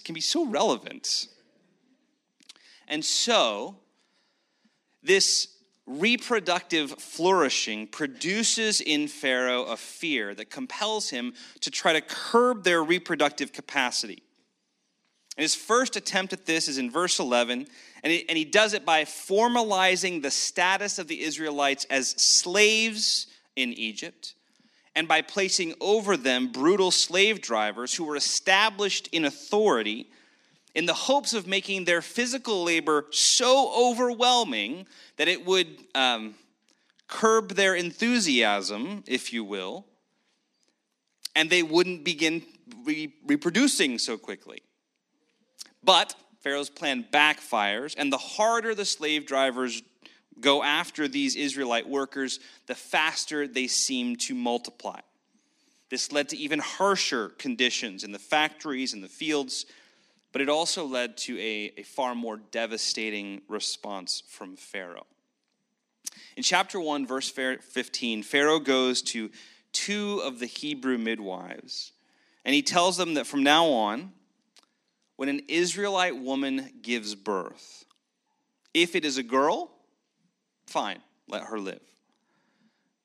can 0.04 0.14
be 0.14 0.22
so 0.22 0.46
relevant. 0.46 1.28
And 2.88 3.04
so, 3.04 3.78
this 5.04 5.48
reproductive 5.86 6.92
flourishing 6.92 7.88
produces 7.88 8.80
in 8.80 9.08
Pharaoh 9.08 9.64
a 9.64 9.78
fear 9.78 10.36
that 10.36 10.52
compels 10.52 11.10
him 11.10 11.34
to 11.62 11.72
try 11.72 11.94
to 11.94 12.02
curb 12.02 12.64
their 12.64 12.84
reproductive 12.84 13.52
capacity. 13.52 14.22
And 15.36 15.44
his 15.44 15.56
first 15.56 15.96
attempt 15.96 16.34
at 16.34 16.46
this 16.46 16.68
is 16.68 16.78
in 16.78 16.92
verse 16.92 17.18
11, 17.20 17.66
and 18.04 18.24
and 18.30 18.38
he 18.38 18.46
does 18.46 18.74
it 18.74 18.86
by 18.86 19.06
formalizing 19.06 20.22
the 20.22 20.32
status 20.32 21.00
of 21.00 21.08
the 21.08 21.22
Israelites 21.22 21.86
as 21.90 22.10
slaves 22.10 23.28
in 23.56 23.74
Egypt 23.74 24.36
and 24.96 25.08
by 25.08 25.22
placing 25.22 25.74
over 25.80 26.18
them 26.18 26.52
brutal 26.52 26.92
slave 26.92 27.42
drivers 27.42 27.94
who 27.94 28.04
were 28.04 28.18
established 28.18 29.08
in 29.14 29.26
authority 29.26 30.10
in 30.76 30.86
the 30.86 30.94
hopes 30.94 31.34
of 31.34 31.48
making 31.48 31.86
their 31.86 32.02
physical 32.02 32.64
labor 32.64 33.06
so 33.12 33.72
overwhelming 33.76 34.86
that 35.18 35.28
it 35.28 35.46
would 35.46 35.68
um, 35.96 36.36
curb 37.08 37.50
their 37.50 37.76
enthusiasm, 37.76 39.04
if 39.08 39.34
you 39.34 39.44
will, 39.44 39.86
and 41.36 41.50
they 41.50 41.64
wouldn't 41.64 42.04
begin 42.04 42.44
re- 42.86 43.14
reproducing 43.26 43.98
so 43.98 44.18
quickly. 44.18 44.62
But 45.84 46.16
Pharaoh's 46.42 46.70
plan 46.70 47.06
backfires, 47.12 47.96
and 47.98 48.12
the 48.12 48.18
harder 48.18 48.76
the 48.76 48.86
slave 48.86 49.26
drivers 49.26 49.82
go 50.40 50.64
after 50.64 51.08
these 51.08 51.36
Israelite 51.36 51.88
workers, 51.90 52.40
the 52.68 52.76
faster 52.76 53.48
they 53.48 53.68
seem 53.68 54.16
to 54.16 54.34
multiply. 54.34 55.00
This 55.90 56.12
led 56.12 56.30
to 56.30 56.38
even 56.38 56.60
harsher 56.60 57.30
conditions 57.30 58.04
in 58.04 58.12
the 58.12 58.20
factories 58.20 58.94
and 58.94 59.04
the 59.04 59.10
fields 59.10 59.66
but 60.32 60.42
it 60.42 60.50
also 60.50 60.86
led 60.86 61.18
to 61.18 61.38
a, 61.40 61.74
a 61.78 61.84
far 61.84 62.16
more 62.16 62.38
devastating 62.38 63.42
response 63.48 64.24
from 64.28 64.56
Pharaoh. 64.56 65.08
In 66.36 66.44
chapter 66.44 66.80
1, 66.80 67.06
verse 67.06 67.30
15, 67.30 68.24
Pharaoh 68.24 68.60
goes 68.60 69.02
to 69.04 69.30
two 69.72 70.22
of 70.24 70.40
the 70.40 70.46
Hebrew 70.46 70.98
midwives, 70.98 71.92
and 72.46 72.54
he 72.54 72.62
tells 72.62 72.98
them 72.98 73.16
that 73.16 73.28
from 73.28 73.44
now 73.44 73.68
on, 73.68 74.14
when 75.16 75.30
an 75.30 75.42
Israelite 75.48 76.18
woman 76.18 76.70
gives 76.82 77.14
birth, 77.14 77.86
if 78.74 78.96
it 78.96 79.04
is 79.04 79.18
a 79.18 79.24
girl, 79.24 79.72
fine, 80.66 81.00
let 81.28 81.44
her 81.44 81.60
live. 81.60 81.82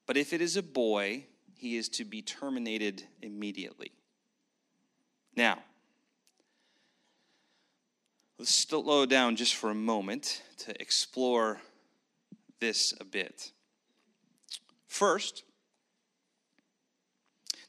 But 0.06 0.16
if 0.16 0.32
it 0.32 0.40
is 0.40 0.56
a 0.56 0.62
boy, 0.62 1.24
he 1.56 1.76
is 1.76 1.88
to 1.90 2.04
be 2.04 2.22
terminated 2.22 3.02
immediately. 3.22 3.90
Now, 5.34 5.58
let's 8.38 8.54
slow 8.54 9.06
down 9.06 9.36
just 9.36 9.54
for 9.54 9.70
a 9.70 9.74
moment 9.74 10.42
to 10.58 10.80
explore 10.80 11.60
this 12.60 12.94
a 13.00 13.04
bit. 13.04 13.52
First, 14.86 15.44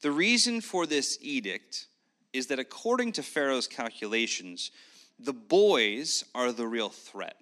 the 0.02 0.12
reason 0.12 0.62
for 0.62 0.86
this 0.86 1.18
edict 1.22 1.88
is 2.34 2.48
that 2.48 2.60
according 2.60 3.14
to 3.14 3.24
Pharaoh's 3.24 3.68
calculations, 3.68 4.72
the 5.18 5.34
boys 5.34 6.24
are 6.36 6.52
the 6.52 6.68
real 6.68 6.90
threat 6.90 7.38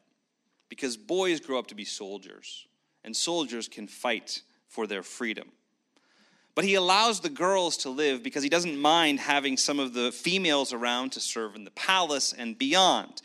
because 0.69 0.95
boys 0.95 1.39
grow 1.39 1.59
up 1.59 1.67
to 1.67 1.75
be 1.75 1.85
soldiers, 1.85 2.67
and 3.03 3.15
soldiers 3.15 3.67
can 3.67 3.87
fight 3.87 4.41
for 4.67 4.87
their 4.87 5.03
freedom. 5.03 5.51
But 6.55 6.65
he 6.65 6.75
allows 6.75 7.19
the 7.19 7.29
girls 7.29 7.77
to 7.77 7.89
live 7.89 8.21
because 8.21 8.43
he 8.43 8.49
doesn't 8.49 8.77
mind 8.77 9.19
having 9.19 9.57
some 9.57 9.79
of 9.79 9.93
the 9.93 10.11
females 10.11 10.71
around 10.71 11.11
to 11.13 11.19
serve 11.19 11.55
in 11.55 11.63
the 11.63 11.71
palace 11.71 12.31
and 12.31 12.57
beyond. 12.57 13.21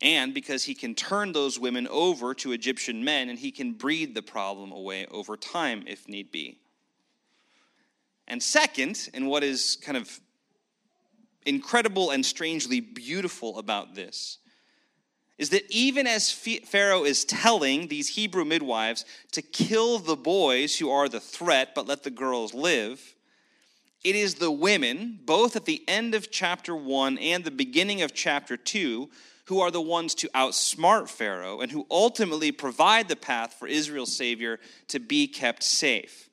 And 0.00 0.34
because 0.34 0.64
he 0.64 0.74
can 0.74 0.94
turn 0.94 1.32
those 1.32 1.58
women 1.58 1.88
over 1.88 2.34
to 2.34 2.52
Egyptian 2.52 3.04
men 3.04 3.28
and 3.28 3.38
he 3.38 3.50
can 3.50 3.72
breed 3.72 4.14
the 4.14 4.22
problem 4.22 4.72
away 4.72 5.06
over 5.06 5.36
time 5.36 5.84
if 5.86 6.08
need 6.08 6.30
be. 6.30 6.58
And 8.28 8.42
second, 8.42 9.10
and 9.14 9.26
what 9.26 9.42
is 9.42 9.76
kind 9.82 9.96
of 9.96 10.20
incredible 11.44 12.10
and 12.10 12.24
strangely 12.24 12.80
beautiful 12.80 13.58
about 13.58 13.94
this 13.94 14.38
is 15.38 15.50
that 15.50 15.64
even 15.70 16.06
as 16.06 16.30
Pharaoh 16.30 17.04
is 17.04 17.24
telling 17.24 17.88
these 17.88 18.08
Hebrew 18.08 18.44
midwives 18.44 19.04
to 19.32 19.42
kill 19.42 19.98
the 19.98 20.16
boys 20.16 20.78
who 20.78 20.90
are 20.90 21.08
the 21.08 21.20
threat, 21.20 21.74
but 21.74 21.86
let 21.86 22.02
the 22.02 22.10
girls 22.10 22.54
live, 22.54 23.14
it 24.04 24.14
is 24.14 24.34
the 24.34 24.50
women, 24.50 25.20
both 25.24 25.56
at 25.56 25.64
the 25.64 25.82
end 25.88 26.14
of 26.14 26.30
chapter 26.30 26.74
1 26.74 27.18
and 27.18 27.44
the 27.44 27.50
beginning 27.50 28.02
of 28.02 28.14
chapter 28.14 28.56
2, 28.56 29.08
who 29.46 29.60
are 29.60 29.70
the 29.70 29.80
ones 29.80 30.14
to 30.16 30.28
outsmart 30.28 31.08
Pharaoh 31.08 31.60
and 31.60 31.70
who 31.70 31.86
ultimately 31.90 32.52
provide 32.52 33.08
the 33.08 33.16
path 33.16 33.54
for 33.54 33.66
Israel's 33.66 34.16
Savior 34.16 34.58
to 34.88 34.98
be 34.98 35.26
kept 35.26 35.62
safe. 35.62 36.28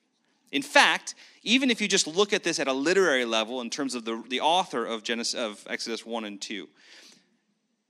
In 0.52 0.62
fact, 0.62 1.14
even 1.42 1.70
if 1.70 1.80
you 1.80 1.88
just 1.88 2.06
look 2.06 2.32
at 2.32 2.44
this 2.44 2.58
at 2.58 2.68
a 2.68 2.72
literary 2.72 3.24
level 3.24 3.60
in 3.60 3.70
terms 3.70 3.94
of 3.94 4.04
the, 4.04 4.22
the 4.28 4.40
author 4.40 4.84
of, 4.84 5.02
Genesis, 5.02 5.34
of 5.34 5.64
Exodus 5.68 6.04
1 6.04 6.24
and 6.24 6.40
2, 6.40 6.68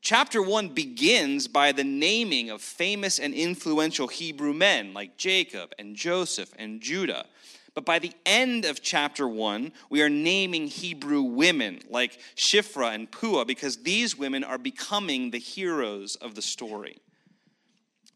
chapter 0.00 0.42
1 0.42 0.68
begins 0.70 1.48
by 1.48 1.72
the 1.72 1.84
naming 1.84 2.50
of 2.50 2.62
famous 2.62 3.18
and 3.18 3.34
influential 3.34 4.08
Hebrew 4.08 4.52
men 4.52 4.94
like 4.94 5.16
Jacob 5.16 5.72
and 5.78 5.96
Joseph 5.96 6.52
and 6.58 6.80
Judah. 6.80 7.26
But 7.74 7.84
by 7.84 7.98
the 7.98 8.12
end 8.26 8.64
of 8.64 8.82
chapter 8.82 9.28
1, 9.28 9.72
we 9.90 10.02
are 10.02 10.08
naming 10.08 10.66
Hebrew 10.66 11.22
women 11.22 11.80
like 11.88 12.18
Shiphrah 12.36 12.94
and 12.94 13.10
Puah 13.10 13.44
because 13.44 13.78
these 13.78 14.18
women 14.18 14.42
are 14.42 14.58
becoming 14.58 15.30
the 15.30 15.38
heroes 15.38 16.16
of 16.16 16.34
the 16.34 16.42
story. 16.42 16.98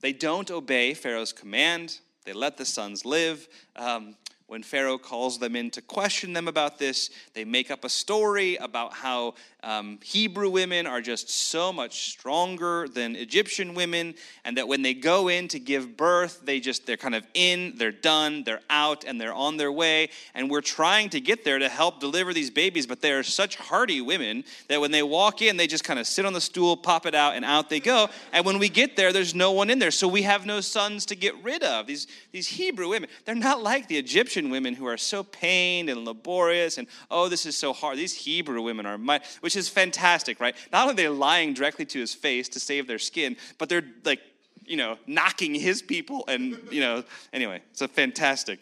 They 0.01 0.13
don't 0.13 0.51
obey 0.51 0.95
Pharaoh's 0.95 1.33
command, 1.33 2.01
they 2.25 2.33
let 2.33 2.57
the 2.57 2.65
sons 2.65 3.05
live. 3.05 3.49
Um, 3.77 4.17
when 4.47 4.63
Pharaoh 4.63 4.99
calls 4.99 5.39
them 5.39 5.57
in 5.57 5.71
to 5.71 5.81
question 5.81 6.35
them 6.35 6.49
about 6.49 6.79
this, 6.79 7.11
they 7.33 7.45
make 7.45 7.71
up 7.71 7.85
a 7.85 7.89
story 7.89 8.57
about 8.57 8.93
how 8.93 9.35
um, 9.65 9.99
Hebrew 10.03 10.51
women 10.51 10.87
are 10.87 11.01
just 11.01 11.31
so 11.31 11.73
much 11.73 12.11
stronger 12.11 12.87
than 12.87 13.17
Egyptian 13.17 13.75
women, 13.75 14.15
and 14.45 14.57
that 14.59 14.69
when 14.69 14.83
they 14.83 14.93
go 14.95 15.29
in 15.29 15.49
to 15.49 15.59
give 15.59 15.97
birth, 15.97 16.43
they 16.45 16.61
just, 16.61 16.87
they're 16.87 16.97
kind 16.99 17.15
of 17.15 17.27
in, 17.33 17.75
they're 17.77 17.91
done, 17.91 18.45
they're 18.45 18.61
out, 18.69 19.05
and 19.05 19.21
they're 19.21 19.33
on 19.33 19.57
their 19.57 19.73
way. 19.73 20.11
And 20.35 20.51
we're 20.51 20.61
trying 20.61 21.09
to 21.11 21.21
get 21.21 21.45
there 21.45 21.59
to 21.59 21.69
help 21.69 21.99
deliver 21.99 22.35
these 22.35 22.51
babies, 22.51 22.87
but 22.87 23.01
they 23.01 23.13
are 23.13 23.23
such 23.23 23.57
hardy 23.57 24.01
women 24.01 24.45
that 24.69 24.81
when 24.81 24.91
they 24.91 25.03
walk 25.03 25.41
in, 25.41 25.57
they 25.57 25.67
just 25.67 25.85
kind 25.85 25.99
of 25.99 26.07
sit 26.07 26.27
on 26.27 26.35
the 26.35 26.41
stool, 26.41 26.77
pop 26.77 27.07
it 27.07 27.15
out, 27.15 27.35
and 27.35 27.45
out 27.45 27.71
they 27.71 27.81
go. 27.81 28.09
And 28.33 28.45
when 28.45 28.59
we 28.59 28.69
get 28.69 28.97
there, 28.97 29.13
there's 29.13 29.35
no 29.35 29.53
one 29.53 29.71
in 29.71 29.79
there. 29.79 29.91
So 29.91 30.07
we 30.07 30.23
have 30.23 30.45
no 30.45 30.61
sons 30.61 31.07
to 31.07 31.17
get 31.17 31.35
rid 31.43 31.63
of. 31.63 31.87
These, 31.87 32.07
these 32.33 32.49
Hebrew 32.49 32.91
women, 32.91 33.09
they're 33.25 33.35
not 33.35 33.63
like 33.63 33.89
the 33.89 33.97
Egyptian 33.97 34.51
women 34.51 34.75
who 34.75 34.87
are 34.87 34.99
so 34.99 35.23
pained 35.23 35.89
and 35.89 36.05
laborious, 36.05 36.77
and 36.77 36.87
oh, 37.11 37.29
this 37.29 37.47
is 37.47 37.57
so 37.57 37.73
hard. 37.73 37.97
These 37.97 38.15
Hebrew 38.15 38.61
women 38.61 38.85
are, 38.85 38.99
my, 38.99 39.21
which 39.41 39.54
which 39.55 39.61
is 39.61 39.69
fantastic, 39.69 40.41
right? 40.41 40.57
Not 40.73 40.83
only 40.83 40.95
are 40.95 40.97
they 40.97 41.09
lying 41.09 41.55
directly 41.55 41.85
to 41.87 42.01
his 42.01 42.13
face 42.13 42.49
to 42.51 42.61
save 42.61 42.89
their 42.89 42.99
skin, 42.99 43.37
but 43.57 43.69
they're 43.69 43.85
like, 44.05 44.21
you 44.65 44.77
know, 44.77 44.99
knocking 45.07 45.55
his 45.55 45.81
people. 45.81 46.25
And, 46.27 46.59
you 46.73 46.81
know, 46.81 47.05
anyway, 47.33 47.63
it's 47.71 47.81
a 47.81 47.87
fantastic 47.87 48.59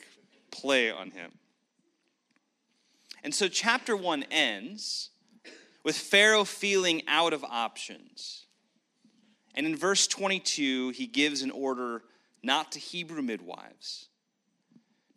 play 0.50 0.90
on 0.90 1.11
him. 1.11 1.31
And 3.24 3.35
so 3.35 3.48
chapter 3.48 3.96
one 3.96 4.24
ends 4.31 5.09
with 5.83 5.96
Pharaoh 5.96 6.44
feeling 6.44 7.02
out 7.09 7.33
of 7.33 7.42
options. 7.42 8.44
And 9.55 9.64
in 9.64 9.74
verse 9.74 10.07
22, 10.07 10.90
he 10.90 11.07
gives 11.07 11.40
an 11.40 11.50
order 11.50 12.02
not 12.42 12.72
to 12.72 12.78
Hebrew 12.78 13.22
midwives, 13.22 14.09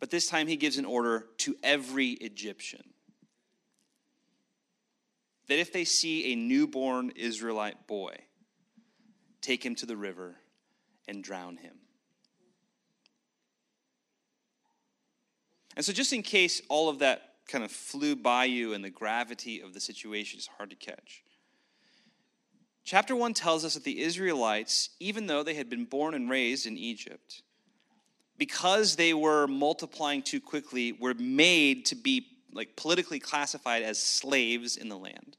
but 0.00 0.10
this 0.10 0.26
time 0.26 0.46
he 0.46 0.56
gives 0.56 0.78
an 0.78 0.86
order 0.86 1.26
to 1.38 1.54
every 1.62 2.12
Egyptian 2.12 2.94
that 5.48 5.58
if 5.58 5.72
they 5.72 5.84
see 5.84 6.32
a 6.32 6.36
newborn 6.36 7.12
Israelite 7.14 7.86
boy, 7.86 8.16
take 9.40 9.64
him 9.64 9.74
to 9.76 9.86
the 9.86 9.96
river 9.96 10.36
and 11.06 11.22
drown 11.22 11.56
him. 11.56 11.76
And 15.76 15.84
so, 15.84 15.92
just 15.92 16.12
in 16.12 16.22
case 16.22 16.62
all 16.68 16.88
of 16.88 17.00
that 17.00 17.34
kind 17.48 17.62
of 17.62 17.70
flew 17.70 18.16
by 18.16 18.46
you 18.46 18.72
and 18.72 18.82
the 18.82 18.90
gravity 18.90 19.60
of 19.60 19.74
the 19.74 19.80
situation 19.80 20.38
is 20.38 20.48
hard 20.56 20.70
to 20.70 20.76
catch, 20.76 21.22
chapter 22.82 23.14
1 23.14 23.34
tells 23.34 23.64
us 23.64 23.74
that 23.74 23.84
the 23.84 24.00
Israelites, 24.00 24.90
even 24.98 25.26
though 25.26 25.42
they 25.42 25.54
had 25.54 25.68
been 25.68 25.84
born 25.84 26.14
and 26.14 26.30
raised 26.30 26.66
in 26.66 26.78
Egypt, 26.78 27.42
because 28.38 28.96
they 28.96 29.14
were 29.14 29.46
multiplying 29.46 30.22
too 30.22 30.40
quickly, 30.40 30.92
were 30.92 31.14
made 31.14 31.84
to 31.86 31.94
be 31.94 32.26
like 32.52 32.76
politically 32.76 33.18
classified 33.18 33.82
as 33.82 34.02
slaves 34.02 34.76
in 34.76 34.88
the 34.88 34.96
land. 34.96 35.36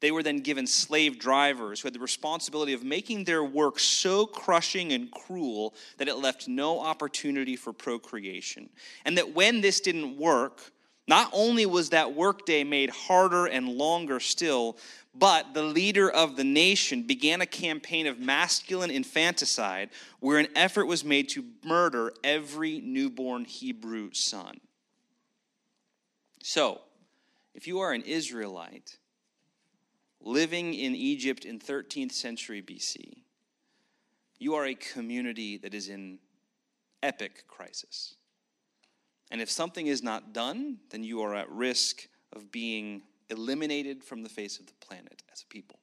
They 0.00 0.10
were 0.10 0.24
then 0.24 0.40
given 0.40 0.66
slave 0.66 1.20
drivers 1.20 1.80
who 1.80 1.86
had 1.86 1.94
the 1.94 2.00
responsibility 2.00 2.72
of 2.72 2.82
making 2.82 3.22
their 3.22 3.44
work 3.44 3.78
so 3.78 4.26
crushing 4.26 4.92
and 4.92 5.08
cruel 5.12 5.74
that 5.98 6.08
it 6.08 6.16
left 6.16 6.48
no 6.48 6.80
opportunity 6.80 7.54
for 7.54 7.72
procreation. 7.72 8.68
And 9.04 9.16
that 9.16 9.32
when 9.32 9.60
this 9.60 9.80
didn't 9.80 10.18
work, 10.18 10.72
not 11.06 11.30
only 11.32 11.66
was 11.66 11.90
that 11.90 12.14
workday 12.14 12.64
made 12.64 12.90
harder 12.90 13.46
and 13.46 13.68
longer 13.68 14.18
still, 14.18 14.76
but 15.14 15.54
the 15.54 15.62
leader 15.62 16.10
of 16.10 16.36
the 16.36 16.44
nation 16.44 17.02
began 17.04 17.40
a 17.40 17.46
campaign 17.46 18.08
of 18.08 18.18
masculine 18.18 18.90
infanticide 18.90 19.90
where 20.18 20.38
an 20.38 20.48
effort 20.56 20.86
was 20.86 21.04
made 21.04 21.28
to 21.28 21.44
murder 21.64 22.12
every 22.24 22.80
newborn 22.80 23.44
Hebrew 23.44 24.10
son. 24.12 24.60
So, 26.42 26.80
if 27.54 27.68
you 27.68 27.78
are 27.78 27.92
an 27.92 28.02
Israelite 28.02 28.98
living 30.20 30.74
in 30.74 30.96
Egypt 30.96 31.44
in 31.44 31.60
13th 31.60 32.10
century 32.10 32.60
BC, 32.60 33.22
you 34.40 34.54
are 34.56 34.66
a 34.66 34.74
community 34.74 35.56
that 35.58 35.72
is 35.72 35.88
in 35.88 36.18
epic 37.00 37.44
crisis. 37.46 38.16
And 39.30 39.40
if 39.40 39.48
something 39.50 39.86
is 39.86 40.02
not 40.02 40.32
done, 40.32 40.78
then 40.90 41.04
you 41.04 41.22
are 41.22 41.34
at 41.36 41.48
risk 41.48 42.08
of 42.32 42.50
being 42.50 43.02
eliminated 43.30 44.02
from 44.02 44.24
the 44.24 44.28
face 44.28 44.58
of 44.58 44.66
the 44.66 44.74
planet 44.84 45.22
as 45.32 45.42
a 45.42 45.46
people. 45.46 45.78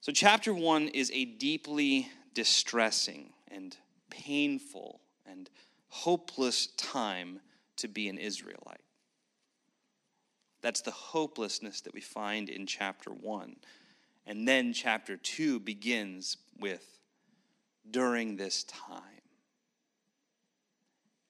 So, 0.00 0.12
chapter 0.12 0.54
one 0.54 0.86
is 0.86 1.10
a 1.12 1.24
deeply 1.24 2.08
distressing 2.32 3.32
and 3.48 3.76
painful 4.08 5.00
and 5.26 5.50
hopeless 5.88 6.68
time 6.76 7.40
to 7.76 7.88
be 7.88 8.08
an 8.08 8.18
Israelite. 8.18 8.80
That's 10.60 10.80
the 10.80 10.90
hopelessness 10.92 11.80
that 11.82 11.94
we 11.94 12.00
find 12.00 12.48
in 12.48 12.66
chapter 12.66 13.10
1. 13.10 13.56
And 14.26 14.46
then 14.46 14.72
chapter 14.72 15.16
2 15.16 15.58
begins 15.60 16.36
with 16.58 16.86
during 17.90 18.36
this 18.36 18.62
time, 18.64 19.02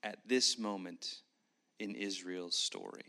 at 0.03 0.19
this 0.27 0.59
moment 0.59 1.21
in 1.79 1.95
Israel's 1.95 2.57
story. 2.57 3.07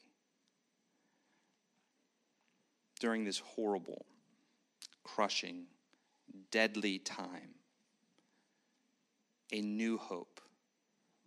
During 3.00 3.26
this 3.26 3.40
horrible, 3.40 4.06
crushing, 5.04 5.66
deadly 6.52 7.00
time, 7.00 7.56
a 9.52 9.60
new 9.60 9.98
hope 9.98 10.40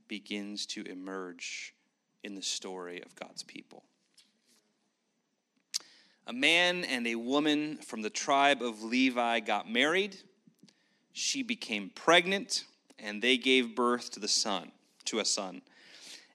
begins 0.08 0.64
to 0.66 0.82
emerge 0.84 1.74
in 2.26 2.34
the 2.34 2.42
story 2.42 3.00
of 3.02 3.14
God's 3.14 3.44
people. 3.44 3.84
A 6.26 6.32
man 6.32 6.84
and 6.84 7.06
a 7.06 7.14
woman 7.14 7.76
from 7.76 8.02
the 8.02 8.10
tribe 8.10 8.60
of 8.60 8.82
Levi 8.82 9.40
got 9.40 9.70
married. 9.70 10.16
She 11.12 11.44
became 11.44 11.88
pregnant, 11.94 12.64
and 12.98 13.22
they 13.22 13.36
gave 13.36 13.76
birth 13.76 14.10
to 14.10 14.20
the 14.20 14.28
son, 14.28 14.72
to 15.04 15.20
a 15.20 15.24
son. 15.24 15.62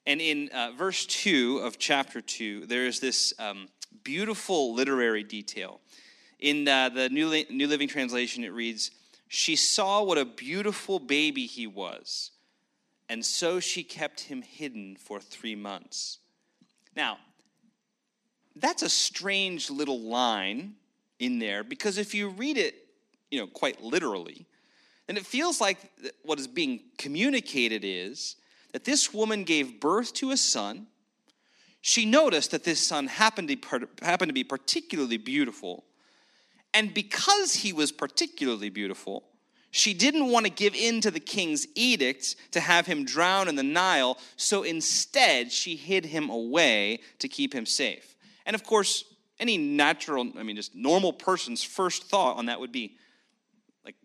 And 0.07 0.21
in 0.21 0.49
uh, 0.53 0.71
verse 0.77 1.05
2 1.05 1.59
of 1.59 1.77
chapter 1.77 2.21
2, 2.21 2.67
there 2.67 2.85
is 2.85 3.01
this 3.01 3.33
um, 3.37 3.67
beautiful 4.05 4.73
literary 4.73 5.23
detail. 5.23 5.81
In 6.39 6.67
uh, 6.67 6.87
the 6.87 7.09
New, 7.09 7.27
Li- 7.27 7.47
New 7.49 7.67
Living 7.67 7.89
Translation, 7.89 8.45
it 8.45 8.53
reads, 8.53 8.91
She 9.27 9.57
saw 9.57 10.01
what 10.01 10.17
a 10.17 10.25
beautiful 10.25 10.99
baby 10.99 11.45
he 11.45 11.67
was, 11.67 12.31
and 13.11 13.25
so 13.25 13.59
she 13.59 13.83
kept 13.83 14.21
him 14.21 14.41
hidden 14.41 14.95
for 14.95 15.19
three 15.19 15.53
months. 15.53 16.19
Now, 16.95 17.17
that's 18.55 18.83
a 18.83 18.89
strange 18.89 19.69
little 19.69 19.99
line 19.99 20.75
in 21.19 21.37
there 21.37 21.65
because 21.65 21.97
if 21.97 22.15
you 22.15 22.29
read 22.29 22.57
it, 22.57 22.73
you 23.29 23.37
know, 23.37 23.47
quite 23.47 23.83
literally, 23.83 24.45
then 25.07 25.17
it 25.17 25.25
feels 25.25 25.59
like 25.59 25.91
what 26.23 26.39
is 26.39 26.47
being 26.47 26.83
communicated 26.97 27.81
is 27.83 28.37
that 28.71 28.85
this 28.85 29.13
woman 29.13 29.43
gave 29.43 29.81
birth 29.81 30.13
to 30.13 30.31
a 30.31 30.37
son. 30.37 30.87
She 31.81 32.05
noticed 32.05 32.51
that 32.51 32.63
this 32.63 32.79
son 32.79 33.07
happened 33.07 33.49
to, 33.49 33.87
happened 34.03 34.29
to 34.29 34.33
be 34.33 34.45
particularly 34.45 35.17
beautiful. 35.17 35.83
And 36.73 36.93
because 36.93 37.55
he 37.55 37.73
was 37.73 37.91
particularly 37.91 38.69
beautiful, 38.69 39.25
she 39.71 39.93
didn't 39.93 40.29
want 40.29 40.45
to 40.45 40.51
give 40.51 40.75
in 40.75 40.99
to 41.01 41.11
the 41.11 41.19
king's 41.19 41.65
edict 41.75 42.35
to 42.51 42.59
have 42.59 42.85
him 42.85 43.05
drown 43.05 43.47
in 43.47 43.55
the 43.55 43.63
Nile, 43.63 44.17
so 44.35 44.63
instead 44.63 45.51
she 45.51 45.77
hid 45.77 46.05
him 46.05 46.29
away 46.29 46.99
to 47.19 47.29
keep 47.29 47.53
him 47.53 47.65
safe. 47.65 48.15
And 48.45 48.53
of 48.53 48.65
course, 48.65 49.05
any 49.39 49.57
natural, 49.57 50.29
I 50.37 50.43
mean, 50.43 50.57
just 50.57 50.75
normal 50.75 51.13
person's 51.13 51.63
first 51.63 52.03
thought 52.03 52.37
on 52.37 52.47
that 52.47 52.59
would 52.59 52.73
be 52.73 52.97
like, 53.85 53.95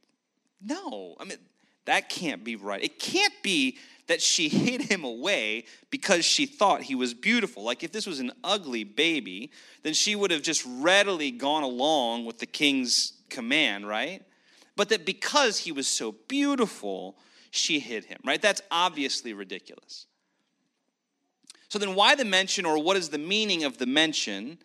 no, 0.63 1.17
I 1.19 1.25
mean, 1.25 1.39
that 1.85 2.09
can't 2.09 2.45
be 2.45 2.55
right. 2.55 2.83
It 2.83 3.01
can't 3.01 3.35
be 3.43 3.77
that 4.07 4.23
she 4.23 4.49
hid 4.49 4.83
him 4.83 5.03
away 5.03 5.65
because 5.91 6.25
she 6.25 6.47
thought 6.47 6.83
he 6.83 6.95
was 6.95 7.13
beautiful. 7.13 7.65
Like 7.65 7.83
if 7.83 7.91
this 7.91 8.07
was 8.07 8.21
an 8.21 8.31
ugly 8.45 8.85
baby, 8.85 9.51
then 9.83 9.95
she 9.95 10.15
would 10.15 10.31
have 10.31 10.43
just 10.43 10.65
readily 10.65 11.33
gone 11.33 11.65
along 11.65 12.25
with 12.25 12.39
the 12.39 12.47
king's 12.47 13.15
command, 13.31 13.87
right? 13.89 14.23
But 14.77 14.91
that 14.91 15.07
because 15.07 15.59
he 15.59 15.73
was 15.73 15.89
so 15.89 16.13
beautiful, 16.29 17.17
she 17.51 17.79
hid 17.79 18.05
him, 18.05 18.21
right? 18.25 18.41
That's 18.41 18.61
obviously 18.71 19.33
ridiculous. 19.33 20.07
So 21.69 21.79
then, 21.79 21.95
why 21.95 22.15
the 22.15 22.25
mention, 22.25 22.65
or 22.67 22.83
what 22.83 22.97
is 22.97 23.09
the 23.09 23.19
meaning 23.19 23.65
of 23.65 23.79
the 23.79 23.87
mention 23.87 24.59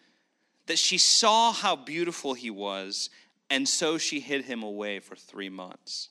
that 0.68 0.78
she 0.78 0.98
saw 0.98 1.52
how 1.52 1.76
beautiful 1.76 2.34
he 2.34 2.50
was, 2.50 3.10
and 3.50 3.68
so 3.68 3.98
she 3.98 4.20
hid 4.20 4.46
him 4.46 4.62
away 4.62 5.00
for 5.00 5.16
three 5.16 5.50
months? 5.50 6.10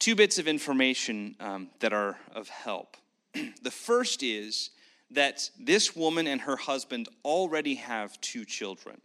two 0.00 0.16
bits 0.16 0.38
of 0.38 0.48
information 0.48 1.36
um, 1.38 1.68
that 1.78 1.92
are 1.92 2.18
of 2.34 2.48
help. 2.48 2.96
the 3.62 3.70
first 3.70 4.24
is 4.24 4.70
that 5.12 5.50
this 5.58 5.94
woman 5.94 6.26
and 6.26 6.40
her 6.40 6.56
husband 6.56 7.08
already 7.24 7.76
have 7.76 8.20
two 8.20 8.44
children. 8.44 9.00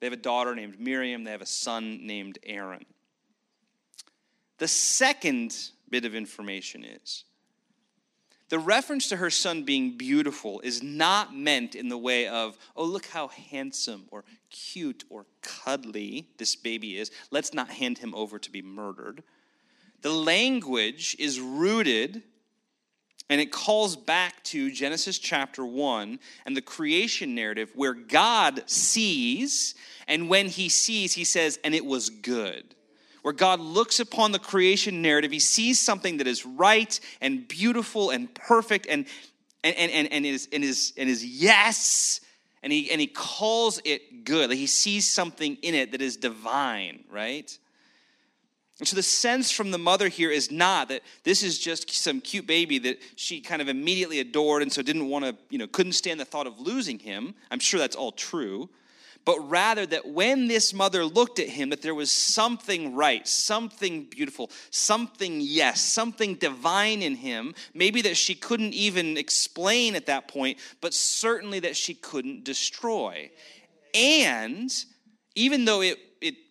They 0.00 0.06
have 0.06 0.12
a 0.12 0.16
daughter 0.16 0.54
named 0.54 0.78
Miriam, 0.78 1.24
they 1.24 1.32
have 1.32 1.42
a 1.42 1.46
son 1.46 2.06
named 2.06 2.38
Aaron. 2.44 2.84
The 4.58 4.68
second 4.68 5.56
bit 5.90 6.04
of 6.04 6.14
information 6.14 6.84
is 6.84 7.24
the 8.48 8.58
reference 8.58 9.08
to 9.08 9.16
her 9.16 9.30
son 9.30 9.64
being 9.64 9.98
beautiful 9.98 10.60
is 10.60 10.82
not 10.82 11.36
meant 11.36 11.74
in 11.74 11.88
the 11.88 11.98
way 11.98 12.28
of, 12.28 12.56
oh, 12.76 12.84
look 12.84 13.06
how 13.06 13.28
handsome 13.28 14.06
or 14.10 14.24
cute 14.50 15.04
or 15.10 15.26
cuddly 15.42 16.28
this 16.38 16.56
baby 16.56 16.96
is. 16.96 17.10
Let's 17.30 17.52
not 17.52 17.68
hand 17.68 17.98
him 17.98 18.14
over 18.14 18.38
to 18.38 18.50
be 18.50 18.62
murdered. 18.62 19.22
The 20.00 20.12
language 20.12 21.14
is 21.18 21.40
rooted 21.40 22.22
and 23.30 23.40
it 23.40 23.52
calls 23.52 23.96
back 23.96 24.42
to 24.44 24.70
Genesis 24.70 25.18
chapter 25.18 25.64
1 25.64 26.18
and 26.46 26.56
the 26.56 26.62
creation 26.62 27.34
narrative 27.34 27.70
where 27.74 27.94
God 27.94 28.62
sees, 28.66 29.74
and 30.06 30.28
when 30.28 30.46
he 30.46 30.68
sees, 30.68 31.12
he 31.12 31.24
says, 31.24 31.58
and 31.62 31.74
it 31.74 31.84
was 31.84 32.08
good. 32.08 32.74
Where 33.22 33.34
God 33.34 33.60
looks 33.60 34.00
upon 34.00 34.32
the 34.32 34.38
creation 34.38 35.02
narrative, 35.02 35.30
he 35.30 35.40
sees 35.40 35.78
something 35.78 36.18
that 36.18 36.26
is 36.26 36.46
right 36.46 36.98
and 37.20 37.46
beautiful 37.46 38.10
and 38.10 38.32
perfect 38.34 38.86
and, 38.88 39.04
and, 39.62 39.76
and, 39.76 39.90
and, 39.92 40.12
and, 40.12 40.24
is, 40.26 40.48
and, 40.52 40.64
is, 40.64 40.94
and 40.96 41.10
is 41.10 41.24
yes, 41.24 42.20
and 42.62 42.72
he, 42.72 42.90
and 42.90 43.00
he 43.00 43.06
calls 43.06 43.80
it 43.84 44.24
good. 44.24 44.48
Like 44.48 44.58
he 44.58 44.66
sees 44.66 45.08
something 45.08 45.58
in 45.60 45.74
it 45.74 45.92
that 45.92 46.00
is 46.00 46.16
divine, 46.16 47.04
right? 47.10 47.56
And 48.78 48.86
so 48.86 48.94
the 48.94 49.02
sense 49.02 49.50
from 49.50 49.72
the 49.72 49.78
mother 49.78 50.08
here 50.08 50.30
is 50.30 50.52
not 50.52 50.88
that 50.90 51.02
this 51.24 51.42
is 51.42 51.58
just 51.58 51.90
some 51.90 52.20
cute 52.20 52.46
baby 52.46 52.78
that 52.78 52.98
she 53.16 53.40
kind 53.40 53.60
of 53.60 53.68
immediately 53.68 54.20
adored 54.20 54.62
and 54.62 54.72
so 54.72 54.82
didn't 54.82 55.08
want 55.08 55.24
to, 55.24 55.36
you 55.50 55.58
know, 55.58 55.66
couldn't 55.66 55.92
stand 55.92 56.20
the 56.20 56.24
thought 56.24 56.46
of 56.46 56.60
losing 56.60 56.98
him. 56.98 57.34
I'm 57.50 57.58
sure 57.58 57.80
that's 57.80 57.96
all 57.96 58.12
true. 58.12 58.68
But 59.24 59.40
rather 59.50 59.84
that 59.84 60.06
when 60.06 60.46
this 60.46 60.72
mother 60.72 61.04
looked 61.04 61.40
at 61.40 61.48
him, 61.48 61.70
that 61.70 61.82
there 61.82 61.94
was 61.94 62.10
something 62.10 62.94
right, 62.94 63.26
something 63.26 64.04
beautiful, 64.04 64.50
something 64.70 65.40
yes, 65.40 65.80
something 65.80 66.36
divine 66.36 67.02
in 67.02 67.16
him, 67.16 67.54
maybe 67.74 68.00
that 68.02 68.16
she 68.16 68.34
couldn't 68.34 68.74
even 68.74 69.18
explain 69.18 69.96
at 69.96 70.06
that 70.06 70.28
point, 70.28 70.58
but 70.80 70.94
certainly 70.94 71.60
that 71.60 71.76
she 71.76 71.94
couldn't 71.94 72.44
destroy. 72.44 73.30
And 73.92 74.72
even 75.34 75.64
though 75.64 75.82
it 75.82 75.98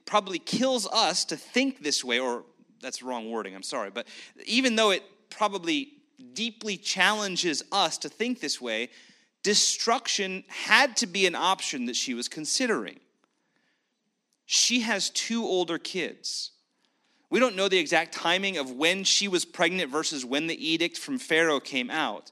probably 0.07 0.39
kills 0.39 0.87
us 0.87 1.25
to 1.25 1.37
think 1.37 1.83
this 1.83 2.03
way, 2.03 2.19
or 2.19 2.43
that's 2.81 3.03
wrong 3.03 3.29
wording, 3.29 3.53
I'm 3.53 3.61
sorry, 3.61 3.91
but 3.91 4.07
even 4.45 4.75
though 4.75 4.89
it 4.89 5.03
probably 5.29 5.89
deeply 6.33 6.77
challenges 6.77 7.61
us 7.71 7.99
to 7.99 8.09
think 8.09 8.39
this 8.39 8.59
way, 8.59 8.89
destruction 9.43 10.43
had 10.47 10.97
to 10.97 11.05
be 11.05 11.27
an 11.27 11.35
option 11.35 11.85
that 11.85 11.95
she 11.95 12.15
was 12.15 12.27
considering. 12.27 12.99
She 14.45 14.79
has 14.79 15.09
two 15.11 15.43
older 15.43 15.77
kids. 15.77 16.51
We 17.29 17.39
don't 17.39 17.57
know 17.57 17.67
the 17.67 17.77
exact 17.77 18.13
timing 18.13 18.57
of 18.57 18.71
when 18.71 19.03
she 19.03 19.27
was 19.27 19.43
pregnant 19.43 19.91
versus 19.91 20.25
when 20.25 20.47
the 20.47 20.67
edict 20.67 20.97
from 20.97 21.19
Pharaoh 21.19 21.59
came 21.59 21.91
out. 21.91 22.31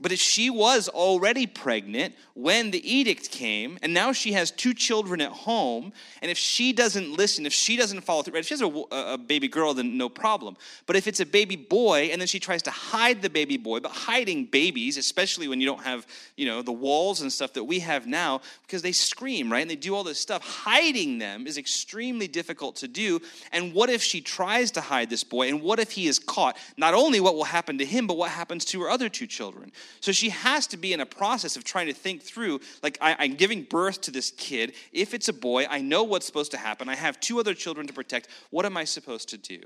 But 0.00 0.10
if 0.10 0.18
she 0.18 0.50
was 0.50 0.88
already 0.88 1.46
pregnant 1.46 2.16
when 2.34 2.72
the 2.72 2.92
edict 2.92 3.30
came, 3.30 3.78
and 3.80 3.94
now 3.94 4.12
she 4.12 4.32
has 4.32 4.50
two 4.50 4.74
children 4.74 5.20
at 5.20 5.30
home, 5.30 5.92
and 6.20 6.32
if 6.32 6.36
she 6.36 6.72
doesn't 6.72 7.16
listen, 7.16 7.46
if 7.46 7.52
she 7.52 7.76
doesn't 7.76 8.00
follow 8.00 8.22
through, 8.22 8.36
if 8.36 8.46
she 8.46 8.54
has 8.54 8.60
a, 8.60 8.66
a, 8.90 9.16
baby 9.16 9.46
girl, 9.46 9.72
then 9.72 9.96
no 9.96 10.08
problem. 10.08 10.56
But 10.86 10.96
if 10.96 11.06
it's 11.06 11.20
a 11.20 11.26
baby 11.26 11.54
boy, 11.54 12.08
and 12.10 12.20
then 12.20 12.26
she 12.26 12.40
tries 12.40 12.60
to 12.64 12.72
hide 12.72 13.22
the 13.22 13.30
baby 13.30 13.56
boy, 13.56 13.78
but 13.78 13.92
hiding 13.92 14.46
babies, 14.46 14.98
especially 14.98 15.46
when 15.46 15.60
you 15.60 15.66
don't 15.66 15.82
have, 15.84 16.08
you 16.36 16.46
know, 16.46 16.60
the 16.60 16.72
walls 16.72 17.20
and 17.20 17.32
stuff 17.32 17.52
that 17.52 17.62
we 17.62 17.78
have 17.78 18.04
now, 18.04 18.40
because 18.66 18.82
they 18.82 18.90
scream, 18.90 19.50
right, 19.50 19.62
and 19.62 19.70
they 19.70 19.76
do 19.76 19.94
all 19.94 20.02
this 20.02 20.18
stuff, 20.18 20.42
hiding 20.42 21.18
them 21.18 21.46
is 21.46 21.56
extremely 21.56 22.26
difficult 22.26 22.74
to 22.76 22.88
do. 22.88 23.20
And 23.52 23.72
what 23.72 23.90
if 23.90 24.02
she 24.02 24.20
tries 24.20 24.72
to 24.72 24.80
hide 24.80 25.08
this 25.08 25.22
boy, 25.22 25.48
and 25.50 25.62
what 25.62 25.78
if 25.78 25.92
he 25.92 26.08
is 26.08 26.18
caught? 26.18 26.56
Not 26.76 26.94
only 26.94 27.20
what 27.20 27.36
will 27.36 27.44
happen 27.44 27.78
to 27.78 27.84
him, 27.84 28.08
but 28.08 28.16
what 28.16 28.30
happens 28.30 28.64
to 28.66 28.82
her 28.82 28.90
other 28.90 29.08
two 29.08 29.28
children? 29.28 29.70
So 30.00 30.12
she 30.12 30.30
has 30.30 30.66
to 30.68 30.76
be 30.76 30.92
in 30.92 31.00
a 31.00 31.06
process 31.06 31.56
of 31.56 31.64
trying 31.64 31.86
to 31.86 31.92
think 31.92 32.22
through 32.22 32.60
like, 32.82 32.98
I, 33.00 33.24
am 33.24 33.34
giving 33.34 33.62
birth 33.62 34.00
to 34.02 34.10
this 34.10 34.30
kid. 34.30 34.74
If 34.92 35.14
it's 35.14 35.28
a 35.28 35.32
boy, 35.32 35.66
I 35.68 35.80
know 35.80 36.04
what's 36.04 36.26
supposed 36.26 36.50
to 36.52 36.58
happen. 36.58 36.88
I 36.88 36.94
have 36.94 37.20
two 37.20 37.40
other 37.40 37.54
children 37.54 37.86
to 37.86 37.92
protect. 37.92 38.28
What 38.50 38.66
am 38.66 38.76
I 38.76 38.84
supposed 38.84 39.28
to 39.30 39.38
do? 39.38 39.60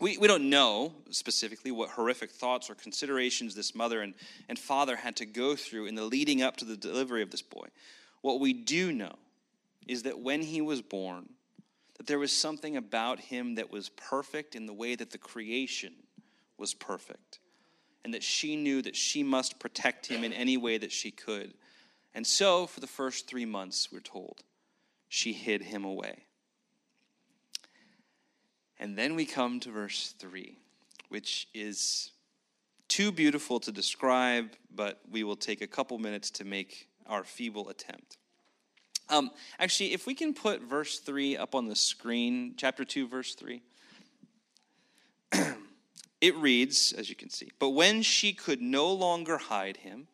We, 0.00 0.18
we 0.18 0.26
don't 0.26 0.50
know 0.50 0.94
specifically 1.10 1.70
what 1.70 1.90
horrific 1.90 2.30
thoughts 2.30 2.68
or 2.68 2.74
considerations 2.74 3.54
this 3.54 3.74
mother 3.74 4.00
and, 4.00 4.14
and 4.48 4.58
father 4.58 4.96
had 4.96 5.16
to 5.16 5.26
go 5.26 5.54
through 5.54 5.86
in 5.86 5.94
the 5.94 6.04
leading 6.04 6.42
up 6.42 6.56
to 6.58 6.64
the 6.64 6.76
delivery 6.76 7.22
of 7.22 7.30
this 7.30 7.42
boy. 7.42 7.68
What 8.20 8.40
we 8.40 8.52
do 8.52 8.92
know 8.92 9.14
is 9.86 10.04
that 10.04 10.18
when 10.18 10.42
he 10.42 10.60
was 10.60 10.82
born, 10.82 11.28
that 11.98 12.06
there 12.06 12.18
was 12.18 12.32
something 12.32 12.76
about 12.76 13.20
him 13.20 13.56
that 13.56 13.70
was 13.70 13.90
perfect 13.90 14.54
in 14.54 14.66
the 14.66 14.72
way 14.72 14.94
that 14.94 15.10
the 15.10 15.18
creation 15.18 15.94
was 16.58 16.74
perfect 16.74 17.38
and 18.04 18.14
that 18.14 18.22
she 18.22 18.56
knew 18.56 18.82
that 18.82 18.96
she 18.96 19.22
must 19.22 19.58
protect 19.58 20.06
him 20.06 20.24
in 20.24 20.32
any 20.32 20.56
way 20.56 20.78
that 20.78 20.92
she 20.92 21.10
could. 21.10 21.54
And 22.14 22.26
so, 22.26 22.66
for 22.66 22.80
the 22.80 22.86
first 22.86 23.26
three 23.26 23.46
months, 23.46 23.90
we're 23.90 24.00
told, 24.00 24.42
she 25.08 25.32
hid 25.32 25.62
him 25.62 25.84
away. 25.84 26.24
And 28.78 28.98
then 28.98 29.14
we 29.14 29.24
come 29.24 29.60
to 29.60 29.70
verse 29.70 30.14
3, 30.18 30.58
which 31.08 31.48
is 31.54 32.10
too 32.88 33.12
beautiful 33.12 33.60
to 33.60 33.72
describe, 33.72 34.50
but 34.74 35.00
we 35.10 35.22
will 35.24 35.36
take 35.36 35.62
a 35.62 35.66
couple 35.66 35.98
minutes 35.98 36.30
to 36.32 36.44
make 36.44 36.88
our 37.06 37.24
feeble 37.24 37.68
attempt. 37.68 38.18
Um, 39.08 39.30
actually, 39.58 39.92
if 39.92 40.06
we 40.06 40.14
can 40.14 40.34
put 40.34 40.62
verse 40.62 40.98
3 40.98 41.36
up 41.36 41.54
on 41.54 41.68
the 41.68 41.76
screen, 41.76 42.54
chapter 42.56 42.84
2, 42.84 43.08
verse 43.08 43.34
3. 43.34 43.62
It 46.22 46.36
reads, 46.36 46.92
as 46.92 47.10
you 47.10 47.16
can 47.16 47.30
see, 47.30 47.50
but 47.58 47.70
when 47.70 48.00
she 48.00 48.32
could 48.32 48.62
no 48.62 48.92
longer 48.92 49.38
hide 49.38 49.78
him, 49.78 50.06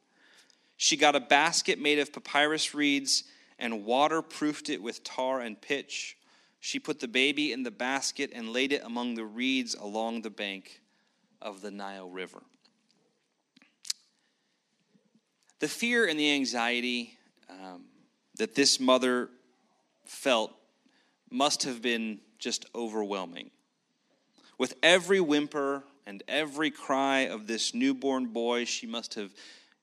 she 0.79 0.97
got 0.97 1.15
a 1.15 1.21
basket 1.21 1.79
made 1.79 1.99
of 1.99 2.15
papyrus 2.15 2.75
reeds 2.75 3.25
and 3.59 3.85
waterproofed 3.85 4.71
it 4.71 4.83
with 4.83 5.05
tar 5.05 5.43
and 5.43 5.61
pitch. 5.61 6.17
She 6.61 6.79
put 6.79 7.01
the 7.01 7.09
baby 7.09 7.53
in 7.53 7.63
the 7.63 7.71
basket 7.71 8.31
and 8.35 8.55
laid 8.55 8.73
it 8.73 8.81
among 8.85 9.17
the 9.17 9.25
reeds 9.27 9.75
along 9.75 10.23
the 10.23 10.31
bank 10.31 10.81
of 11.43 11.61
the 11.61 11.71
Nile 11.71 12.09
River. 12.09 12.43
The 15.59 15.69
fear 15.69 16.07
and 16.07 16.19
the 16.19 16.33
anxiety 16.33 17.19
um, 17.51 17.85
that 18.39 18.55
this 18.55 18.81
mother 18.81 19.29
felt 20.07 20.53
must 21.31 21.65
have 21.65 21.83
been 21.83 22.21
just 22.39 22.65
overwhelming. 22.75 23.51
With 24.57 24.75
every 24.83 25.21
whimper 25.21 25.85
and 26.09 26.23
every 26.27 26.71
cry 26.71 27.27
of 27.27 27.47
this 27.47 27.75
newborn 27.75 28.29
boy, 28.29 28.65
she 28.65 28.87
must 28.87 29.13
have 29.13 29.31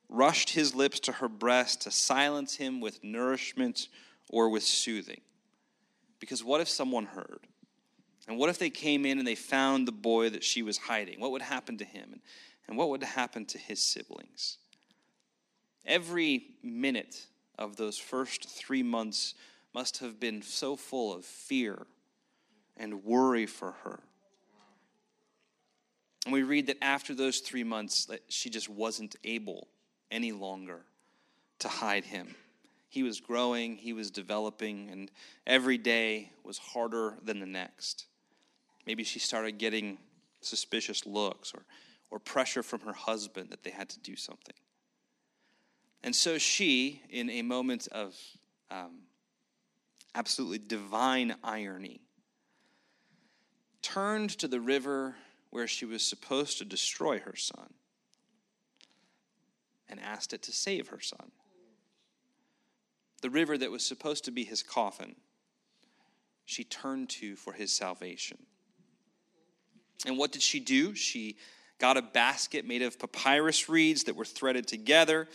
rushed 0.09 0.49
his 0.49 0.73
lips 0.73 0.99
to 1.01 1.11
her 1.11 1.29
breast 1.29 1.81
to 1.81 1.91
silence 1.91 2.55
him 2.55 2.81
with 2.81 3.03
nourishment 3.03 3.89
or 4.31 4.49
with 4.49 4.63
soothing. 4.63 5.21
Because 6.19 6.43
what 6.43 6.61
if 6.61 6.67
someone 6.67 7.05
heard? 7.05 7.41
And 8.27 8.39
what 8.39 8.49
if 8.49 8.57
they 8.57 8.71
came 8.71 9.05
in 9.05 9.19
and 9.19 9.27
they 9.27 9.35
found 9.35 9.87
the 9.87 9.91
boy 9.91 10.31
that 10.31 10.43
she 10.43 10.63
was 10.63 10.79
hiding? 10.79 11.19
What 11.19 11.29
would 11.29 11.43
happen 11.43 11.77
to 11.77 11.85
him? 11.85 12.21
And 12.67 12.75
what 12.75 12.89
would 12.89 13.03
happen 13.03 13.45
to 13.45 13.59
his 13.59 13.79
siblings? 13.79 14.57
Every 15.85 16.55
minute 16.63 17.27
of 17.59 17.77
those 17.77 17.99
first 17.99 18.49
three 18.49 18.81
months 18.81 19.35
must 19.75 19.99
have 19.99 20.19
been 20.19 20.41
so 20.41 20.75
full 20.75 21.13
of 21.13 21.23
fear 21.23 21.85
and 22.75 23.03
worry 23.03 23.45
for 23.45 23.73
her. 23.83 23.99
And 26.25 26.33
we 26.33 26.43
read 26.43 26.67
that 26.67 26.77
after 26.81 27.13
those 27.13 27.39
three 27.39 27.63
months, 27.63 28.05
that 28.05 28.21
she 28.29 28.49
just 28.49 28.67
wasn't 28.67 29.15
able 29.23 29.67
any 30.09 30.31
longer 30.31 30.81
to 31.59 31.67
hide 31.67 32.03
him. 32.03 32.35
He 32.89 33.03
was 33.03 33.19
growing, 33.19 33.75
he 33.75 33.93
was 33.93 34.09
developing, 34.09 34.89
and 34.89 35.11
every 35.45 35.77
day 35.77 36.31
was 36.43 36.57
harder 36.57 37.17
than 37.23 37.39
the 37.39 37.45
next. 37.45 38.05
Maybe 38.87 39.03
she 39.03 39.19
started 39.19 39.57
getting 39.57 39.97
suspicious 40.41 41.05
looks 41.05 41.53
or, 41.53 41.63
or 42.09 42.19
pressure 42.19 42.63
from 42.63 42.81
her 42.81 42.93
husband 42.93 43.49
that 43.51 43.63
they 43.63 43.71
had 43.71 43.89
to 43.89 43.99
do 43.99 44.15
something. 44.15 44.55
And 46.03 46.15
so 46.15 46.37
she, 46.37 47.01
in 47.09 47.29
a 47.29 47.41
moment 47.41 47.87
of 47.91 48.15
um, 48.71 49.01
absolutely 50.13 50.59
divine 50.59 51.35
irony, 51.43 52.01
turned 53.81 54.31
to 54.39 54.47
the 54.47 54.59
river 54.59 55.15
where 55.55 55.67
she 55.67 55.85
was 55.85 56.05
supposed 56.05 56.57
to 56.57 56.65
destroy 56.65 57.17
her 57.17 57.33
son 57.33 57.73
and 59.87 60.01
asked 60.01 60.33
it 60.33 60.41
to 60.41 60.51
save 60.51 60.89
her 60.89 60.99
son. 60.99 61.31
The 63.21 63.29
river 63.29 63.57
that 63.57 63.71
was 63.71 63.85
supposed 63.85 64.25
to 64.25 64.31
be 64.31 64.43
his 64.43 64.61
coffin, 64.61 65.15
she 66.43 66.65
turned 66.65 67.07
to 67.11 67.37
for 67.37 67.53
his 67.53 67.71
salvation. 67.71 68.37
And 70.05 70.17
what 70.17 70.33
did 70.33 70.41
she 70.41 70.59
do? 70.59 70.93
She 70.93 71.37
got 71.79 71.95
a 71.95 72.01
basket 72.01 72.67
made 72.67 72.81
of 72.81 72.99
papyrus 72.99 73.69
reeds 73.69 74.03
that 74.03 74.17
were 74.17 74.25
threaded 74.25 74.67
together. 74.67 75.29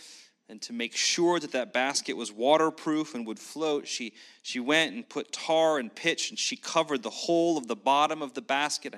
And 0.47 0.61
to 0.61 0.73
make 0.73 0.95
sure 0.95 1.39
that 1.39 1.53
that 1.53 1.73
basket 1.73 2.15
was 2.15 2.31
waterproof 2.31 3.15
and 3.15 3.25
would 3.25 3.39
float, 3.39 3.87
she, 3.87 4.13
she 4.43 4.59
went 4.59 4.93
and 4.93 5.09
put 5.09 5.31
tar 5.31 5.79
and 5.79 5.93
pitch 5.93 6.29
and 6.29 6.37
she 6.37 6.57
covered 6.57 7.01
the 7.01 7.09
whole 7.09 7.57
of 7.57 7.67
the 7.67 7.75
bottom 7.75 8.21
of 8.21 8.35
the 8.35 8.41
basket. 8.43 8.93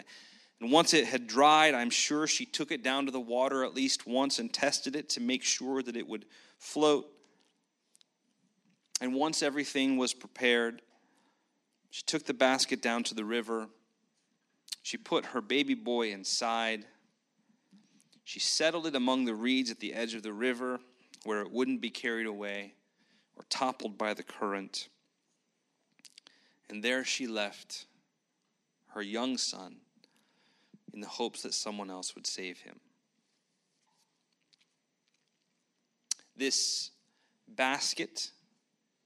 And 0.64 0.72
once 0.72 0.94
it 0.94 1.06
had 1.06 1.28
dried, 1.28 1.74
I'm 1.74 1.90
sure 1.90 2.26
she 2.26 2.46
took 2.46 2.72
it 2.72 2.82
down 2.82 3.06
to 3.08 3.12
the 3.12 3.20
water 3.20 3.66
at 3.66 3.76
least 3.76 4.08
once 4.08 4.40
and 4.40 4.52
tested 4.52 4.96
it 4.96 5.10
to 5.10 5.20
make 5.20 5.44
sure 5.44 5.84
that 5.84 5.98
it 5.98 6.08
would 6.08 6.24
float. 6.58 7.06
And 9.02 9.14
once 9.14 9.44
everything 9.44 9.98
was 9.98 10.14
prepared, 10.14 10.82
she 11.92 12.04
took 12.06 12.24
the 12.24 12.34
basket 12.34 12.82
down 12.82 13.04
to 13.04 13.14
the 13.14 13.26
river 13.26 13.68
she 14.84 14.98
put 14.98 15.28
her 15.28 15.42
baby 15.42 15.74
boy 15.74 16.12
inside. 16.12 16.86
She 18.26 18.40
settled 18.40 18.86
it 18.86 18.96
among 18.96 19.26
the 19.26 19.34
reeds 19.34 19.72
at 19.72 19.80
the 19.80 19.94
edge 19.94 20.14
of 20.14 20.24
the 20.24 20.34
river 20.34 20.80
where 21.24 21.42
it 21.42 21.52
wouldn't 21.52 21.82
be 21.82 21.90
carried 21.90 22.28
away 22.28 22.74
or 23.36 23.44
toppled 23.50 23.98
by 23.98 24.14
the 24.14 24.24
current. 24.24 24.90
And 26.70 26.84
there 26.84 27.06
she 27.06 27.28
left 27.28 27.86
her 28.94 29.02
young 29.02 29.38
son 29.38 29.78
in 30.94 31.02
the 31.02 31.08
hopes 31.08 31.42
that 31.44 31.54
someone 31.54 31.90
else 31.90 32.16
would 32.16 32.28
save 32.28 32.60
him. 32.60 32.80
This 36.36 36.92
basket 37.48 38.32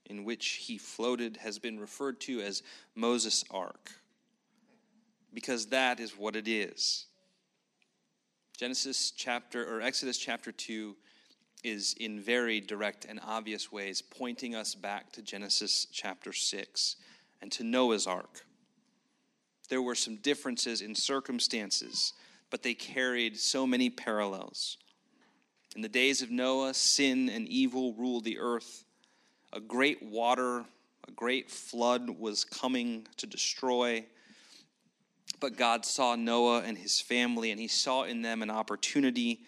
in 0.05 0.23
which 0.23 0.47
he 0.47 0.77
floated 0.77 1.37
has 1.37 1.59
been 1.59 1.79
referred 1.79 2.19
to 2.21 2.41
as 2.41 2.63
Moses' 2.95 3.43
ark 3.51 3.91
because 5.33 5.67
that 5.67 5.99
is 5.99 6.17
what 6.17 6.35
it 6.35 6.47
is. 6.47 7.05
Genesis 8.57 9.11
chapter 9.11 9.63
or 9.63 9.81
Exodus 9.81 10.17
chapter 10.17 10.51
2 10.51 10.95
is 11.63 11.93
in 11.99 12.19
very 12.19 12.59
direct 12.59 13.05
and 13.05 13.19
obvious 13.23 13.71
ways 13.71 14.01
pointing 14.01 14.55
us 14.55 14.73
back 14.73 15.11
to 15.11 15.21
Genesis 15.21 15.85
chapter 15.91 16.33
6 16.33 16.95
and 17.41 17.51
to 17.51 17.63
Noah's 17.63 18.07
ark. 18.07 18.46
There 19.69 19.81
were 19.81 19.95
some 19.95 20.17
differences 20.17 20.81
in 20.81 20.95
circumstances, 20.95 22.13
but 22.49 22.63
they 22.63 22.73
carried 22.73 23.37
so 23.37 23.67
many 23.67 23.89
parallels. 23.89 24.77
In 25.75 25.81
the 25.81 25.89
days 25.89 26.21
of 26.21 26.31
Noah, 26.31 26.73
sin 26.73 27.29
and 27.29 27.47
evil 27.47 27.93
ruled 27.93 28.23
the 28.23 28.39
earth. 28.39 28.85
A 29.53 29.59
great 29.59 30.01
water, 30.01 30.65
a 31.07 31.11
great 31.11 31.49
flood 31.49 32.09
was 32.09 32.43
coming 32.43 33.07
to 33.17 33.27
destroy 33.27 34.05
but 35.39 35.55
God 35.55 35.85
saw 35.85 36.15
Noah 36.15 36.61
and 36.61 36.77
his 36.77 36.99
family, 36.99 37.51
and 37.51 37.59
he 37.59 37.67
saw 37.67 38.03
in 38.03 38.21
them 38.21 38.41
an 38.41 38.49
opportunity 38.49 39.41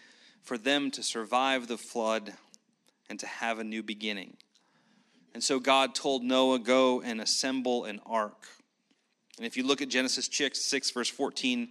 for 0.43 0.58
them 0.58 0.91
to 0.91 1.03
survive 1.03 1.67
the 1.67 1.77
flood 1.77 2.34
and 3.10 3.19
to 3.19 3.27
have 3.27 3.60
a 3.60 3.63
new 3.63 3.82
beginning. 3.82 4.38
And 5.34 5.43
so 5.43 5.60
God 5.60 5.95
told 5.95 6.23
Noah, 6.23 6.60
Go 6.60 7.01
and 7.01 7.21
assemble 7.21 7.86
an 7.86 8.01
ark. 8.05 8.47
And 9.39 9.47
if 9.47 9.58
you 9.58 9.63
look 9.63 9.82
at 9.82 9.89
Genesis 9.89 10.30
6, 10.32 10.91
verse 10.91 11.10
14, 11.10 11.69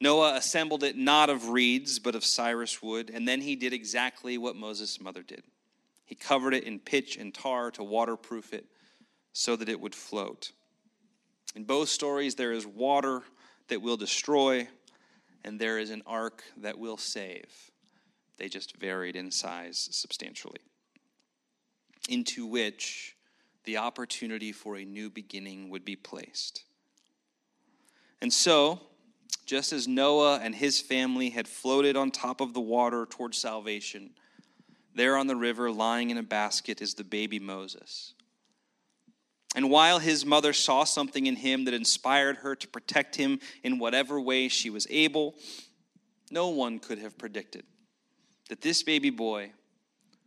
Noah 0.00 0.34
assembled 0.34 0.82
it 0.82 0.96
not 0.96 1.30
of 1.30 1.50
reeds, 1.50 2.00
but 2.00 2.16
of 2.16 2.24
cypress 2.24 2.82
wood. 2.82 3.10
And 3.14 3.28
then 3.28 3.40
he 3.40 3.54
did 3.54 3.72
exactly 3.72 4.38
what 4.38 4.56
Moses' 4.56 5.00
mother 5.00 5.22
did 5.22 5.44
he 6.04 6.14
covered 6.14 6.54
it 6.54 6.64
in 6.64 6.78
pitch 6.78 7.16
and 7.16 7.32
tar 7.32 7.70
to 7.72 7.82
waterproof 7.82 8.52
it 8.52 8.66
so 9.32 9.56
that 9.56 9.68
it 9.68 9.80
would 9.80 9.94
float. 9.94 10.52
In 11.54 11.64
both 11.64 11.88
stories, 11.88 12.34
there 12.34 12.52
is 12.52 12.66
water 12.66 13.22
that 13.68 13.80
will 13.80 13.96
destroy, 13.96 14.68
and 15.44 15.58
there 15.58 15.78
is 15.78 15.90
an 15.90 16.02
ark 16.06 16.44
that 16.58 16.78
will 16.78 16.96
save. 16.96 17.70
They 18.36 18.48
just 18.48 18.76
varied 18.76 19.16
in 19.16 19.30
size 19.30 19.88
substantially. 19.92 20.60
Into 22.08 22.46
which 22.46 23.16
the 23.64 23.78
opportunity 23.78 24.52
for 24.52 24.76
a 24.76 24.84
new 24.84 25.08
beginning 25.08 25.70
would 25.70 25.84
be 25.84 25.96
placed. 25.96 26.64
And 28.24 28.32
so, 28.32 28.80
just 29.44 29.74
as 29.74 29.86
Noah 29.86 30.40
and 30.42 30.54
his 30.54 30.80
family 30.80 31.28
had 31.28 31.46
floated 31.46 31.94
on 31.94 32.10
top 32.10 32.40
of 32.40 32.54
the 32.54 32.60
water 32.62 33.04
towards 33.04 33.36
salvation, 33.36 34.14
there 34.94 35.18
on 35.18 35.26
the 35.26 35.36
river, 35.36 35.70
lying 35.70 36.08
in 36.08 36.16
a 36.16 36.22
basket, 36.22 36.80
is 36.80 36.94
the 36.94 37.04
baby 37.04 37.38
Moses. 37.38 38.14
And 39.54 39.68
while 39.68 39.98
his 39.98 40.24
mother 40.24 40.54
saw 40.54 40.84
something 40.84 41.26
in 41.26 41.36
him 41.36 41.66
that 41.66 41.74
inspired 41.74 42.38
her 42.38 42.56
to 42.56 42.66
protect 42.66 43.16
him 43.16 43.40
in 43.62 43.78
whatever 43.78 44.18
way 44.18 44.48
she 44.48 44.70
was 44.70 44.86
able, 44.88 45.34
no 46.30 46.48
one 46.48 46.78
could 46.78 47.00
have 47.00 47.18
predicted 47.18 47.64
that 48.48 48.62
this 48.62 48.82
baby 48.82 49.10
boy, 49.10 49.52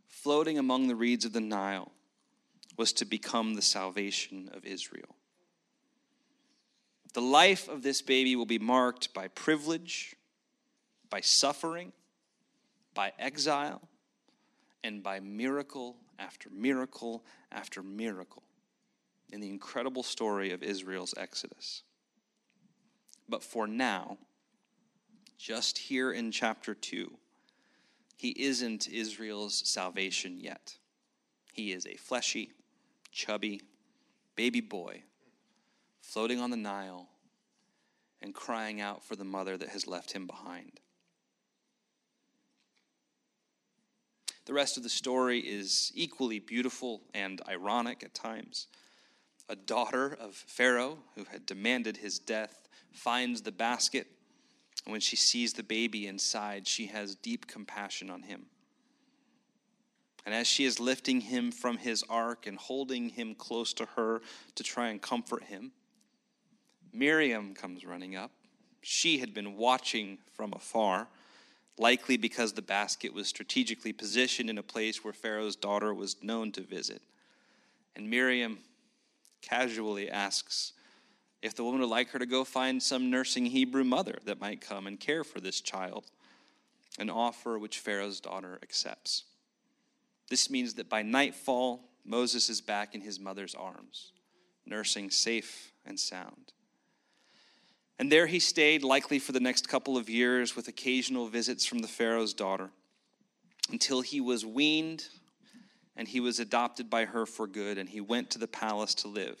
floating 0.06 0.56
among 0.56 0.86
the 0.86 0.94
reeds 0.94 1.24
of 1.24 1.32
the 1.32 1.40
Nile, 1.40 1.90
was 2.76 2.92
to 2.92 3.04
become 3.04 3.54
the 3.54 3.60
salvation 3.60 4.50
of 4.54 4.64
Israel. 4.64 5.17
The 7.18 7.24
life 7.24 7.68
of 7.68 7.82
this 7.82 8.00
baby 8.00 8.36
will 8.36 8.46
be 8.46 8.60
marked 8.60 9.12
by 9.12 9.26
privilege, 9.26 10.14
by 11.10 11.20
suffering, 11.20 11.92
by 12.94 13.12
exile, 13.18 13.88
and 14.84 15.02
by 15.02 15.18
miracle 15.18 15.96
after 16.20 16.48
miracle 16.48 17.24
after 17.50 17.82
miracle 17.82 18.44
in 19.32 19.40
the 19.40 19.48
incredible 19.48 20.04
story 20.04 20.52
of 20.52 20.62
Israel's 20.62 21.12
exodus. 21.16 21.82
But 23.28 23.42
for 23.42 23.66
now, 23.66 24.18
just 25.36 25.76
here 25.76 26.12
in 26.12 26.30
chapter 26.30 26.72
2, 26.72 27.18
he 28.14 28.28
isn't 28.28 28.86
Israel's 28.86 29.68
salvation 29.68 30.38
yet. 30.38 30.76
He 31.52 31.72
is 31.72 31.84
a 31.84 31.96
fleshy, 31.96 32.52
chubby 33.10 33.62
baby 34.36 34.60
boy 34.60 35.02
floating 36.08 36.40
on 36.40 36.50
the 36.50 36.56
Nile 36.56 37.06
and 38.22 38.34
crying 38.34 38.80
out 38.80 39.04
for 39.04 39.14
the 39.14 39.24
mother 39.24 39.56
that 39.58 39.68
has 39.68 39.86
left 39.86 40.12
him 40.12 40.26
behind. 40.26 40.80
The 44.46 44.54
rest 44.54 44.78
of 44.78 44.82
the 44.82 44.88
story 44.88 45.40
is 45.40 45.92
equally 45.94 46.38
beautiful 46.38 47.02
and 47.12 47.42
ironic 47.46 48.02
at 48.02 48.14
times 48.14 48.68
a 49.50 49.56
daughter 49.56 50.16
of 50.20 50.34
Pharaoh 50.34 50.98
who 51.14 51.24
had 51.24 51.46
demanded 51.46 51.96
his 51.96 52.18
death, 52.18 52.68
finds 52.92 53.42
the 53.42 53.52
basket. 53.52 54.06
And 54.84 54.92
when 54.92 55.00
she 55.00 55.16
sees 55.16 55.54
the 55.54 55.62
baby 55.62 56.06
inside, 56.06 56.66
she 56.66 56.86
has 56.86 57.14
deep 57.14 57.46
compassion 57.46 58.10
on 58.10 58.22
him. 58.22 58.46
And 60.26 60.34
as 60.34 60.46
she 60.46 60.66
is 60.66 60.78
lifting 60.78 61.22
him 61.22 61.50
from 61.50 61.78
his 61.78 62.04
ark 62.10 62.46
and 62.46 62.58
holding 62.58 63.08
him 63.08 63.34
close 63.34 63.72
to 63.74 63.86
her 63.96 64.20
to 64.56 64.62
try 64.62 64.88
and 64.88 65.00
comfort 65.00 65.44
him, 65.44 65.72
Miriam 66.92 67.54
comes 67.54 67.84
running 67.84 68.16
up. 68.16 68.30
She 68.80 69.18
had 69.18 69.34
been 69.34 69.56
watching 69.56 70.18
from 70.34 70.52
afar, 70.52 71.08
likely 71.76 72.16
because 72.16 72.52
the 72.52 72.62
basket 72.62 73.12
was 73.12 73.28
strategically 73.28 73.92
positioned 73.92 74.50
in 74.50 74.58
a 74.58 74.62
place 74.62 75.04
where 75.04 75.12
Pharaoh's 75.12 75.56
daughter 75.56 75.94
was 75.94 76.22
known 76.22 76.52
to 76.52 76.60
visit. 76.60 77.02
And 77.94 78.08
Miriam 78.08 78.58
casually 79.42 80.10
asks 80.10 80.72
if 81.40 81.54
the 81.54 81.62
woman 81.62 81.80
would 81.80 81.90
like 81.90 82.10
her 82.10 82.18
to 82.18 82.26
go 82.26 82.42
find 82.44 82.82
some 82.82 83.10
nursing 83.10 83.46
Hebrew 83.46 83.84
mother 83.84 84.18
that 84.24 84.40
might 84.40 84.60
come 84.60 84.86
and 84.86 84.98
care 84.98 85.22
for 85.22 85.40
this 85.40 85.60
child, 85.60 86.06
an 86.98 87.10
offer 87.10 87.58
which 87.58 87.78
Pharaoh's 87.78 88.20
daughter 88.20 88.58
accepts. 88.62 89.24
This 90.28 90.50
means 90.50 90.74
that 90.74 90.88
by 90.88 91.02
nightfall, 91.02 91.80
Moses 92.04 92.48
is 92.48 92.60
back 92.60 92.94
in 92.94 93.00
his 93.00 93.20
mother's 93.20 93.54
arms, 93.54 94.12
nursing 94.66 95.10
safe 95.10 95.72
and 95.86 95.98
sound. 95.98 96.52
And 97.98 98.12
there 98.12 98.26
he 98.26 98.38
stayed, 98.38 98.84
likely 98.84 99.18
for 99.18 99.32
the 99.32 99.40
next 99.40 99.68
couple 99.68 99.96
of 99.96 100.08
years, 100.08 100.54
with 100.54 100.68
occasional 100.68 101.26
visits 101.26 101.66
from 101.66 101.80
the 101.80 101.88
Pharaoh's 101.88 102.32
daughter, 102.34 102.70
until 103.70 104.02
he 104.02 104.20
was 104.20 104.46
weaned 104.46 105.06
and 105.96 106.06
he 106.06 106.20
was 106.20 106.38
adopted 106.38 106.88
by 106.88 107.06
her 107.06 107.26
for 107.26 107.48
good, 107.48 107.76
and 107.76 107.88
he 107.88 108.00
went 108.00 108.30
to 108.30 108.38
the 108.38 108.46
palace 108.46 108.94
to 108.94 109.08
live. 109.08 109.36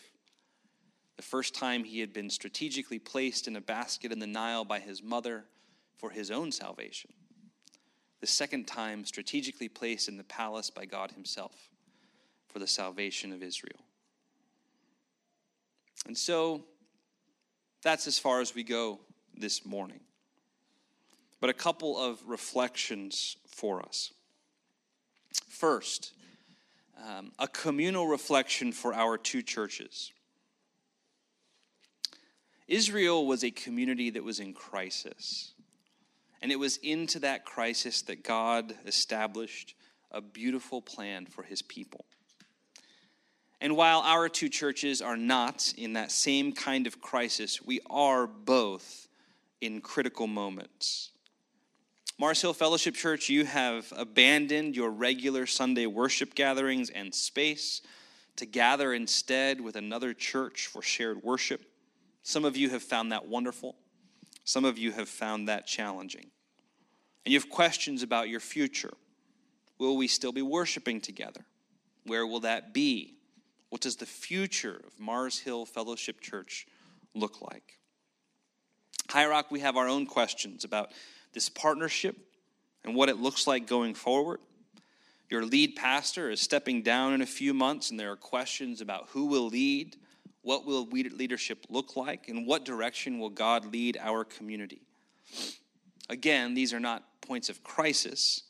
The 1.16 1.22
first 1.22 1.54
time 1.54 1.84
he 1.84 2.00
had 2.00 2.12
been 2.12 2.30
strategically 2.30 2.98
placed 2.98 3.46
in 3.46 3.54
a 3.54 3.60
basket 3.60 4.10
in 4.10 4.18
the 4.18 4.26
Nile 4.26 4.64
by 4.64 4.80
his 4.80 5.00
mother 5.00 5.44
for 5.96 6.10
his 6.10 6.32
own 6.32 6.50
salvation. 6.50 7.12
The 8.20 8.26
second 8.26 8.66
time, 8.66 9.04
strategically 9.04 9.68
placed 9.68 10.08
in 10.08 10.16
the 10.16 10.24
palace 10.24 10.70
by 10.70 10.84
God 10.84 11.12
Himself 11.12 11.70
for 12.48 12.58
the 12.58 12.66
salvation 12.66 13.32
of 13.32 13.42
Israel. 13.42 13.78
And 16.06 16.16
so, 16.16 16.64
that's 17.82 18.06
as 18.06 18.18
far 18.18 18.40
as 18.40 18.54
we 18.54 18.62
go 18.62 19.00
this 19.36 19.64
morning. 19.64 20.00
But 21.40 21.50
a 21.50 21.54
couple 21.54 21.98
of 21.98 22.20
reflections 22.26 23.36
for 23.46 23.80
us. 23.80 24.12
First, 25.48 26.12
um, 27.06 27.32
a 27.38 27.46
communal 27.46 28.06
reflection 28.06 28.72
for 28.72 28.92
our 28.92 29.16
two 29.16 29.42
churches. 29.42 30.12
Israel 32.66 33.26
was 33.26 33.44
a 33.44 33.50
community 33.50 34.10
that 34.10 34.24
was 34.24 34.40
in 34.40 34.52
crisis. 34.52 35.52
And 36.42 36.52
it 36.52 36.58
was 36.58 36.76
into 36.78 37.20
that 37.20 37.44
crisis 37.44 38.02
that 38.02 38.22
God 38.22 38.74
established 38.86 39.74
a 40.10 40.20
beautiful 40.20 40.80
plan 40.80 41.26
for 41.26 41.42
his 41.42 41.62
people. 41.62 42.04
And 43.60 43.76
while 43.76 44.00
our 44.00 44.28
two 44.28 44.48
churches 44.48 45.02
are 45.02 45.16
not 45.16 45.74
in 45.76 45.94
that 45.94 46.12
same 46.12 46.52
kind 46.52 46.86
of 46.86 47.00
crisis, 47.00 47.60
we 47.60 47.80
are 47.90 48.26
both 48.26 49.08
in 49.60 49.80
critical 49.80 50.26
moments. 50.26 51.10
Mars 52.20 52.40
Hill 52.40 52.52
Fellowship 52.52 52.94
Church, 52.94 53.28
you 53.28 53.44
have 53.44 53.92
abandoned 53.96 54.76
your 54.76 54.90
regular 54.90 55.46
Sunday 55.46 55.86
worship 55.86 56.34
gatherings 56.34 56.90
and 56.90 57.14
space 57.14 57.82
to 58.36 58.46
gather 58.46 58.92
instead 58.92 59.60
with 59.60 59.76
another 59.76 60.14
church 60.14 60.66
for 60.66 60.82
shared 60.82 61.22
worship. 61.22 61.64
Some 62.22 62.44
of 62.44 62.56
you 62.56 62.70
have 62.70 62.82
found 62.82 63.12
that 63.12 63.26
wonderful. 63.26 63.76
Some 64.44 64.64
of 64.64 64.78
you 64.78 64.92
have 64.92 65.08
found 65.08 65.48
that 65.48 65.66
challenging. 65.66 66.30
And 67.24 67.32
you 67.32 67.38
have 67.38 67.50
questions 67.50 68.02
about 68.02 68.28
your 68.28 68.40
future. 68.40 68.94
Will 69.78 69.96
we 69.96 70.08
still 70.08 70.32
be 70.32 70.42
worshiping 70.42 71.00
together? 71.00 71.44
Where 72.04 72.26
will 72.26 72.40
that 72.40 72.72
be? 72.72 73.17
What 73.70 73.82
does 73.82 73.96
the 73.96 74.06
future 74.06 74.80
of 74.86 74.98
Mars 74.98 75.38
Hill 75.38 75.66
Fellowship 75.66 76.20
Church 76.20 76.66
look 77.14 77.42
like? 77.42 77.78
High 79.10 79.26
Rock, 79.26 79.50
we 79.50 79.60
have 79.60 79.76
our 79.76 79.88
own 79.88 80.06
questions 80.06 80.64
about 80.64 80.92
this 81.32 81.48
partnership 81.48 82.16
and 82.84 82.94
what 82.94 83.08
it 83.08 83.18
looks 83.18 83.46
like 83.46 83.66
going 83.66 83.94
forward. 83.94 84.40
Your 85.30 85.44
lead 85.44 85.76
pastor 85.76 86.30
is 86.30 86.40
stepping 86.40 86.82
down 86.82 87.12
in 87.12 87.20
a 87.20 87.26
few 87.26 87.52
months, 87.52 87.90
and 87.90 88.00
there 88.00 88.10
are 88.10 88.16
questions 88.16 88.80
about 88.80 89.08
who 89.10 89.26
will 89.26 89.48
lead, 89.48 89.96
what 90.42 90.64
will 90.64 90.86
leadership 90.86 91.66
look 91.68 91.96
like, 91.96 92.28
and 92.28 92.46
what 92.46 92.64
direction 92.64 93.18
will 93.18 93.28
God 93.28 93.70
lead 93.70 93.98
our 94.00 94.24
community. 94.24 94.80
Again, 96.08 96.54
these 96.54 96.72
are 96.72 96.80
not 96.80 97.04
points 97.20 97.50
of 97.50 97.62
crisis, 97.62 98.44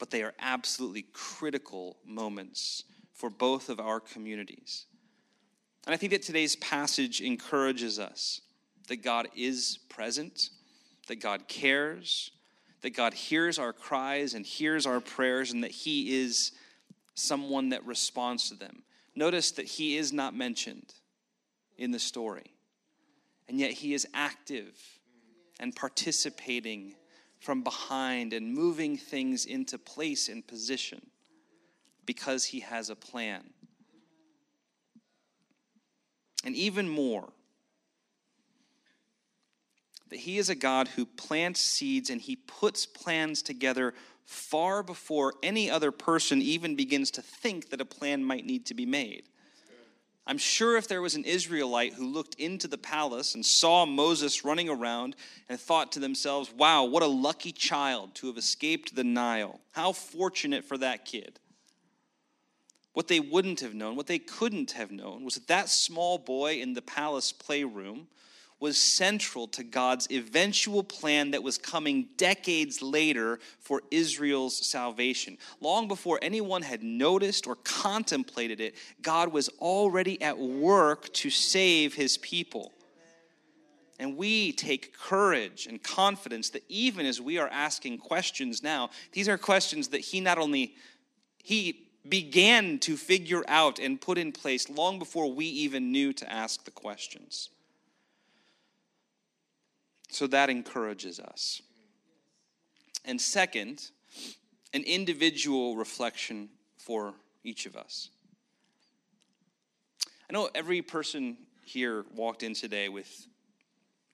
but 0.00 0.10
they 0.10 0.24
are 0.24 0.34
absolutely 0.40 1.06
critical 1.12 1.96
moments 2.04 2.82
for 3.14 3.30
both 3.30 3.68
of 3.70 3.80
our 3.80 4.00
communities. 4.00 4.86
And 5.86 5.94
I 5.94 5.96
think 5.96 6.12
that 6.12 6.22
today's 6.22 6.56
passage 6.56 7.20
encourages 7.20 7.98
us 7.98 8.40
that 8.88 9.02
God 9.02 9.28
is 9.34 9.78
present 9.88 10.50
that 11.06 11.20
God 11.20 11.48
cares, 11.48 12.30
that 12.82 12.94
God 12.94 13.14
hears 13.14 13.58
our 13.58 13.72
cries 13.72 14.34
and 14.34 14.44
hears 14.44 14.86
our 14.86 15.00
prayers, 15.00 15.52
and 15.52 15.62
that 15.64 15.70
He 15.70 16.20
is 16.22 16.52
someone 17.14 17.70
that 17.70 17.84
responds 17.84 18.48
to 18.50 18.56
them. 18.56 18.82
Notice 19.14 19.52
that 19.52 19.66
He 19.66 19.96
is 19.96 20.12
not 20.12 20.34
mentioned 20.34 20.94
in 21.76 21.90
the 21.90 21.98
story, 21.98 22.54
and 23.48 23.58
yet 23.58 23.72
He 23.72 23.94
is 23.94 24.06
active 24.14 24.74
and 25.60 25.74
participating 25.74 26.94
from 27.40 27.62
behind 27.62 28.32
and 28.32 28.52
moving 28.54 28.96
things 28.96 29.44
into 29.44 29.78
place 29.78 30.28
and 30.28 30.46
position 30.46 31.06
because 32.06 32.44
He 32.44 32.60
has 32.60 32.90
a 32.90 32.96
plan. 32.96 33.42
And 36.44 36.54
even 36.54 36.88
more, 36.88 37.30
that 40.10 40.20
He 40.20 40.38
is 40.38 40.48
a 40.48 40.54
God 40.54 40.88
who 40.88 41.06
plants 41.06 41.60
seeds 41.60 42.10
and 42.10 42.20
He 42.20 42.36
puts 42.36 42.86
plans 42.86 43.42
together 43.42 43.94
far 44.24 44.82
before 44.82 45.34
any 45.42 45.70
other 45.70 45.90
person 45.90 46.40
even 46.40 46.76
begins 46.76 47.10
to 47.12 47.22
think 47.22 47.70
that 47.70 47.80
a 47.80 47.84
plan 47.84 48.24
might 48.24 48.46
need 48.46 48.66
to 48.66 48.74
be 48.74 48.86
made. 48.86 49.24
I'm 50.26 50.38
sure 50.38 50.78
if 50.78 50.88
there 50.88 51.02
was 51.02 51.16
an 51.16 51.24
Israelite 51.24 51.92
who 51.92 52.06
looked 52.06 52.36
into 52.36 52.66
the 52.66 52.78
palace 52.78 53.34
and 53.34 53.44
saw 53.44 53.84
Moses 53.84 54.42
running 54.42 54.70
around 54.70 55.16
and 55.50 55.60
thought 55.60 55.92
to 55.92 56.00
themselves, 56.00 56.50
wow, 56.50 56.84
what 56.84 57.02
a 57.02 57.06
lucky 57.06 57.52
child 57.52 58.14
to 58.14 58.28
have 58.28 58.38
escaped 58.38 58.96
the 58.96 59.04
Nile. 59.04 59.60
How 59.72 59.92
fortunate 59.92 60.64
for 60.64 60.78
that 60.78 61.04
kid. 61.04 61.38
What 62.94 63.08
they 63.08 63.20
wouldn't 63.20 63.60
have 63.60 63.74
known, 63.74 63.96
what 63.96 64.06
they 64.06 64.20
couldn't 64.20 64.72
have 64.72 64.90
known, 64.90 65.24
was 65.24 65.34
that 65.34 65.48
that 65.48 65.68
small 65.68 66.16
boy 66.16 66.54
in 66.54 66.74
the 66.74 66.82
palace 66.82 67.32
playroom 67.32 68.06
was 68.60 68.78
central 68.78 69.48
to 69.48 69.64
God's 69.64 70.06
eventual 70.10 70.84
plan 70.84 71.32
that 71.32 71.42
was 71.42 71.58
coming 71.58 72.08
decades 72.16 72.80
later 72.80 73.40
for 73.58 73.82
Israel's 73.90 74.64
salvation. 74.64 75.36
Long 75.60 75.88
before 75.88 76.20
anyone 76.22 76.62
had 76.62 76.82
noticed 76.82 77.48
or 77.48 77.56
contemplated 77.56 78.60
it, 78.60 78.76
God 79.02 79.32
was 79.32 79.48
already 79.58 80.22
at 80.22 80.38
work 80.38 81.12
to 81.14 81.30
save 81.30 81.94
his 81.94 82.16
people. 82.18 82.72
And 83.98 84.16
we 84.16 84.52
take 84.52 84.96
courage 84.96 85.66
and 85.66 85.82
confidence 85.82 86.50
that 86.50 86.62
even 86.68 87.06
as 87.06 87.20
we 87.20 87.38
are 87.38 87.48
asking 87.48 87.98
questions 87.98 88.62
now, 88.62 88.90
these 89.12 89.28
are 89.28 89.36
questions 89.36 89.88
that 89.88 90.00
he 90.00 90.20
not 90.20 90.38
only 90.38 90.74
he 91.42 91.83
began 92.08 92.78
to 92.80 92.96
figure 92.96 93.44
out 93.48 93.78
and 93.78 94.00
put 94.00 94.18
in 94.18 94.32
place 94.32 94.68
long 94.68 94.98
before 94.98 95.32
we 95.32 95.46
even 95.46 95.90
knew 95.90 96.12
to 96.12 96.30
ask 96.30 96.64
the 96.64 96.70
questions. 96.70 97.48
So 100.10 100.26
that 100.28 100.50
encourages 100.50 101.18
us. 101.18 101.62
And 103.04 103.20
second, 103.20 103.90
an 104.72 104.82
individual 104.82 105.76
reflection 105.76 106.50
for 106.76 107.14
each 107.42 107.66
of 107.66 107.76
us. 107.76 108.10
I 110.28 110.32
know 110.32 110.48
every 110.54 110.82
person 110.82 111.36
here 111.64 112.04
walked 112.14 112.42
in 112.42 112.54
today 112.54 112.88
with 112.88 113.26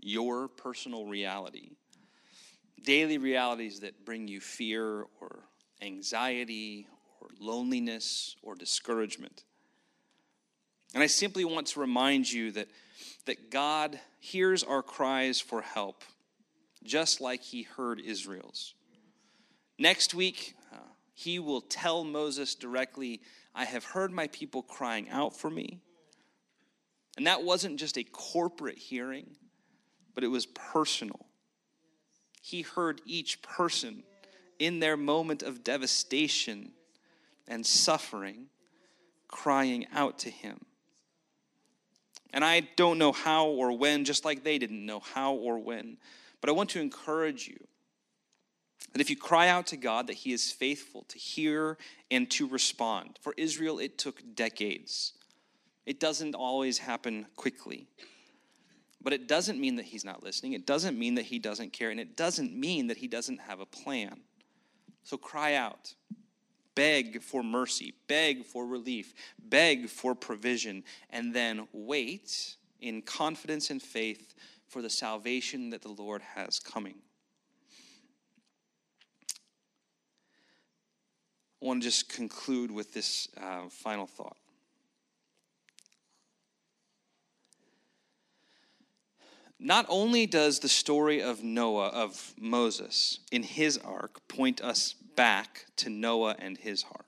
your 0.00 0.48
personal 0.48 1.06
reality, 1.06 1.70
daily 2.82 3.18
realities 3.18 3.80
that 3.80 4.04
bring 4.04 4.26
you 4.26 4.40
fear 4.40 5.06
or 5.20 5.40
anxiety 5.82 6.86
loneliness 7.38 8.36
or 8.42 8.54
discouragement. 8.54 9.44
And 10.94 11.02
I 11.02 11.06
simply 11.06 11.44
want 11.44 11.68
to 11.68 11.80
remind 11.80 12.30
you 12.30 12.50
that 12.52 12.68
that 13.26 13.50
God 13.50 13.98
hears 14.18 14.62
our 14.62 14.82
cries 14.82 15.40
for 15.40 15.62
help, 15.62 16.02
just 16.82 17.20
like 17.20 17.42
he 17.42 17.62
heard 17.62 18.00
Israel's. 18.00 18.74
Next 19.78 20.14
week, 20.14 20.54
uh, 20.72 20.78
he 21.14 21.38
will 21.38 21.60
tell 21.60 22.04
Moses 22.04 22.54
directly, 22.54 23.20
I 23.54 23.64
have 23.64 23.84
heard 23.84 24.12
my 24.12 24.26
people 24.28 24.62
crying 24.62 25.08
out 25.10 25.36
for 25.36 25.50
me. 25.50 25.80
And 27.16 27.26
that 27.26 27.42
wasn't 27.42 27.78
just 27.78 27.98
a 27.98 28.04
corporate 28.04 28.78
hearing, 28.78 29.36
but 30.14 30.24
it 30.24 30.28
was 30.28 30.46
personal. 30.46 31.26
He 32.42 32.62
heard 32.62 33.00
each 33.04 33.42
person 33.42 34.02
in 34.58 34.80
their 34.80 34.96
moment 34.96 35.42
of 35.42 35.64
devastation 35.64 36.72
and 37.50 37.66
suffering, 37.66 38.46
crying 39.28 39.86
out 39.92 40.20
to 40.20 40.30
him. 40.30 40.64
And 42.32 42.44
I 42.44 42.60
don't 42.76 42.98
know 42.98 43.12
how 43.12 43.46
or 43.46 43.76
when, 43.76 44.04
just 44.04 44.24
like 44.24 44.44
they 44.44 44.58
didn't 44.58 44.86
know 44.86 45.00
how 45.00 45.34
or 45.34 45.58
when, 45.58 45.98
but 46.40 46.48
I 46.48 46.52
want 46.52 46.70
to 46.70 46.80
encourage 46.80 47.48
you 47.48 47.58
that 48.92 49.00
if 49.00 49.10
you 49.10 49.16
cry 49.16 49.48
out 49.48 49.66
to 49.68 49.76
God, 49.76 50.06
that 50.06 50.14
He 50.14 50.32
is 50.32 50.50
faithful 50.50 51.04
to 51.08 51.18
hear 51.18 51.76
and 52.10 52.30
to 52.32 52.48
respond. 52.48 53.18
For 53.20 53.34
Israel, 53.36 53.78
it 53.78 53.98
took 53.98 54.22
decades. 54.34 55.12
It 55.86 56.00
doesn't 56.00 56.34
always 56.34 56.78
happen 56.78 57.26
quickly. 57.36 57.88
But 59.02 59.12
it 59.12 59.28
doesn't 59.28 59.60
mean 59.60 59.76
that 59.76 59.86
He's 59.86 60.04
not 60.04 60.22
listening. 60.22 60.54
It 60.54 60.66
doesn't 60.66 60.98
mean 60.98 61.14
that 61.16 61.26
He 61.26 61.38
doesn't 61.38 61.72
care. 61.72 61.90
And 61.90 62.00
it 62.00 62.16
doesn't 62.16 62.54
mean 62.54 62.88
that 62.88 62.96
He 62.96 63.08
doesn't 63.08 63.38
have 63.38 63.60
a 63.60 63.66
plan. 63.66 64.20
So 65.04 65.16
cry 65.16 65.54
out. 65.54 65.94
Beg 66.80 67.20
for 67.20 67.42
mercy. 67.42 67.92
Beg 68.08 68.42
for 68.42 68.64
relief. 68.64 69.12
Beg 69.38 69.90
for 69.90 70.14
provision. 70.14 70.82
And 71.10 71.34
then 71.34 71.68
wait 71.74 72.56
in 72.80 73.02
confidence 73.02 73.68
and 73.68 73.82
faith 73.82 74.34
for 74.66 74.80
the 74.80 74.88
salvation 74.88 75.68
that 75.68 75.82
the 75.82 75.90
Lord 75.90 76.22
has 76.22 76.58
coming. 76.58 76.94
I 81.60 81.66
want 81.66 81.82
to 81.82 81.86
just 81.86 82.08
conclude 82.08 82.70
with 82.70 82.94
this 82.94 83.28
uh, 83.36 83.68
final 83.68 84.06
thought. 84.06 84.38
Not 89.58 89.84
only 89.90 90.24
does 90.24 90.60
the 90.60 90.70
story 90.70 91.20
of 91.20 91.44
Noah, 91.44 91.88
of 91.88 92.32
Moses, 92.38 93.18
in 93.30 93.42
his 93.42 93.76
ark 93.76 94.26
point 94.26 94.62
us 94.62 94.94
back 95.16 95.66
to 95.76 95.90
Noah 95.90 96.36
and 96.38 96.56
his 96.56 96.84
ark, 96.84 97.06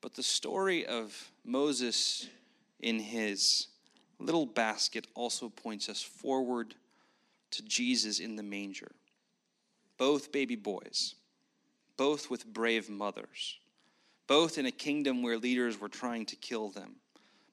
but 0.00 0.14
the 0.14 0.22
story 0.22 0.86
of 0.86 1.30
Moses 1.44 2.28
in 2.80 2.98
his 2.98 3.68
little 4.18 4.46
basket 4.46 5.06
also 5.14 5.48
points 5.48 5.88
us 5.88 6.02
forward 6.02 6.74
to 7.52 7.62
Jesus 7.62 8.18
in 8.18 8.36
the 8.36 8.42
manger. 8.42 8.92
Both 9.98 10.32
baby 10.32 10.56
boys 10.56 11.14
both 11.96 12.30
with 12.30 12.46
brave 12.46 12.88
mothers, 12.88 13.58
both 14.26 14.58
in 14.58 14.66
a 14.66 14.72
kingdom 14.72 15.22
where 15.22 15.38
leaders 15.38 15.80
were 15.80 15.88
trying 15.88 16.26
to 16.26 16.36
kill 16.36 16.68
them, 16.68 16.96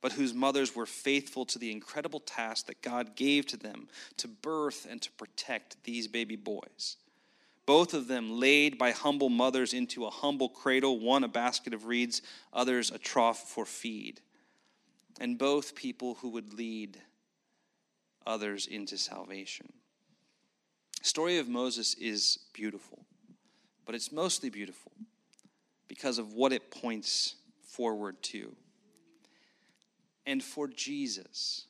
but 0.01 0.13
whose 0.13 0.33
mothers 0.33 0.75
were 0.75 0.85
faithful 0.85 1.45
to 1.45 1.59
the 1.59 1.71
incredible 1.71 2.19
task 2.21 2.67
that 2.67 2.81
God 2.81 3.15
gave 3.15 3.45
to 3.47 3.57
them 3.57 3.87
to 4.17 4.27
birth 4.27 4.87
and 4.89 5.01
to 5.01 5.11
protect 5.11 5.83
these 5.83 6.07
baby 6.07 6.35
boys. 6.35 6.97
Both 7.69 7.93
of 7.93 8.07
them 8.07 8.39
laid 8.39 8.79
by 8.79 8.89
humble 8.89 9.29
mothers 9.29 9.75
into 9.75 10.05
a 10.05 10.09
humble 10.09 10.49
cradle, 10.49 10.99
one 10.99 11.23
a 11.23 11.27
basket 11.27 11.71
of 11.71 11.85
reeds, 11.85 12.23
others 12.51 12.89
a 12.89 12.97
trough 12.97 13.37
for 13.37 13.63
feed. 13.63 14.21
And 15.21 15.37
both 15.37 15.75
people 15.75 16.15
who 16.15 16.29
would 16.29 16.53
lead 16.53 16.97
others 18.25 18.65
into 18.65 18.97
salvation. 18.97 19.71
The 20.99 21.07
story 21.07 21.37
of 21.37 21.47
Moses 21.47 21.93
is 21.93 22.39
beautiful 22.53 23.05
but 23.89 23.95
it's 23.95 24.11
mostly 24.11 24.51
beautiful 24.51 24.91
because 25.87 26.19
of 26.19 26.33
what 26.33 26.53
it 26.53 26.69
points 26.69 27.33
forward 27.63 28.21
to. 28.21 28.55
And 30.27 30.43
for 30.43 30.67
Jesus, 30.67 31.65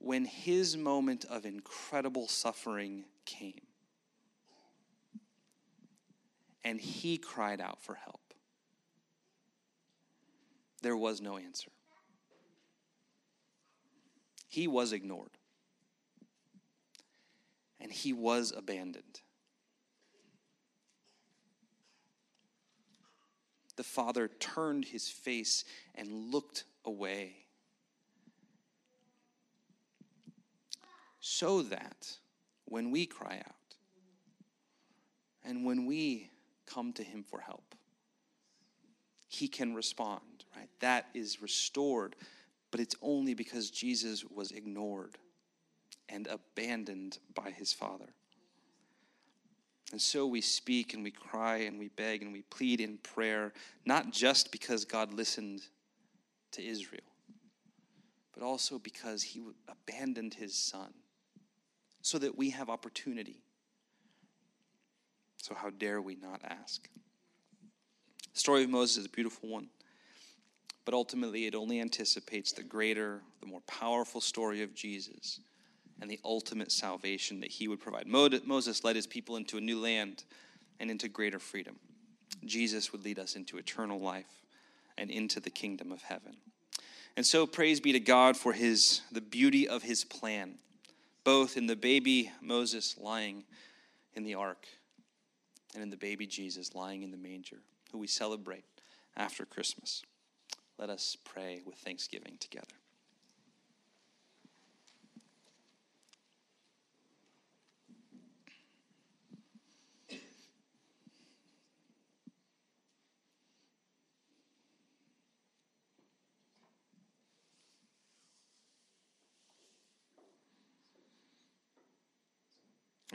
when 0.00 0.24
his 0.24 0.76
moment 0.76 1.24
of 1.26 1.46
incredible 1.46 2.26
suffering 2.26 3.04
came, 3.24 3.60
and 6.64 6.80
he 6.80 7.16
cried 7.16 7.60
out 7.60 7.80
for 7.82 7.94
help, 7.94 8.34
there 10.82 10.96
was 10.96 11.20
no 11.20 11.36
answer. 11.36 11.70
He 14.48 14.66
was 14.66 14.92
ignored 14.92 15.38
and 17.78 17.92
he 17.92 18.12
was 18.12 18.52
abandoned. 18.56 19.20
The 23.76 23.84
father 23.84 24.28
turned 24.28 24.86
his 24.86 25.08
face 25.08 25.64
and 25.94 26.32
looked 26.32 26.64
away. 26.84 27.46
So 31.20 31.62
that 31.62 32.16
when 32.64 32.90
we 32.90 33.04
cry 33.04 33.42
out 33.46 33.54
and 35.44 35.64
when 35.64 35.84
we 35.86 36.30
come 36.66 36.92
to 36.94 37.02
him 37.02 37.22
for 37.22 37.40
help, 37.40 37.74
he 39.28 39.46
can 39.46 39.74
respond, 39.74 40.44
right? 40.56 40.68
That 40.80 41.06
is 41.14 41.42
restored, 41.42 42.16
but 42.70 42.80
it's 42.80 42.96
only 43.02 43.34
because 43.34 43.70
Jesus 43.70 44.24
was 44.24 44.50
ignored 44.50 45.18
and 46.08 46.26
abandoned 46.26 47.18
by 47.34 47.50
his 47.50 47.72
Father. 47.72 48.12
And 49.92 50.00
so 50.00 50.26
we 50.26 50.40
speak 50.40 50.94
and 50.94 51.02
we 51.02 51.10
cry 51.10 51.58
and 51.58 51.78
we 51.78 51.88
beg 51.88 52.22
and 52.22 52.32
we 52.32 52.42
plead 52.42 52.80
in 52.80 52.98
prayer, 52.98 53.52
not 53.84 54.12
just 54.12 54.52
because 54.52 54.84
God 54.84 55.12
listened 55.12 55.62
to 56.52 56.64
Israel, 56.64 57.02
but 58.32 58.42
also 58.42 58.78
because 58.78 59.22
he 59.22 59.42
abandoned 59.68 60.34
his 60.34 60.54
son 60.54 60.92
so 62.02 62.18
that 62.18 62.36
we 62.36 62.50
have 62.50 62.68
opportunity. 62.68 63.42
So, 65.36 65.54
how 65.54 65.70
dare 65.70 66.00
we 66.00 66.16
not 66.16 66.40
ask? 66.44 66.88
The 68.32 68.38
story 68.38 68.64
of 68.64 68.70
Moses 68.70 68.98
is 68.98 69.06
a 69.06 69.10
beautiful 69.10 69.48
one, 69.48 69.68
but 70.84 70.94
ultimately 70.94 71.46
it 71.46 71.54
only 71.54 71.80
anticipates 71.80 72.52
the 72.52 72.62
greater, 72.62 73.22
the 73.40 73.46
more 73.46 73.62
powerful 73.66 74.20
story 74.20 74.62
of 74.62 74.74
Jesus 74.74 75.40
and 76.00 76.10
the 76.10 76.20
ultimate 76.24 76.72
salvation 76.72 77.40
that 77.40 77.50
he 77.50 77.68
would 77.68 77.80
provide. 77.80 78.06
Moses 78.06 78.84
led 78.84 78.96
his 78.96 79.06
people 79.06 79.36
into 79.36 79.58
a 79.58 79.60
new 79.60 79.78
land 79.78 80.24
and 80.78 80.90
into 80.90 81.08
greater 81.08 81.38
freedom. 81.38 81.76
Jesus 82.44 82.92
would 82.92 83.04
lead 83.04 83.18
us 83.18 83.36
into 83.36 83.58
eternal 83.58 84.00
life 84.00 84.44
and 84.96 85.10
into 85.10 85.40
the 85.40 85.50
kingdom 85.50 85.92
of 85.92 86.02
heaven. 86.02 86.36
And 87.16 87.26
so 87.26 87.46
praise 87.46 87.80
be 87.80 87.92
to 87.92 88.00
God 88.00 88.36
for 88.36 88.52
his 88.52 89.02
the 89.12 89.20
beauty 89.20 89.68
of 89.68 89.82
his 89.82 90.04
plan, 90.04 90.58
both 91.24 91.56
in 91.56 91.66
the 91.66 91.76
baby 91.76 92.30
Moses 92.40 92.96
lying 92.98 93.44
in 94.14 94.24
the 94.24 94.34
ark 94.34 94.66
and 95.74 95.82
in 95.82 95.90
the 95.90 95.96
baby 95.96 96.26
Jesus 96.26 96.74
lying 96.74 97.02
in 97.02 97.10
the 97.10 97.16
manger, 97.16 97.58
who 97.92 97.98
we 97.98 98.06
celebrate 98.06 98.64
after 99.16 99.44
Christmas. 99.44 100.02
Let 100.78 100.90
us 100.90 101.16
pray 101.24 101.60
with 101.64 101.76
thanksgiving 101.76 102.36
together. 102.40 102.79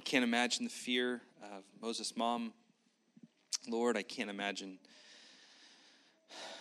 Can't 0.06 0.24
imagine 0.24 0.64
the 0.64 0.70
fear 0.70 1.24
of 1.42 1.64
Moses' 1.82 2.16
mom. 2.16 2.54
Lord, 3.68 3.98
I 3.98 4.04
can't 4.04 4.30
imagine 4.30 4.78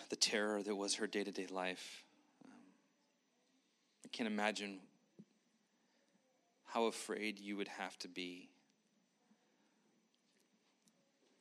the 0.09 0.15
terror 0.15 0.63
that 0.63 0.75
was 0.75 0.95
her 0.95 1.05
day 1.05 1.23
to 1.23 1.31
day 1.31 1.45
life. 1.51 2.03
Um, 2.43 2.51
I 4.03 4.07
can't 4.07 4.27
imagine 4.27 4.79
how 6.65 6.85
afraid 6.85 7.39
you 7.39 7.55
would 7.55 7.67
have 7.67 7.97
to 7.99 8.07
be 8.07 8.49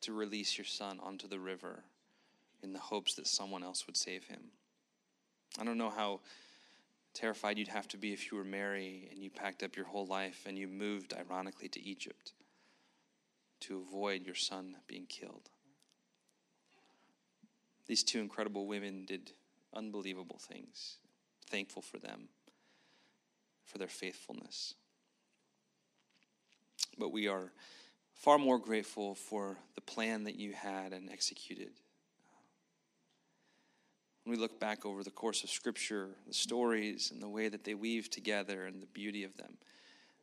to 0.03 0.13
release 0.13 0.59
your 0.59 0.67
son 0.67 1.01
onto 1.03 1.27
the 1.27 1.39
river 1.39 1.85
in 2.63 2.75
the 2.75 2.79
hopes 2.79 3.15
that 3.15 3.27
someone 3.27 3.63
else 3.63 3.87
would 3.87 3.97
save 3.97 4.25
him. 4.25 4.43
I 5.59 5.65
don't 5.65 5.79
know 5.79 5.91
how 5.91 6.21
terrified 7.15 7.59
you'd 7.59 7.69
have 7.69 7.89
to 7.89 7.97
be 7.97 8.13
if 8.13 8.31
you 8.31 8.37
were 8.37 8.45
Mary 8.45 9.09
and 9.11 9.23
you 9.23 9.31
packed 9.31 9.63
up 9.63 9.77
your 9.77 9.87
whole 9.87 10.07
life 10.07 10.45
and 10.47 10.59
you 10.59 10.67
moved, 10.67 11.15
ironically, 11.15 11.69
to 11.69 11.83
Egypt 11.83 12.33
to 13.61 13.79
avoid 13.79 14.27
your 14.27 14.35
son 14.35 14.77
being 14.87 15.07
killed. 15.07 15.49
These 17.87 18.03
two 18.03 18.21
incredible 18.21 18.67
women 18.67 19.05
did 19.07 19.33
unbelievable 19.73 20.39
things. 20.39 20.99
Thankful 21.49 21.83
for 21.83 21.99
them, 21.99 22.29
for 23.65 23.79
their 23.79 23.89
faithfulness. 23.89 24.75
But 26.99 27.13
we 27.13 27.29
are 27.29 27.53
far 28.15 28.39
more 28.39 28.59
grateful 28.59 29.15
for 29.15 29.57
the 29.75 29.81
plan 29.81 30.25
that 30.25 30.37
you 30.37 30.53
had 30.53 30.93
and 30.93 31.11
executed 31.11 31.73
when 34.25 34.37
we 34.37 34.41
look 34.41 34.59
back 34.59 34.87
over 34.87 35.03
the 35.03 35.11
course 35.11 35.45
of 35.45 35.51
Scripture, 35.51 36.09
the 36.27 36.35
stories 36.35 37.11
and 37.11 37.23
the 37.23 37.29
way 37.29 37.49
that 37.49 37.65
they 37.65 37.75
weave 37.75 38.11
together 38.11 38.65
and 38.65 38.83
the 38.83 38.87
beauty 38.87 39.23
of 39.23 39.37
them, 39.37 39.59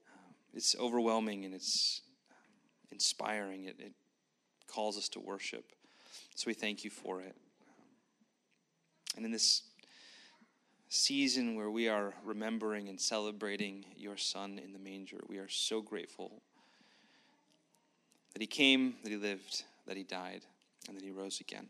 uh, 0.07 0.31
it's 0.55 0.75
overwhelming 0.79 1.45
and 1.45 1.53
it's 1.53 2.01
um, 2.31 2.35
inspiring. 2.91 3.65
It, 3.65 3.75
it 3.79 3.93
calls 4.67 4.97
us 4.97 5.07
to 5.09 5.19
worship. 5.19 5.65
So 6.35 6.45
we 6.47 6.55
thank 6.55 6.83
you 6.83 6.89
for 6.89 7.21
it. 7.21 7.35
And 9.15 9.25
in 9.25 9.31
this 9.31 9.63
season 10.89 11.55
where 11.55 11.69
we 11.69 11.87
are 11.87 12.13
remembering 12.25 12.89
and 12.89 12.99
celebrating 12.99 13.85
your 13.95 14.17
son 14.17 14.59
in 14.63 14.73
the 14.73 14.79
manger, 14.79 15.19
we 15.27 15.37
are 15.37 15.47
so 15.47 15.79
grateful 15.81 16.41
that 18.33 18.41
he 18.41 18.47
came, 18.47 18.95
that 19.03 19.09
he 19.09 19.17
lived, 19.17 19.63
that 19.85 19.97
he 19.97 20.03
died, 20.03 20.41
and 20.87 20.97
that 20.97 21.03
he 21.03 21.11
rose 21.11 21.39
again. 21.39 21.67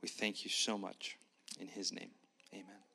We 0.00 0.08
thank 0.08 0.44
you 0.44 0.50
so 0.50 0.78
much. 0.78 1.16
In 1.58 1.68
his 1.68 1.92
name, 1.92 2.10
amen. 2.52 2.85